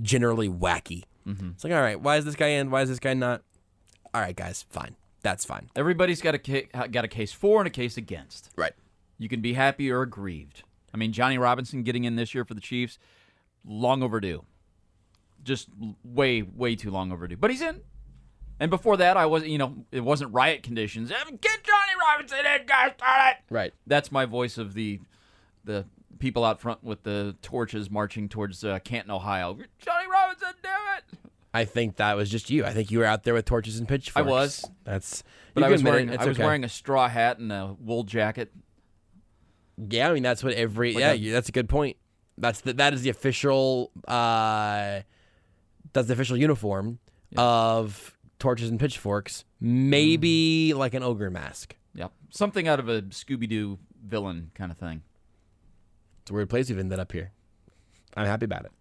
[0.02, 1.02] generally wacky.
[1.26, 1.54] Mhm.
[1.54, 2.70] It's like, all right, why is this guy in?
[2.70, 3.42] Why is this guy not?
[4.14, 4.96] All right, guys, fine.
[5.22, 5.68] That's fine.
[5.76, 8.50] Everybody's got a ca- got a case for and a case against.
[8.56, 8.72] Right.
[9.18, 10.62] You can be happy or aggrieved.
[10.92, 12.98] I mean, Johnny Robinson getting in this year for the Chiefs,
[13.66, 14.44] long overdue.
[15.44, 15.68] Just
[16.02, 17.36] way, way too long overdue.
[17.36, 17.80] But he's in.
[18.60, 19.52] And before that, I wasn't.
[19.52, 21.10] You know, it wasn't riot conditions.
[21.10, 22.92] Get Johnny Robinson in, guys.
[22.98, 23.36] Darn it.
[23.50, 23.72] Right.
[23.86, 25.00] That's my voice of the
[25.64, 25.84] the
[26.18, 29.56] people out front with the torches marching towards uh, Canton, Ohio.
[29.78, 31.18] Johnny Robinson, damn it!
[31.54, 32.64] I think that was just you.
[32.64, 34.16] I think you were out there with torches and pitchforks.
[34.16, 34.64] I was.
[34.84, 35.22] That's.
[35.54, 35.94] But I was admit it.
[35.94, 36.44] wearing It's I was okay.
[36.44, 38.52] wearing a straw hat and a wool jacket.
[39.90, 41.12] Yeah, I mean that's what every Like yeah.
[41.12, 41.96] a- you- that's a good point.
[42.36, 43.90] That's the, that is the official.
[44.06, 45.00] uh
[45.92, 46.98] That's the official uniform
[47.36, 49.44] of torches and pitchforks.
[49.60, 51.74] Maybe like an ogre mask.
[51.94, 55.02] Yep, something out of a Scooby Doo villain kind of thing.
[56.22, 57.32] It's a weird place we've ended up here.
[58.16, 58.72] I'm happy about it.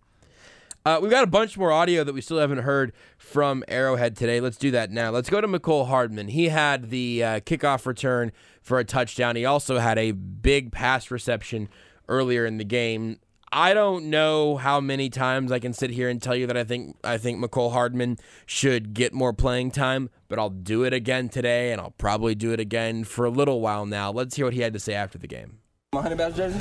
[0.88, 4.39] Uh, we've got a bunch more audio that we still haven't heard from Arrowhead today.
[4.39, 5.09] Let's do that now.
[5.09, 6.30] Let's go to Mecole Hardman.
[6.30, 8.31] He had the uh, kickoff return
[8.61, 9.35] for a touchdown.
[9.35, 11.68] He also had a big pass reception
[12.07, 13.19] earlier in the game.
[13.51, 16.64] I don't know how many times I can sit here and tell you that I
[16.64, 18.15] think I think Mecole Hardman
[18.45, 22.53] should get more playing time, but I'll do it again today, and I'll probably do
[22.53, 24.09] it again for a little while now.
[24.09, 25.57] Let's hear what he had to say after the game.
[25.93, 26.59] My honey badger jersey?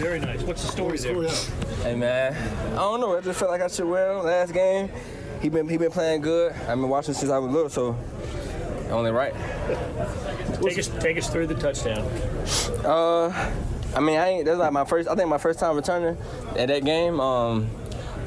[0.00, 0.42] Very nice.
[0.42, 1.14] What's the story there?
[1.82, 2.34] Hey man,
[2.72, 3.16] I don't know.
[3.16, 4.90] I just felt like I should wear him last game.
[5.40, 6.52] He been he been playing good.
[6.52, 7.96] I've been watching since I was little, so
[8.90, 9.32] only right.
[10.60, 12.04] Take us, take us through the touchdown.
[12.84, 13.28] Uh,
[13.94, 14.44] I mean, I ain't.
[14.44, 15.08] That's like my first.
[15.08, 16.16] I think my first time returning
[16.56, 17.20] at that game.
[17.20, 17.70] Um,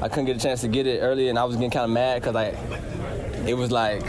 [0.00, 1.90] I couldn't get a chance to get it early, and I was getting kind of
[1.90, 2.56] mad because like
[3.46, 4.04] it was like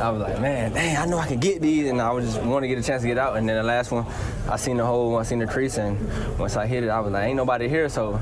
[0.00, 2.42] I was like, man, dang, I know I can get these, and I was just
[2.42, 3.36] want to get a chance to get out.
[3.36, 4.06] And then the last one,
[4.48, 5.98] I seen the hole, I seen the crease, and
[6.38, 8.20] once I hit it, I was like, ain't nobody here, so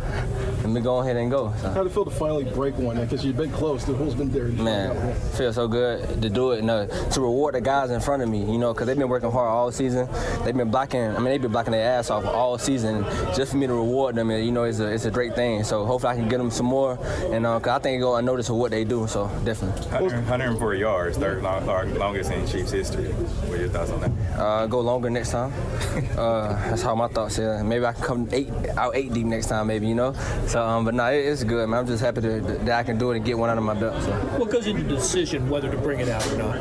[0.63, 1.53] let me go ahead and go.
[1.61, 1.69] So.
[1.71, 2.97] How did it feel to finally break one?
[2.97, 3.85] Because you've been close.
[3.85, 4.47] The hole's been there.
[4.49, 8.23] Man, feels so good to do it and uh, to reward the guys in front
[8.25, 10.09] of me, you know, because they've been working hard all season.
[10.45, 13.05] They've been blocking, I mean, they've been blocking their ass off all season.
[13.37, 15.63] Just for me to reward them, you know, it's a, it's a great thing.
[15.63, 16.99] So hopefully I can get them some more,
[17.31, 19.81] and uh, 'cause I think it go unnoticed of what they do, so definitely.
[19.93, 23.05] 100, 104 yards, third long, long- longest in Chiefs history.
[23.13, 24.41] What are your thoughts on that?
[24.41, 25.53] Uh, go longer next time.
[26.17, 27.63] Uh, that's how my thoughts are.
[27.63, 30.15] Maybe I can come eight out eight deep next time, maybe you know.
[30.47, 31.81] So, um, but no, it, it's good, man.
[31.81, 33.75] I'm just happy to, that I can do it and get one out of my
[33.75, 34.03] belt.
[34.03, 34.13] So.
[34.39, 36.57] What goes into the decision whether to bring it out or not?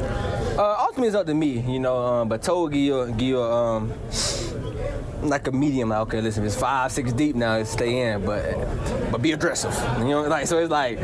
[0.58, 1.98] Uh, ultimately, it's up to me, you know.
[1.98, 3.94] Um, but give you, give you um,
[5.22, 5.90] like a medium.
[5.90, 9.74] Like, okay, listen, if it's five, six deep now, stay in, but but be aggressive.
[10.00, 11.00] You know, like so it's like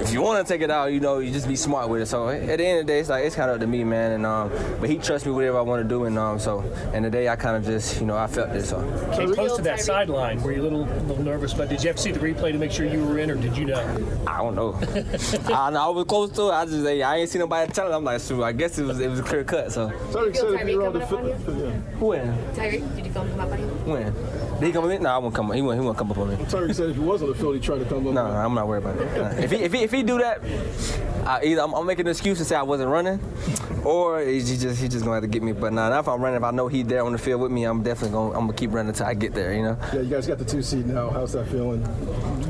[0.00, 2.06] if you want to take it out, you know, you just be smart with it.
[2.06, 3.84] So at the end of the day, it's like it's kind of up to me,
[3.84, 4.12] man.
[4.12, 6.60] And um, but he trusts me whatever I want to do, and um, so
[6.92, 8.70] and the day I kind of just, you know, I felt this.
[8.70, 8.80] So
[9.14, 10.42] Came close to that sideline.
[10.42, 11.54] Were you a little, little nervous?
[11.54, 13.34] But did you have to see the replay to make sure you were in, or
[13.34, 13.80] did you know?
[14.26, 14.74] I don't know.
[15.54, 16.52] I, know I was close to it.
[16.52, 17.94] I just I ain't seen nobody tell it.
[17.94, 19.72] I'm like, shoot, I guess it was it was a clear cut.
[19.72, 21.32] So Sorry, Feel Tyreek coming up on you?
[21.98, 23.61] when Tyreek, did you feel him come up on you?
[23.84, 24.12] When
[24.62, 24.98] did he come with me?
[24.98, 25.52] No, I won't come.
[25.52, 25.80] He won't.
[25.80, 26.36] He won't come up on me.
[26.36, 28.14] Tyreek said if he was on the field, he tried to come up.
[28.14, 29.16] No, no, I'm not worried about it.
[29.16, 29.42] Nah.
[29.42, 30.40] If he if he, if he do that,
[31.26, 33.18] I, either I'm, I'm making an excuse to say I wasn't running,
[33.84, 35.52] or he just he just gonna have to get me.
[35.52, 37.50] But nah, now if I'm running, if I know he's there on the field with
[37.50, 39.52] me, I'm definitely gonna I'm gonna keep running until I get there.
[39.52, 39.76] You know.
[39.92, 41.10] Yeah, you guys got the two seed now.
[41.10, 41.82] How's that feeling?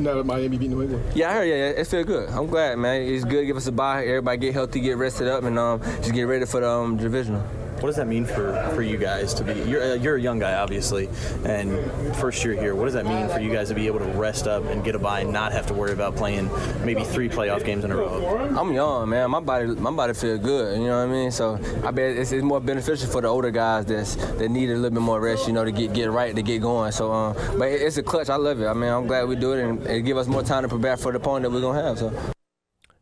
[0.03, 1.03] Now that Miami beat New England.
[1.15, 1.45] Yeah, I heard.
[1.45, 2.29] Yeah, yeah, it feel good.
[2.29, 3.03] I'm glad, man.
[3.03, 3.47] It's good.
[3.47, 4.05] Give us a bye.
[4.05, 7.43] Everybody get healthy, get rested up, and um, just get ready for the um, divisional.
[7.83, 9.55] What does that mean for, for you guys to be?
[9.69, 11.09] You're, uh, you're a young guy, obviously,
[11.45, 11.77] and
[12.15, 12.77] first year here.
[12.77, 14.95] What does that mean for you guys to be able to rest up and get
[14.95, 16.49] a bye and not have to worry about playing
[16.85, 18.55] maybe three playoff games in a row?
[18.57, 19.29] I'm young, man.
[19.33, 20.79] My body, my body feel good.
[20.79, 21.33] You know what I mean?
[21.33, 24.77] So I bet it's, it's more beneficial for the older guys that's that need a
[24.77, 25.49] little bit more rest.
[25.49, 26.93] You know, to get get right, to get going.
[26.93, 28.31] So, um, but it- it's a clutch.
[28.31, 28.67] I love it.
[28.69, 30.97] I mean, I'm glad we do it and it give us more time to prepare
[30.97, 31.99] for the opponent that we're gonna have.
[31.99, 32.13] So.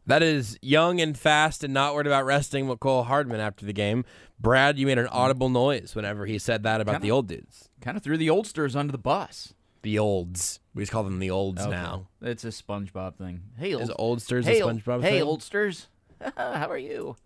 [0.06, 4.04] That is young and fast and not worried about resting Mecole Hardman after the game.
[4.40, 7.68] Brad, you made an audible noise whenever he said that about Kinda- the old dudes.
[7.80, 9.54] Kind of threw the oldsters under the bus.
[9.82, 10.60] The olds.
[10.74, 11.70] We just call them the olds Okay.
[11.70, 12.08] now.
[12.22, 13.42] It's a SpongeBob thing.
[13.58, 15.22] Hey, Is old- oldsters a hey, SpongeBob Hey, thing?
[15.28, 15.86] oldsters.
[16.36, 17.16] How are you?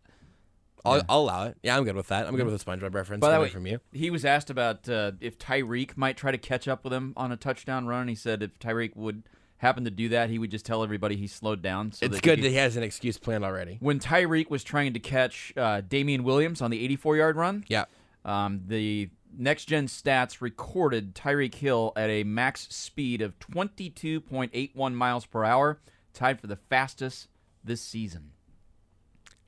[0.84, 1.56] I'll, I'll allow it.
[1.62, 2.26] Yeah, I'm good with that.
[2.26, 3.80] I'm good with the SpongeBob reference By the coming way, from you.
[3.92, 7.32] he was asked about uh, if Tyreek might try to catch up with him on
[7.32, 8.06] a touchdown run.
[8.08, 9.22] He said if Tyreek would
[9.64, 11.92] happen to do that, he would just tell everybody he slowed down.
[11.92, 13.78] So It's that good he that he has an excuse planned already.
[13.80, 17.64] when Tyreek was trying to catch uh, Damien Williams on the 84 yard run.
[17.68, 17.84] Yeah.
[18.24, 25.26] Um, the next gen stats recorded Tyreek Hill at a max speed of 22.81 miles
[25.26, 25.80] per hour,
[26.12, 27.28] tied for the fastest
[27.64, 28.30] this season.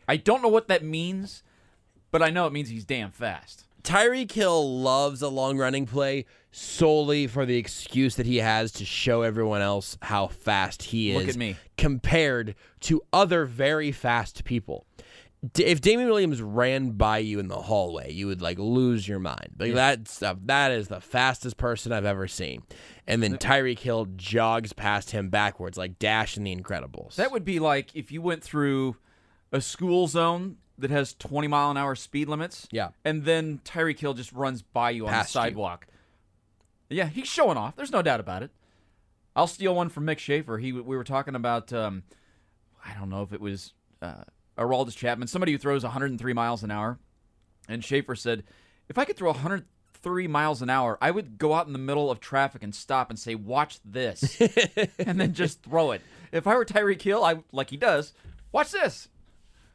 [0.09, 1.43] I don't know what that means,
[2.11, 3.66] but I know it means he's damn fast.
[3.87, 8.85] Tyreek Hill loves a long running play solely for the excuse that he has to
[8.85, 11.57] show everyone else how fast he is Look at me.
[11.79, 14.87] compared to other very fast people.
[15.53, 19.19] D- If Damien Williams ran by you in the hallway, you would like lose your
[19.21, 19.51] mind.
[19.59, 19.75] Like Yeah.
[19.75, 22.63] that stuff, that is the fastest person I've ever seen.
[23.07, 27.15] And then Tyreek Hill jogs past him backwards like Dash in The Incredibles.
[27.15, 28.97] That would be like if you went through
[29.53, 32.69] a school zone that has 20 mile an hour speed limits.
[32.71, 32.89] Yeah.
[33.05, 35.45] And then Tyreek Hill just runs by you on Past the you.
[35.45, 35.87] sidewalk.
[36.89, 37.75] Yeah, he's showing off.
[37.77, 38.51] There's no doubt about it.
[39.35, 40.59] I'll steal one from Mick Schaefer.
[40.59, 42.05] He we were talking about um,
[42.85, 44.25] I don't know if it was uh,
[44.57, 46.99] Aroldis Chapman, somebody who throws 103 miles an hour,
[47.69, 48.45] and Schaefer said,
[48.89, 52.11] if I could throw 103 miles an hour, I would go out in the middle
[52.11, 54.41] of traffic and stop and say, "Watch this,"
[54.99, 56.03] and then just throw it.
[56.33, 58.13] If I were Tyreek Hill, I like he does.
[58.53, 59.09] Watch this.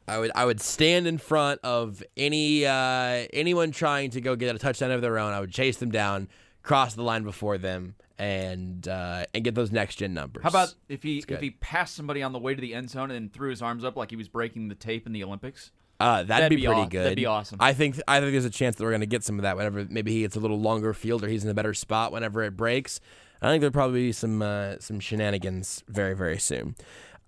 [0.07, 4.56] I would I would stand in front of any uh, anyone trying to go get
[4.56, 5.34] a touchdown of their own.
[5.34, 6.28] I would chase them down,
[6.64, 10.44] cross the line before them, and uh, and get those next gen numbers.
[10.44, 13.11] How about if he if he passed somebody on the way to the end zone
[13.11, 15.72] and threw his arms up like he was breaking the tape in the Olympics?
[15.99, 17.06] Uh, that'd, be, pretty aw- good.
[17.06, 17.57] That'd be awesome.
[17.61, 19.56] I think I think there's a chance that we're going to get some of that
[19.56, 22.41] whenever maybe he gets a little longer field or he's in a better spot whenever
[22.41, 22.99] it breaks.
[23.41, 26.76] I think there'll probably be some uh, some shenanigans very very soon.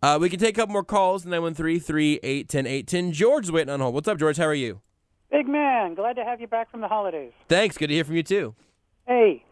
[0.04, 1.26] Uh, we can take a couple more calls.
[1.26, 3.12] 913-381-0810.
[3.14, 3.94] George is waiting on hold.
[3.94, 4.36] What's up, George?
[4.36, 4.82] How are you?
[5.32, 7.32] Big man, glad to have you back from the holidays.
[7.48, 7.78] Thanks.
[7.78, 8.54] Good to hear from you too.
[9.08, 9.46] Hey,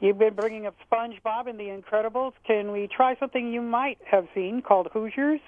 [0.00, 2.32] you've been bringing up SpongeBob and The Incredibles.
[2.46, 5.40] Can we try something you might have seen called Hoosiers?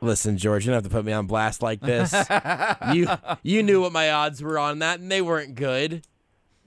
[0.00, 2.14] Listen, George, you don't have to put me on blast like this.
[2.94, 3.06] you
[3.42, 6.06] you knew what my odds were on that, and they weren't good.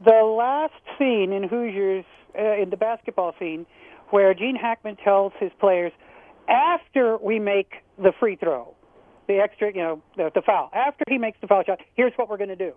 [0.05, 2.05] The last scene in Hoosiers,
[2.37, 3.65] uh, in the basketball scene,
[4.11, 5.91] where Gene Hackman tells his players,
[6.49, 8.75] after we make the free throw,
[9.27, 12.29] the extra, you know, the, the foul, after he makes the foul shot, here's what
[12.29, 12.73] we're going to do.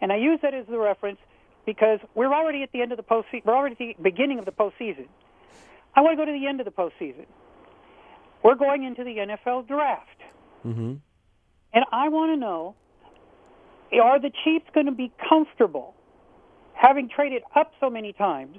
[0.00, 1.18] And I use that as the reference
[1.66, 3.44] because we're already at the end of the postseason.
[3.44, 5.08] We're already at the beginning of the postseason.
[5.94, 7.26] I want to go to the end of the postseason.
[8.42, 10.08] We're going into the NFL draft.
[10.64, 10.94] Mm-hmm.
[11.72, 12.74] And I want to know
[13.98, 15.94] are the Chiefs going to be comfortable
[16.74, 18.58] having traded up so many times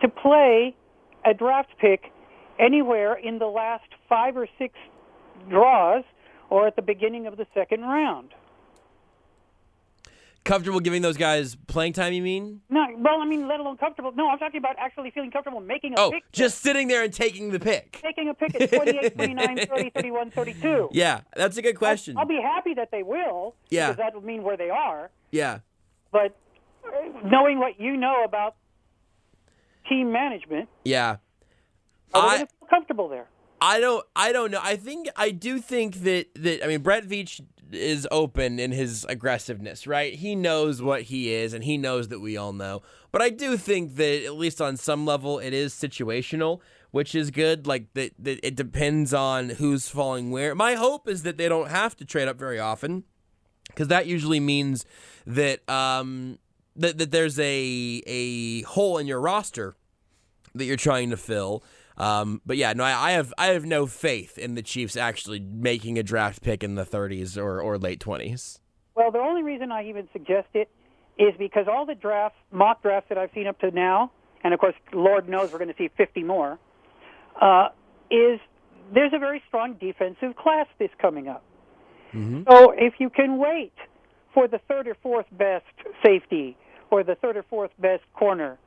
[0.00, 0.76] to play
[1.24, 2.12] a draft pick
[2.58, 4.74] anywhere in the last five or six
[5.48, 6.04] draws
[6.50, 8.30] or at the beginning of the second round?
[10.44, 12.14] Comfortable giving those guys playing time?
[12.14, 12.62] You mean?
[12.70, 14.12] No, well, I mean, let alone comfortable.
[14.12, 16.22] No, I'm talking about actually feeling comfortable making a Oh, pick.
[16.32, 18.00] just sitting there and taking the pick.
[18.02, 20.88] Taking a pick at 28, 29, 30, 31, 32.
[20.92, 22.16] Yeah, that's a good question.
[22.16, 23.56] I'll be happy that they will.
[23.68, 23.88] Yeah.
[23.88, 25.10] Because that would mean where they are.
[25.32, 25.58] Yeah.
[26.12, 26.34] But
[26.86, 26.90] uh,
[27.28, 28.54] knowing what you know about
[29.86, 31.16] team management, Yeah.
[32.14, 33.28] Are they I feel comfortable there?
[33.60, 34.60] I don't I don't know.
[34.62, 37.40] I think I do think that that I mean Brett Veach
[37.70, 40.14] is open in his aggressiveness, right?
[40.14, 42.82] He knows what he is and he knows that we all know.
[43.12, 46.60] But I do think that at least on some level it is situational,
[46.90, 47.66] which is good.
[47.66, 50.54] Like that, that it depends on who's falling where.
[50.54, 53.04] My hope is that they don't have to trade up very often
[53.66, 54.84] because that usually means
[55.26, 56.38] that um
[56.76, 59.76] that, that there's a a hole in your roster
[60.54, 61.62] that you're trying to fill.
[61.98, 65.40] Um, but yeah, no, I, I have I have no faith in the Chiefs actually
[65.40, 68.60] making a draft pick in the 30s or, or late 20s.
[68.94, 70.70] Well, the only reason I even suggest it
[71.18, 74.12] is because all the drafts, mock drafts that I've seen up to now,
[74.44, 76.58] and of course, Lord knows we're going to see 50 more,
[77.40, 77.68] uh,
[78.10, 78.40] is
[78.94, 81.42] there's a very strong defensive class this coming up.
[82.48, 83.74] So if you can wait
[84.32, 85.66] for the third or fourth best
[86.04, 86.56] safety
[86.90, 88.58] or the third or fourth best corner,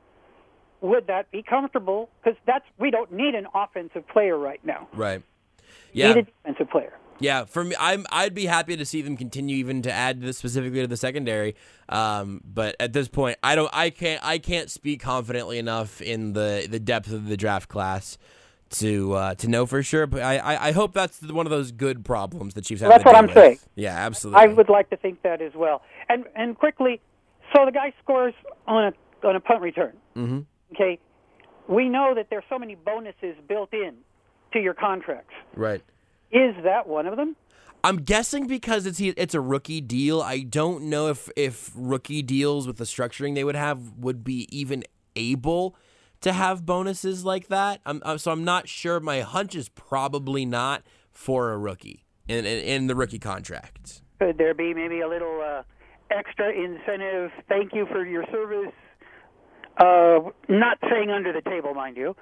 [0.82, 2.10] would that be comfortable?
[2.22, 4.88] Because that's we don't need an offensive player right now.
[4.92, 5.22] Right.
[5.92, 6.08] Yeah.
[6.12, 6.92] Need a defensive player.
[7.18, 10.38] Yeah, for me, I'm I'd be happy to see them continue even to add this
[10.38, 11.54] specifically to the secondary.
[11.88, 16.32] Um, but at this point, I don't, I can't, I can't speak confidently enough in
[16.32, 18.18] the the depth of the draft class
[18.70, 20.08] to uh, to know for sure.
[20.08, 22.90] But I, I, I hope that's one of those good problems the Chiefs have.
[22.90, 23.34] That's what I'm with.
[23.34, 23.58] saying.
[23.76, 24.42] Yeah, absolutely.
[24.42, 25.82] I would like to think that as well.
[26.08, 27.00] And and quickly,
[27.54, 28.34] so the guy scores
[28.66, 29.92] on a on a punt return.
[30.16, 30.40] mm-hmm.
[30.72, 30.98] Okay,
[31.68, 33.96] we know that there's so many bonuses built in
[34.52, 35.34] to your contracts.
[35.54, 35.82] Right.
[36.30, 37.36] Is that one of them?
[37.84, 40.20] I'm guessing because it's it's a rookie deal.
[40.20, 44.46] I don't know if if rookie deals with the structuring they would have would be
[44.56, 44.84] even
[45.16, 45.76] able
[46.20, 47.80] to have bonuses like that.
[47.84, 49.00] I'm, I'm so I'm not sure.
[49.00, 54.02] My hunch is probably not for a rookie in in, in the rookie contract.
[54.20, 55.62] Could there be maybe a little uh,
[56.10, 57.32] extra incentive?
[57.48, 58.72] Thank you for your service.
[59.78, 62.14] Uh, not saying under the table, mind you,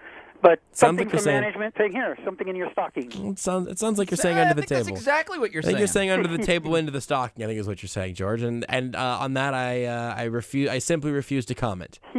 [0.42, 3.10] but Sounds something like from saying- management saying here, something in your stocking.
[3.32, 4.84] It sounds it sounds like you're saying I under the table.
[4.84, 6.08] that's exactly what you're I think you're saying.
[6.08, 7.44] saying under the table into the stocking.
[7.44, 8.42] I think is what you're saying, George.
[8.42, 10.70] And and uh, on that, I uh, I refuse.
[10.70, 11.98] I simply refuse to comment.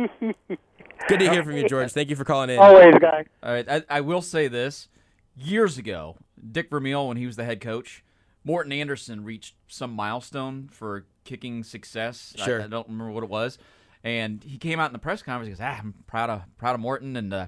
[1.08, 1.92] Good to hear from you, George.
[1.92, 2.60] Thank you for calling in.
[2.60, 3.26] Always, guy.
[3.42, 4.88] All right, I, I will say this:
[5.36, 6.18] years ago,
[6.52, 8.04] Dick Vermeil, when he was the head coach,
[8.44, 12.36] Morten Andersen reached some milestone for kicking success.
[12.40, 12.62] I- Sure.
[12.62, 13.58] I, don't remember what it was,
[14.04, 15.48] and he came out in the press conference.
[15.48, 17.48] He goes, "Ah, I'm proud of proud of Morten, and uh,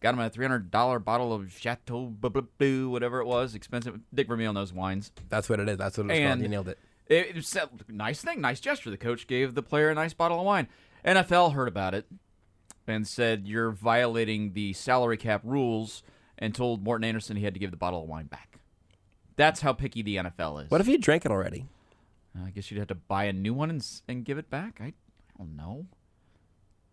[0.00, 3.54] got him a three hundred dollar bottle of Chateau blah, blah, blah, whatever it was,
[3.54, 5.12] expensive." Dick Vermeil knows wines.
[5.28, 5.78] That's what it is.
[5.78, 6.30] That's what it was called.
[6.32, 6.78] And You nailed it.
[7.08, 8.88] It, was a nice thing, nice gesture.
[8.88, 10.68] The coach gave the player a nice bottle of wine.
[11.04, 12.06] NFL heard about it
[12.86, 16.02] and said you're violating the salary cap rules,
[16.38, 18.58] and told Morten Andersen he had to give the bottle of wine back.
[19.36, 20.70] That's how picky the NFL is.
[20.70, 21.66] What if he drank it already?
[22.44, 24.80] I guess you'd have to buy a new one and, and give it back.
[24.80, 24.94] I,
[25.38, 25.86] I don't know.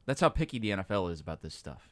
[0.05, 1.89] That's how picky the NFL is about this stuff.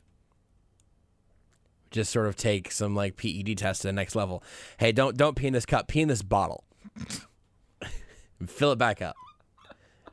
[1.92, 4.44] Just sort of take some like PED test to the next level.
[4.78, 5.88] Hey, don't don't pee in this cup.
[5.88, 6.64] Pee in this bottle.
[8.46, 9.16] fill it back up,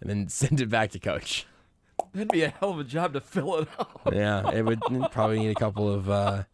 [0.01, 1.47] and then send it back to coach.
[2.12, 4.01] That'd be a hell of a job to fill it up.
[4.12, 4.81] yeah, it would
[5.11, 6.44] probably need a couple of uh,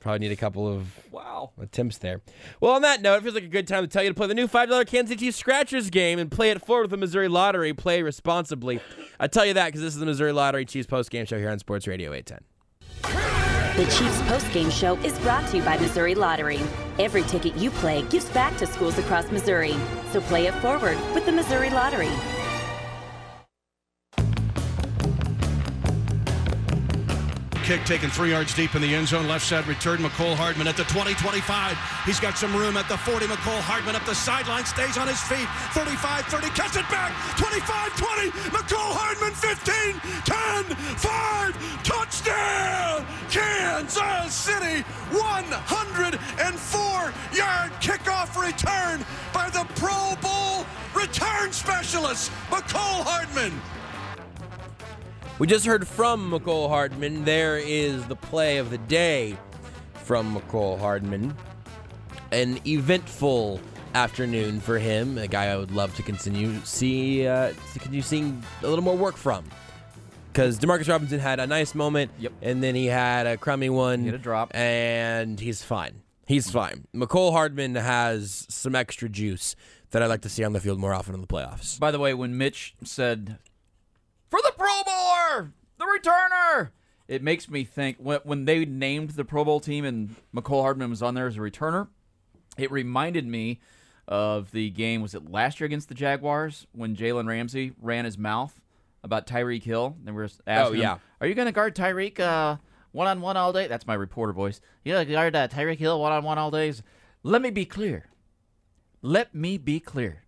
[0.00, 2.20] probably need a couple of wow attempts there.
[2.60, 4.26] Well, on that note, it feels like a good time to tell you to play
[4.26, 7.28] the new five dollar Kansas City Scratchers game and play it forward with the Missouri
[7.28, 7.72] Lottery.
[7.74, 8.80] Play responsibly.
[9.18, 11.50] I tell you that because this is the Missouri Lottery Chiefs post game show here
[11.50, 12.40] on Sports Radio eight ten.
[13.76, 16.60] The Chiefs post game show is brought to you by Missouri Lottery.
[16.98, 19.74] Every ticket you play gives back to schools across Missouri.
[20.12, 22.10] So play it forward with the Missouri Lottery.
[27.70, 29.28] Kick taken three yards deep in the end zone.
[29.28, 30.00] Left side return.
[30.00, 31.78] Mecole Hardman at the 20 25.
[32.04, 33.26] He's got some room at the 40.
[33.26, 34.64] Mecole Hardman up the sideline.
[34.64, 35.46] Stays on his feet.
[35.70, 36.48] 35 30.
[36.48, 37.14] Cuts it back.
[37.38, 38.30] 25 20.
[38.50, 41.54] Mecole Hardman 15 10 5.
[41.86, 43.06] Touchdown.
[43.30, 44.82] Kansas City.
[45.14, 46.10] 104
[47.38, 53.52] yard kickoff return by the Pro Bowl return specialist, Mecole Hardman.
[55.40, 57.24] We just heard from Mecole Hardman.
[57.24, 59.38] There is the play of the day
[59.94, 61.34] from Mecole Hardman.
[62.30, 63.58] An eventful
[63.94, 65.16] afternoon for him.
[65.16, 68.94] A guy I would love to continue see uh, to continue seeing a little more
[68.98, 69.46] work from.
[70.30, 72.32] Because Demarcus Robinson had a nice moment, Yep.
[72.42, 74.00] and then he had a crummy one.
[74.00, 74.54] He had a drop.
[74.54, 76.02] and he's fine.
[76.26, 76.86] He's fine.
[76.94, 79.56] Mecole Hardman has some extra juice
[79.90, 81.80] that I'd like to see on the field more often in the playoffs.
[81.80, 83.38] By the way, when Mitch said,
[84.30, 86.70] for the Pro Bowler, the returner,
[87.08, 90.90] it makes me think when, when they named the Pro Bowl team and Mecole Hardman
[90.90, 91.88] was on there as a returner,
[92.56, 93.60] it reminded me
[94.06, 98.16] of the game, was it last year against the Jaguars when Jalen Ramsey ran his
[98.16, 98.60] mouth
[99.02, 99.96] about Tyreek Hill?
[100.04, 100.98] They were asking him, yeah.
[101.20, 102.56] Are you going to guard Tyreek uh,
[102.92, 103.66] one-on-one all day?
[103.66, 104.60] That's my reporter voice.
[104.84, 106.72] You going to guard uh, Tyreek Hill one-on-one all day?
[107.22, 108.06] Let me be clear.
[109.02, 110.22] Let me be clear.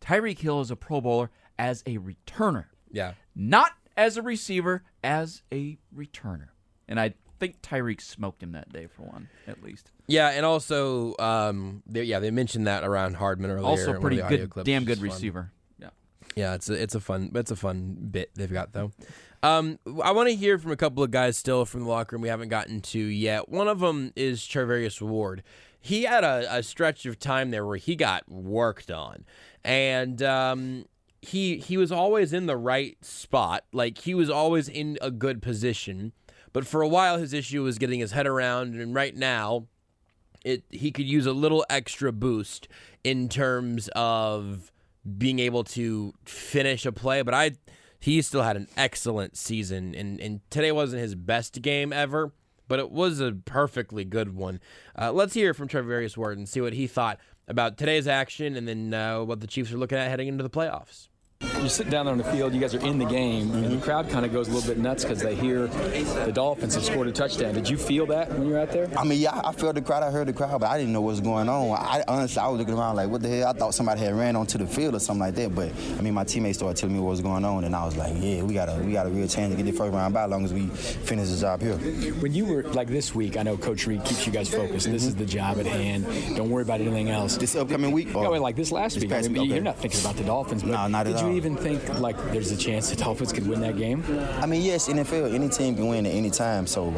[0.00, 3.14] Tyreek Hill is a Pro Bowler as a returner, Yeah.
[3.34, 6.48] not as a receiver, as a returner.
[6.88, 9.90] And I think Tyreek smoked him that day for one, at least.
[10.06, 13.64] Yeah, and also, um, they, yeah, they mentioned that around Hardman earlier.
[13.66, 15.08] Also, in one of pretty good, clips, damn good is fun.
[15.08, 15.52] receiver.
[15.78, 15.88] Yeah.
[16.34, 18.92] Yeah, it's a it's a fun it's a fun bit they've got though.
[19.42, 22.22] Um, I want to hear from a couple of guys still from the locker room
[22.22, 23.48] we haven't gotten to yet.
[23.48, 25.42] One of them is Charvarius Ward.
[25.80, 29.24] He had a, a stretch of time there where he got worked on,
[29.64, 30.84] and um,
[31.22, 33.64] he he was always in the right spot.
[33.72, 36.12] Like he was always in a good position.
[36.52, 39.66] But for a while, his issue was getting his head around, and right now,
[40.44, 42.66] it he could use a little extra boost
[43.04, 44.72] in terms of
[45.16, 47.22] being able to finish a play.
[47.22, 47.52] But I
[48.00, 52.32] he still had an excellent season, and and today wasn't his best game ever,
[52.66, 54.60] but it was a perfectly good one.
[54.98, 58.66] Uh, let's hear from Charvarius Ward and see what he thought about today's action, and
[58.66, 61.08] then uh, what the Chiefs are looking at heading into the playoffs.
[61.60, 62.54] You're sitting down there on the field.
[62.54, 64.78] You guys are in the game, and the crowd kind of goes a little bit
[64.78, 67.52] nuts because they hear the Dolphins have scored a touchdown.
[67.52, 68.88] Did you feel that when you were out there?
[68.96, 70.02] I mean, yeah, I felt the crowd.
[70.02, 71.76] I heard the crowd, but I didn't know what was going on.
[71.78, 73.48] I honestly, I was looking around like, what the hell?
[73.48, 75.54] I thought somebody had ran onto the field or something like that.
[75.54, 77.94] But I mean, my teammates started telling me what was going on, and I was
[77.94, 80.14] like, yeah, we got a we got a real chance to get the first round
[80.14, 81.76] bye as long as we finish the job here.
[82.20, 84.90] When you were like this week, I know Coach Reid keeps you guys focused.
[84.90, 86.06] This is the job at hand.
[86.36, 87.36] Don't worry about anything else.
[87.36, 88.14] This upcoming week?
[88.14, 89.12] No, like this last This week.
[89.12, 90.62] I mean, week, You're not thinking about the Dolphins.
[90.62, 91.32] But No, not at Did you all.
[91.56, 94.04] Think like there's a chance the Dolphins could win that game?
[94.38, 96.66] I mean, yes, NFL, any team can win at any time.
[96.66, 96.92] So,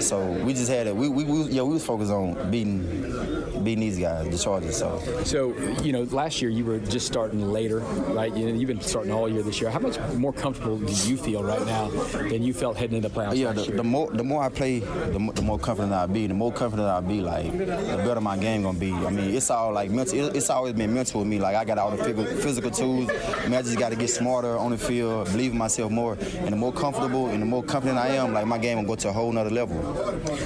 [0.00, 0.94] so we just had it.
[0.94, 3.33] We, we, we yeah, we was focused on beating
[3.64, 4.76] beating these guys, the Chargers.
[4.76, 7.80] So, So, you know, last year you were just starting later,
[8.12, 8.34] right?
[8.36, 9.70] You know, you've been starting all year this year.
[9.70, 13.14] How much more comfortable do you feel right now than you felt heading into the
[13.14, 13.76] playoffs yeah, the, year?
[13.76, 16.26] the more the more I play, the, mo- the more confident I'll be.
[16.26, 18.92] The more confident I'll be, like the better my game gonna be.
[18.92, 20.18] I mean, it's all like mental.
[20.18, 21.38] it- It's always been mental with me.
[21.38, 23.10] Like I got all the physical, physical tools.
[23.10, 26.14] I mean, I just got to get smarter on the field, believe in myself more,
[26.38, 28.94] and the more comfortable and the more confident I am, like my game will go
[28.96, 29.76] to a whole nother level.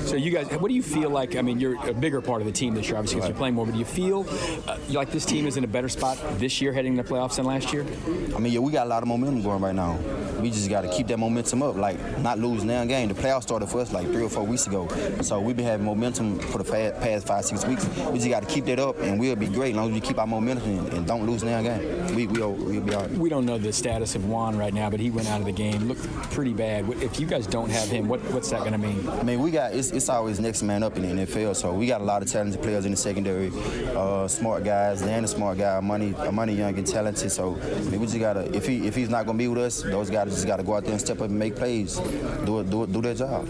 [0.07, 1.37] So you guys, what do you feel like?
[1.37, 3.67] I mean, you're a bigger part of the team this year, because you're playing more.
[3.67, 4.27] But do you feel
[4.67, 7.37] uh, like this team is in a better spot this year heading to the playoffs
[7.37, 7.87] than last year?
[8.35, 9.99] I mean, yeah, we got a lot of momentum going right now.
[10.41, 13.09] We just got to keep that momentum up, like not lose now game.
[13.09, 14.89] The playoffs started for us like three or four weeks ago,
[15.23, 17.87] so we've been having momentum for the past five, six weeks.
[18.11, 20.01] We just got to keep that up, and we'll be great as long as we
[20.01, 22.15] keep our momentum and, and don't lose now game.
[22.15, 23.11] We we'll, we'll be all right.
[23.11, 25.53] We don't know the status of Juan right now, but he went out of the
[25.53, 26.89] game, looked pretty bad.
[27.03, 29.09] If you guys don't have him, what, what's that going to mean?
[29.09, 31.87] I mean, we got it's, it's always next man up in the NFL, so we
[31.87, 33.51] got a lot of talented players in the secondary,
[33.95, 35.03] uh, smart guys.
[35.03, 37.31] Dan a smart guy, money, money young and talented.
[37.31, 37.51] So
[37.91, 40.47] we just gotta if he if he's not gonna be with us, those guys just
[40.47, 41.97] gotta go out there and step up and make plays,
[42.45, 43.49] do it, do it, do their job.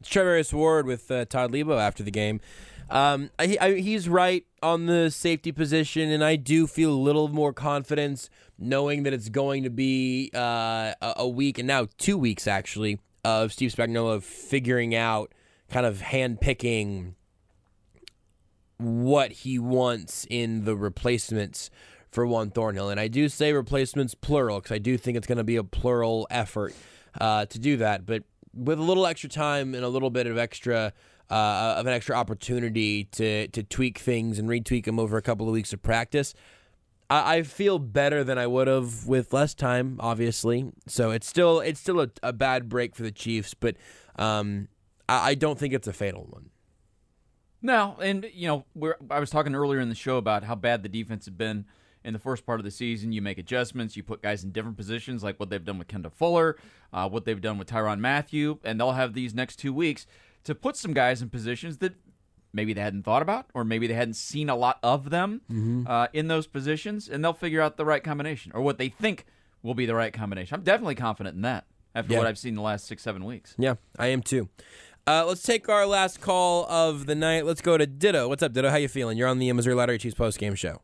[0.00, 2.40] It's Trevor Ward with uh, Todd Leabo after the game.
[2.90, 7.28] Um, I, I, he's right on the safety position, and I do feel a little
[7.28, 8.28] more confidence
[8.58, 13.00] knowing that it's going to be uh, a, a week and now two weeks actually
[13.24, 15.32] of Steve Spagnuolo figuring out,
[15.70, 17.14] kind of handpicking
[18.78, 21.70] what he wants in the replacements
[22.10, 22.90] for Juan Thornhill.
[22.90, 25.64] And I do say replacements plural because I do think it's going to be a
[25.64, 26.74] plural effort
[27.20, 28.06] uh, to do that.
[28.06, 28.24] But
[28.54, 30.92] with a little extra time and a little bit of extra
[31.30, 35.48] uh, of an extra opportunity to to tweak things and retweak them over a couple
[35.48, 36.34] of weeks of practice.
[37.10, 40.70] I I feel better than I would have with less time, obviously.
[40.86, 43.76] So it's still it's still a, a bad break for the Chiefs, but
[44.16, 44.68] um,
[45.08, 46.50] I, I don't think it's a fatal one.
[47.64, 50.82] No, and you know, we're, I was talking earlier in the show about how bad
[50.82, 51.64] the defense had been
[52.04, 53.10] in the first part of the season.
[53.12, 56.12] You make adjustments, you put guys in different positions, like what they've done with Kendall
[56.14, 56.58] Fuller,
[56.92, 60.06] uh, what they've done with Tyrann Mathieu, and they'll have these next two weeks
[60.44, 61.94] to put some guys in positions that
[62.52, 65.88] maybe they hadn't thought about, or maybe they hadn't seen a lot of them Mhm.
[65.88, 69.24] uh, in those positions, and they'll figure out the right combination or what they think
[69.62, 70.54] will be the right combination.
[70.54, 71.64] I'm definitely confident in that
[71.94, 72.18] after Yeah.
[72.18, 73.54] what I've seen the last six, seven weeks.
[73.56, 74.50] Yeah, I am too.
[75.06, 77.44] Uh, let's take our last call of the night.
[77.44, 78.26] Let's go to Ditto.
[78.28, 78.70] What's up, Ditto?
[78.70, 79.18] How you feeling?
[79.18, 80.80] You're on the Missouri Lottery Chiefs post game show.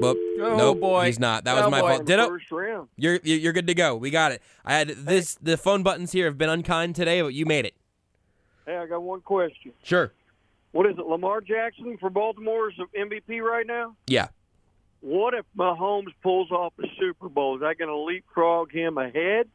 [0.00, 0.16] Whoop.
[0.40, 1.06] Oh, nope, boy.
[1.06, 1.44] he's not.
[1.44, 1.88] That Oh, was my boy.
[1.96, 2.06] fault.
[2.06, 2.38] Ditto,
[2.96, 3.94] you're you're good to go.
[3.96, 4.40] We got it.
[4.64, 5.34] I had this.
[5.34, 7.74] The phone buttons here have been unkind today, but you made it.
[8.64, 9.72] Hey, I got one question.
[9.82, 10.12] Sure.
[10.72, 13.96] What is it, Lamar Jackson for Baltimore's MVP right now?
[14.06, 14.28] Yeah.
[15.00, 17.56] What if Mahomes pulls off the Super Bowl?
[17.56, 19.48] Is that going to leapfrog him ahead,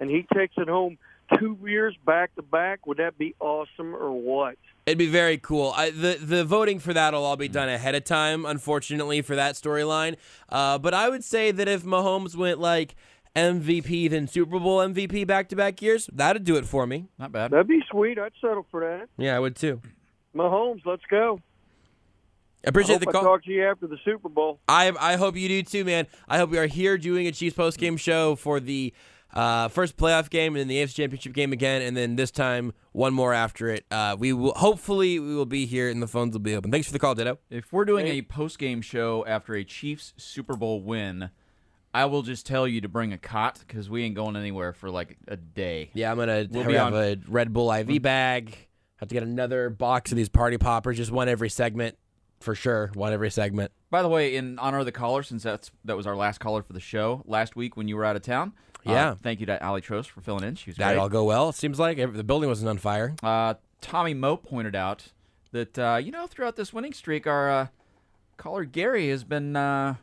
[0.00, 0.98] and he takes it home
[1.38, 2.86] two years back to back?
[2.86, 4.56] Would that be awesome or what?
[4.86, 5.72] It'd be very cool.
[5.76, 9.34] I, the the voting for that will all be done ahead of time, unfortunately, for
[9.34, 10.16] that storyline.
[10.48, 12.94] Uh, but I would say that if Mahomes went like
[13.34, 17.08] MVP then Super Bowl MVP back to back years, that'd do it for me.
[17.18, 17.50] Not bad.
[17.50, 18.18] That'd be sweet.
[18.18, 19.08] I'd settle for that.
[19.18, 19.80] Yeah, I would too.
[20.34, 21.40] Mahomes, let's go.
[22.64, 23.22] I appreciate I hope the I call.
[23.22, 24.58] talk to you after the Super Bowl.
[24.66, 26.06] I I hope you do too, man.
[26.28, 28.92] I hope we are here doing a Chiefs post game show for the
[29.36, 32.72] uh, first playoff game and then the AFC Championship game again, and then this time
[32.92, 33.84] one more after it.
[33.90, 36.70] Uh, we will hopefully we will be here and the phones will be open.
[36.70, 37.38] Thanks for the call, Ditto.
[37.50, 41.30] If we're doing a post game show after a Chiefs Super Bowl win,
[41.92, 44.90] I will just tell you to bring a cot because we ain't going anywhere for
[44.90, 45.90] like a day.
[45.94, 48.56] Yeah, I'm gonna We'll we be have on- a Red Bull IV bag.
[48.96, 51.98] Have to get another box of these party poppers, just one every segment
[52.40, 52.90] for sure.
[52.94, 53.70] One every segment.
[53.90, 56.62] By the way, in honor of the caller, since that's that was our last caller
[56.62, 58.54] for the show last week when you were out of town.
[58.86, 59.14] Uh, Yeah.
[59.14, 60.54] thank you to Ali Trost for filling in.
[60.54, 60.98] She was That great.
[60.98, 61.48] all go well.
[61.50, 63.14] It seems like the building wasn't on fire.
[63.22, 65.08] Uh, Tommy Moe pointed out
[65.52, 67.66] that uh, you know throughout this winning streak, our uh,
[68.36, 69.94] caller Gary has been uh,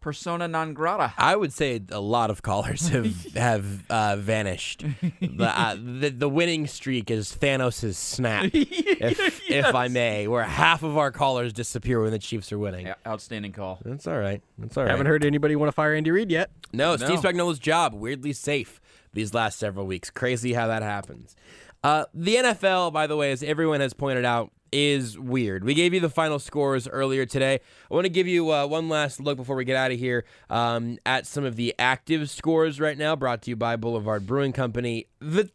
[0.00, 1.12] persona non grata.
[1.18, 4.84] I would say a lot of callers have have uh, vanished.
[5.20, 10.82] The, uh, the the winning streak is Thanos' snap, if if I may, where half
[10.82, 12.86] of our callers disappear when the Chiefs are winning.
[12.86, 13.78] Yeah, outstanding call.
[13.84, 14.42] That's all right.
[14.58, 14.90] That's all right.
[14.90, 16.50] Haven't heard anybody want to fire Andy Reid yet.
[16.72, 17.06] No, No.
[17.06, 18.80] Steve Spagnuolo's job weirdly safe
[19.12, 20.10] these last several weeks.
[20.10, 21.34] Crazy how that happens.
[21.82, 25.64] Uh, the NFL, by the way, as everyone has pointed out, is weird.
[25.64, 27.60] We gave you the final scores earlier today.
[27.90, 30.24] I want to give you uh, one last look before we get out of here
[30.48, 34.52] um, at some of the active scores right now, brought to you by Boulevard Brewing
[34.52, 35.06] Company.
[35.20, 35.50] The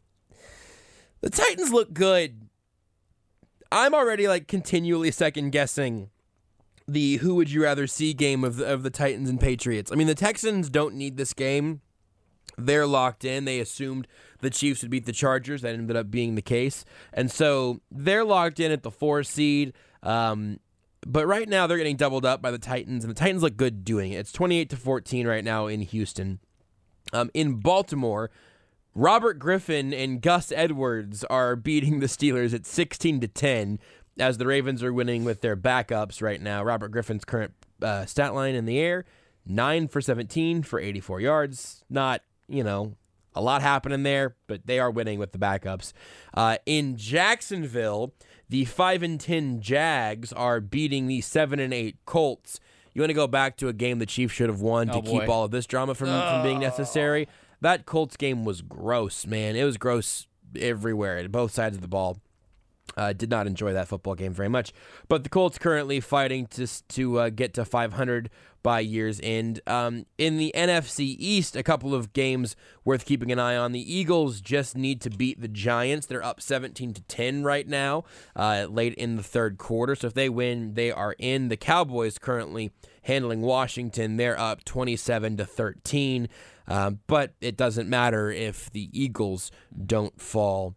[1.21, 2.49] the Titans look good.
[3.71, 6.09] I'm already like continually second guessing
[6.87, 9.91] the who would you rather see game of the, of the Titans and Patriots.
[9.91, 11.81] I mean, the Texans don't need this game.
[12.57, 13.45] They're locked in.
[13.45, 14.07] They assumed
[14.41, 15.61] the Chiefs would beat the Chargers.
[15.61, 16.85] That ended up being the case.
[17.13, 19.73] And so they're locked in at the four seed.
[20.03, 20.59] Um,
[21.05, 23.85] but right now they're getting doubled up by the Titans, and the Titans look good
[23.85, 24.17] doing it.
[24.17, 26.39] It's 28 to 14 right now in Houston.
[27.13, 28.31] Um, in Baltimore,
[28.95, 33.79] Robert Griffin and Gus Edwards are beating the Steelers at 16 to 10
[34.17, 36.63] as the Ravens are winning with their backups right now.
[36.63, 39.05] Robert Griffin's current uh, stat line in the air
[39.45, 41.83] 9 for 17 for 84 yards.
[41.89, 42.93] Not, you know,
[43.33, 45.91] a lot happening there, but they are winning with the backups.
[46.33, 48.13] Uh, in Jacksonville,
[48.49, 52.59] the 5 and 10 Jags are beating the 7 and 8 Colts.
[52.93, 55.01] You want to go back to a game the Chiefs should have won Oh, to
[55.01, 57.27] keep all of this drama from, from being necessary.
[57.61, 59.55] That Colts game was gross, man.
[59.57, 60.27] It was gross
[60.57, 62.19] everywhere, at both sides of the ball.
[62.97, 64.71] Uh, did not enjoy that football game very much.
[65.07, 68.29] But the Colts currently fighting to to uh, get to 500
[68.65, 69.59] by year's end.
[69.67, 73.73] Um, in the NFC East, a couple of games worth keeping an eye on.
[73.73, 76.07] The Eagles just need to beat the Giants.
[76.07, 78.05] They're up 17 to 10 right now,
[78.35, 79.93] uh, late in the third quarter.
[79.93, 81.49] So if they win, they are in.
[81.49, 82.71] The Cowboys currently
[83.03, 84.17] handling Washington.
[84.17, 86.27] They're up 27 to 13.
[86.67, 89.51] Um, but it doesn't matter if the Eagles
[89.85, 90.75] don't fall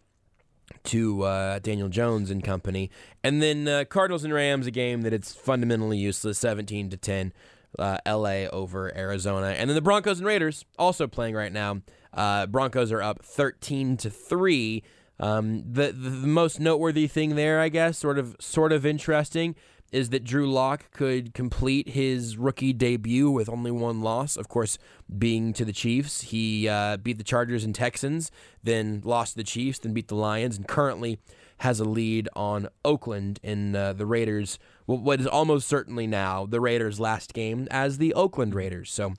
[0.85, 2.91] to uh, Daniel Jones and company.
[3.23, 7.33] And then uh, Cardinals and Rams, a game that it's fundamentally useless, 17 to 10.
[7.79, 11.83] Uh, LA over Arizona, and then the Broncos and Raiders also playing right now.
[12.15, 14.83] Uh, Broncos are up 13 to three.
[15.21, 19.55] Um, the, the the most noteworthy thing there, I guess, sort of sort of interesting,
[19.91, 24.37] is that Drew Lock could complete his rookie debut with only one loss.
[24.37, 24.79] Of course,
[25.19, 28.31] being to the Chiefs, he uh, beat the Chargers and Texans,
[28.63, 31.19] then lost to the Chiefs, then beat the Lions, and currently
[31.59, 34.59] has a lead on Oakland in uh, the Raiders.
[34.87, 38.91] well, What is almost certainly now the Raiders' last game as the Oakland Raiders.
[38.91, 39.15] So.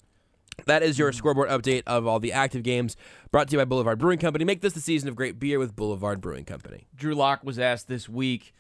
[0.66, 2.98] That is your scoreboard update of all the active games
[3.32, 4.44] brought to you by Boulevard Brewing Company.
[4.44, 6.86] Make this the season of great beer with Boulevard Brewing Company.
[6.94, 8.54] Drew Lock was asked this week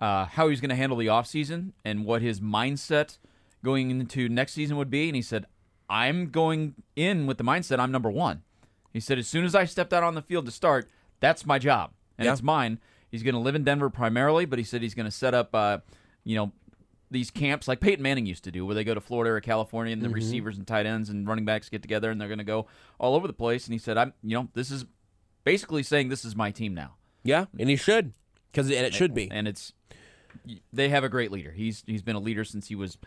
[0.00, 3.18] uh, how he's going to handle the offseason and what his mindset
[3.62, 5.08] going into next season would be.
[5.08, 5.46] And he said,
[5.88, 8.42] I'm going in with the mindset I'm number one.
[8.92, 10.88] He said, as soon as I stepped out on the field to start,
[11.20, 12.32] that's my job and Yeah.
[12.32, 12.78] it's mine.
[13.10, 15.54] He's going to live in Denver primarily, but he said he's going to set up,
[15.54, 15.78] uh,
[16.24, 16.52] you know,
[17.10, 19.92] these camps like Peyton Manning used to do, where they go to Florida or California,
[19.92, 20.14] and the Mhm.
[20.14, 22.66] receivers and tight ends and running backs get together, and they're going to go
[22.98, 23.66] all over the place.
[23.66, 24.84] And he said, "I'm, you know, this is
[25.44, 28.14] basically saying this is my team now." Yeah, and he should,
[28.54, 29.28] because and it should be.
[29.30, 29.72] And it's
[30.72, 31.50] they have a great leader.
[31.52, 32.98] He's he's been a leader since he was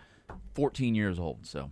[0.55, 1.45] 14 years old.
[1.45, 1.71] So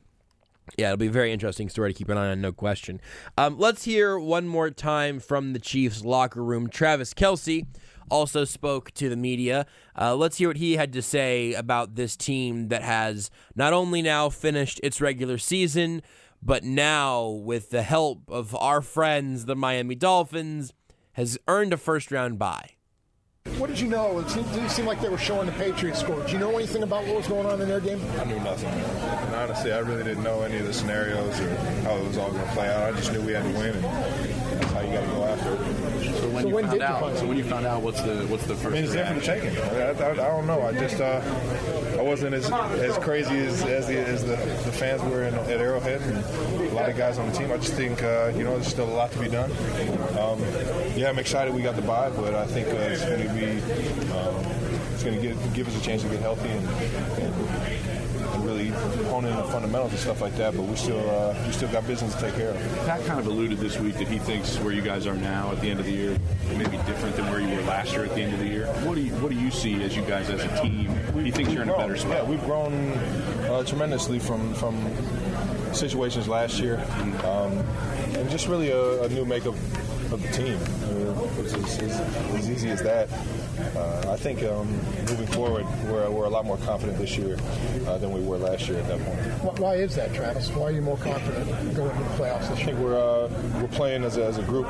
[0.78, 3.02] Yeah, it'll be a very interesting story to keep an eye on, no question.
[3.38, 6.70] Um, let's hear one more time from the Chiefs locker room.
[6.70, 7.66] Travis Kelce
[8.10, 9.66] also spoke to the media.
[10.00, 14.02] Uh, let's hear what he had to say about this team that has not only
[14.02, 16.02] now finished its regular season,
[16.42, 20.74] but now, with the help of our friends, the Miami Dolphins,
[21.14, 22.75] has earned a first round bye.
[23.58, 24.20] What did you know?
[24.20, 26.20] It seemed, didn't seem like they were showing the Patriots score.
[26.22, 28.02] Did you know anything about what was going on in their game?
[28.20, 28.68] I knew nothing.
[28.68, 32.32] And honestly, I really didn't know any of the scenarios or how it was all
[32.32, 32.94] going to play out.
[32.94, 33.86] I just knew we had to win, and
[34.60, 36.16] that's how you got to go after it.
[36.16, 38.02] So when So you when found did you out- so when you found out, what's
[38.02, 38.66] the what's the first?
[38.66, 39.58] I mean, it's there for the taking.
[39.58, 40.62] I, I, I don't know.
[40.62, 41.22] I just uh,
[41.98, 45.50] I wasn't as as crazy as as the, as the, the fans were in, at
[45.60, 46.18] Arrowhead and
[46.70, 47.52] a lot of guys on the team.
[47.52, 49.52] I just think uh, you know there's still a lot to be done.
[50.20, 50.40] Um,
[50.96, 53.46] yeah, I'm excited we got the bye, but I think uh, it's going to be
[54.12, 54.36] um,
[54.94, 57.85] it's going to give give us a chance to get healthy and, and, and
[58.46, 58.68] really
[59.10, 60.56] hone in the fundamentals and stuff like that.
[60.56, 62.58] But we still uh, we still got business to take care of.
[62.86, 65.62] Pat kind of alluded this week that he thinks where you guys are now at
[65.62, 66.18] the end of the year
[66.58, 68.68] may be different than where you were last year at the end of the year.
[68.86, 70.90] What do you what do you see as you guys as a team?
[71.24, 72.12] He thinks you're in a better spot.
[72.12, 72.92] Yeah, we've grown
[73.50, 74.76] uh, tremendously from from
[75.74, 76.80] situations last year,
[77.26, 77.52] um,
[78.16, 79.56] and just really a, a new makeup
[80.12, 80.58] of the team.
[80.84, 83.10] I mean, it's as easy as that.
[83.76, 84.68] Uh, I think um,
[85.08, 87.38] moving forward, we're, we're a lot more confident this year
[87.88, 89.60] uh, than we were last year at that point.
[89.60, 90.50] Why is that, Travis?
[90.50, 92.70] Why are you more confident going into the playoffs this year?
[92.70, 93.30] I think we're uh,
[93.62, 94.68] we're playing as a, as a group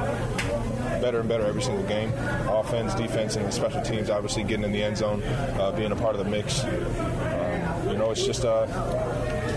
[1.02, 2.12] better and better every single game.
[2.48, 4.10] Offense, defense, and special teams.
[4.10, 6.64] Obviously, getting in the end zone, uh, being a part of the mix.
[6.64, 8.66] Um, you know, it's just uh,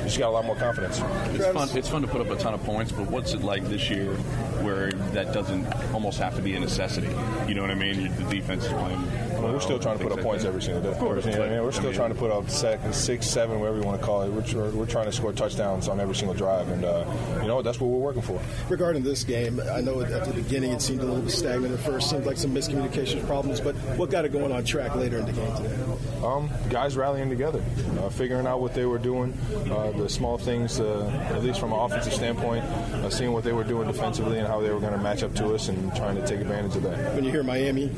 [0.08, 1.00] just got a lot more confidence.
[1.34, 1.68] It's fun.
[1.76, 4.14] It's fun to put up a ton of points, but what's it like this year,
[4.62, 7.14] where that doesn't almost have to be a necessity?
[7.46, 8.14] You know what I mean?
[8.16, 9.27] The defense is playing.
[9.40, 10.88] Well, we're still trying to put up points every single day.
[10.90, 11.62] Of course, You know I mean?
[11.62, 14.04] We're still I mean- trying to put up sec- six, seven, whatever you want to
[14.04, 14.30] call it.
[14.30, 17.04] We're, we're trying to score touchdowns on every single drive, and uh,
[17.40, 17.62] you know?
[17.62, 18.40] That's what we're working for.
[18.68, 21.80] Regarding this game, I know at the beginning it seemed a little bit stagnant at
[21.80, 25.26] first, seemed like some miscommunication problems, but what got it going on track later in
[25.26, 25.76] the game today?
[26.24, 27.62] Um, guys rallying together,
[28.00, 29.36] uh, figuring out what they were doing,
[29.70, 33.52] uh, the small things, uh, at least from an offensive standpoint, uh, seeing what they
[33.52, 36.16] were doing defensively and how they were going to match up to us, and trying
[36.16, 37.14] to take advantage of that.
[37.14, 37.90] When you hear Miami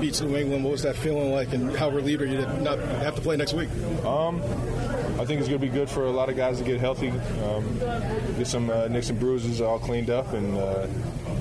[0.00, 2.78] beats New England, what was that feeling like, and how relieved are you to not
[2.78, 3.68] have to play next week?
[4.04, 4.42] Um,
[5.18, 7.10] I think it's going to be good for a lot of guys to get healthy,
[7.42, 7.78] um,
[8.36, 10.86] get some uh, nicks and bruises all cleaned up, and uh,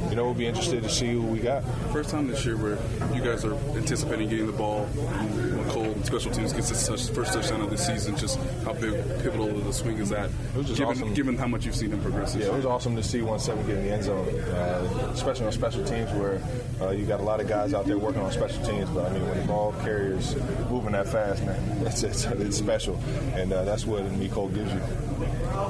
[0.09, 1.63] you know we'll be interested to see who we got.
[1.91, 2.77] First time this year where
[3.13, 7.33] you guys are anticipating getting the ball when Cole special teams gets his touch, first
[7.33, 8.15] touchdown of the season.
[8.15, 10.29] Just how big pivotal of the swing is that?
[10.55, 11.13] was just given, awesome.
[11.13, 12.35] given how much you've seen him progress.
[12.35, 15.51] Yeah, it was awesome to see 1-7 get in the end zone, uh, especially on
[15.51, 16.41] special teams where
[16.81, 18.89] uh, you got a lot of guys out there working on special teams.
[18.89, 20.35] But I mean, when the ball carriers
[20.69, 22.99] moving that fast, man, it's it's, it's special,
[23.33, 24.81] and uh, that's what Mecole gives you.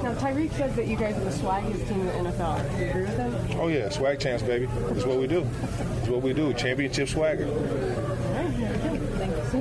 [0.04, 2.78] Now, Tyreek says that you guys are the swaggiest team in the NFL.
[2.78, 3.60] Do you agree with him?
[3.60, 4.66] Oh yeah, swag champs, baby.
[4.66, 5.46] That's what we do.
[5.68, 6.54] That's what we do.
[6.54, 7.46] Championship swagger.
[9.54, 9.60] You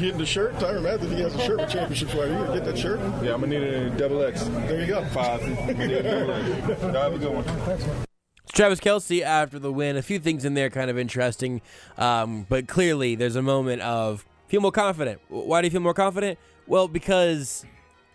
[0.00, 0.54] getting the shirt?
[0.54, 2.30] Tyrann Matthews, he has a shirt with championship swag.
[2.30, 2.98] You gonna get that shirt?
[3.22, 4.42] Yeah, I'm gonna need it in double X.
[4.42, 5.04] There you go.
[5.06, 5.40] Five.
[5.42, 6.82] I'm gonna need it in double X.
[6.82, 8.04] Y'all have a good one.
[8.42, 9.96] It's Travis Kelce after the win.
[9.96, 11.62] A few things in there kind of interesting,
[11.96, 15.20] um, but clearly there's a moment of feel more confident.
[15.28, 16.36] Why do you feel more confident?
[16.66, 17.64] Well, because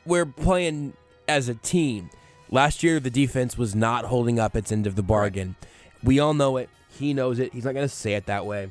[0.05, 0.95] we're playing
[1.29, 2.09] as a team.
[2.51, 5.55] Last year, the defense was not holding up its end of the bargain.
[6.03, 6.69] We all know it.
[6.89, 7.53] He knows it.
[7.53, 8.69] He's not going to say it that way.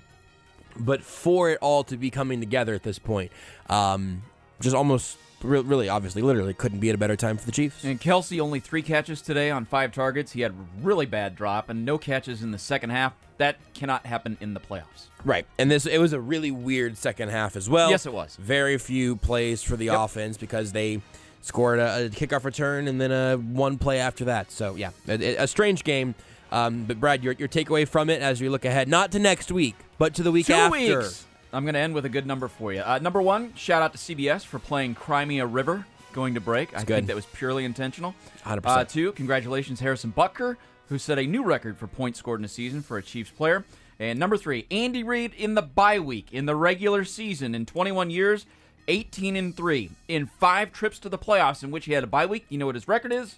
[0.78, 3.30] But for it all to be coming together at this point,
[3.68, 4.22] um,
[4.60, 7.84] just almost re- really, obviously, literally couldn't be at a better time for the Chiefs.
[7.84, 10.32] And Kelce only three catches today on five targets.
[10.32, 13.12] He had really bad drop and no catches in the second half.
[13.38, 15.06] That cannot happen in the playoffs.
[15.24, 15.46] Right.
[15.58, 17.90] And this it was a really weird second half as well.
[17.90, 18.36] Yes, it was.
[18.36, 19.98] Very few plays for the Yep.
[19.98, 21.00] offense because they
[21.40, 24.50] scored a, a kickoff return and then a one play after that.
[24.52, 26.14] So yeah, a, a strange game.
[26.52, 29.50] Um, but Brad, your your takeaway from it as we look ahead, not to next
[29.50, 30.98] week, but to the week Two after.
[30.98, 31.26] weeks.
[31.52, 32.80] I'm going to end with a good number for you.
[32.80, 36.40] Uh, number one, shout out to CBS for playing Cry Me a River going to
[36.40, 36.74] break.
[36.74, 36.94] I good.
[36.94, 38.14] think that was purely intentional.
[38.44, 38.60] 100%.
[38.64, 40.56] Uh, two, congratulations, Harrison Butker,
[40.88, 43.64] who set a new record for points scored in a season for a Chiefs player.
[43.98, 48.10] And number three, Andy Reid in the bye week in the regular season in 21
[48.10, 48.46] years,
[48.88, 52.26] 18 and three in five trips to the playoffs in which he had a bye
[52.26, 52.46] week.
[52.48, 53.36] You know what his record is?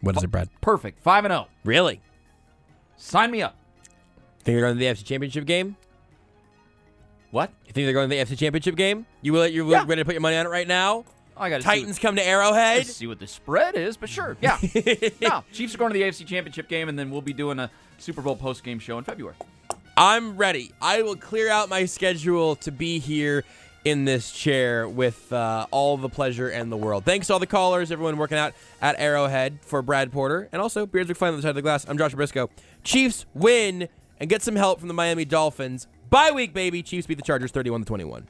[0.00, 0.48] What is it, Brad?
[0.60, 1.48] Perfect, five and zero.
[1.64, 2.00] Really?
[2.96, 3.56] Sign me up.
[4.44, 5.76] Think they're going to the AFC Championship game?
[7.30, 7.50] What?
[7.66, 9.06] You think they're going to the AFC Championship game?
[9.22, 9.46] You will?
[9.46, 11.04] You're ready to put your money on it right now?
[11.36, 12.78] I got Titans come to Arrowhead.
[12.78, 14.58] Let's see what the spread is, but sure, yeah.
[15.20, 17.70] no, Chiefs are going to the AFC Championship game, and then we'll be doing a
[17.98, 19.34] Super Bowl post game show in February.
[19.96, 20.72] I'm ready.
[20.80, 23.44] I will clear out my schedule to be here
[23.84, 27.04] in this chair with uh, all the pleasure and the world.
[27.04, 30.86] Thanks to all the callers, everyone working out at Arrowhead for Brad Porter, and also
[30.86, 31.86] Beards McFly on the side of the glass.
[31.88, 32.48] I'm Josh Brisco.
[32.84, 33.88] Chiefs win
[34.22, 35.88] and get some help from the Miami Dolphins.
[36.08, 36.80] Bye week, baby.
[36.80, 38.28] Chiefs beat the Chargers 31 to 21.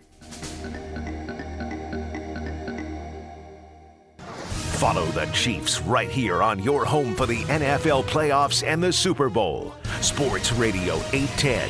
[4.78, 9.28] Follow the Chiefs right here on your home for the NFL playoffs and the Super
[9.28, 9.74] Bowl.
[10.00, 11.68] Sports Radio 810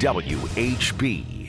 [0.00, 1.39] WHB.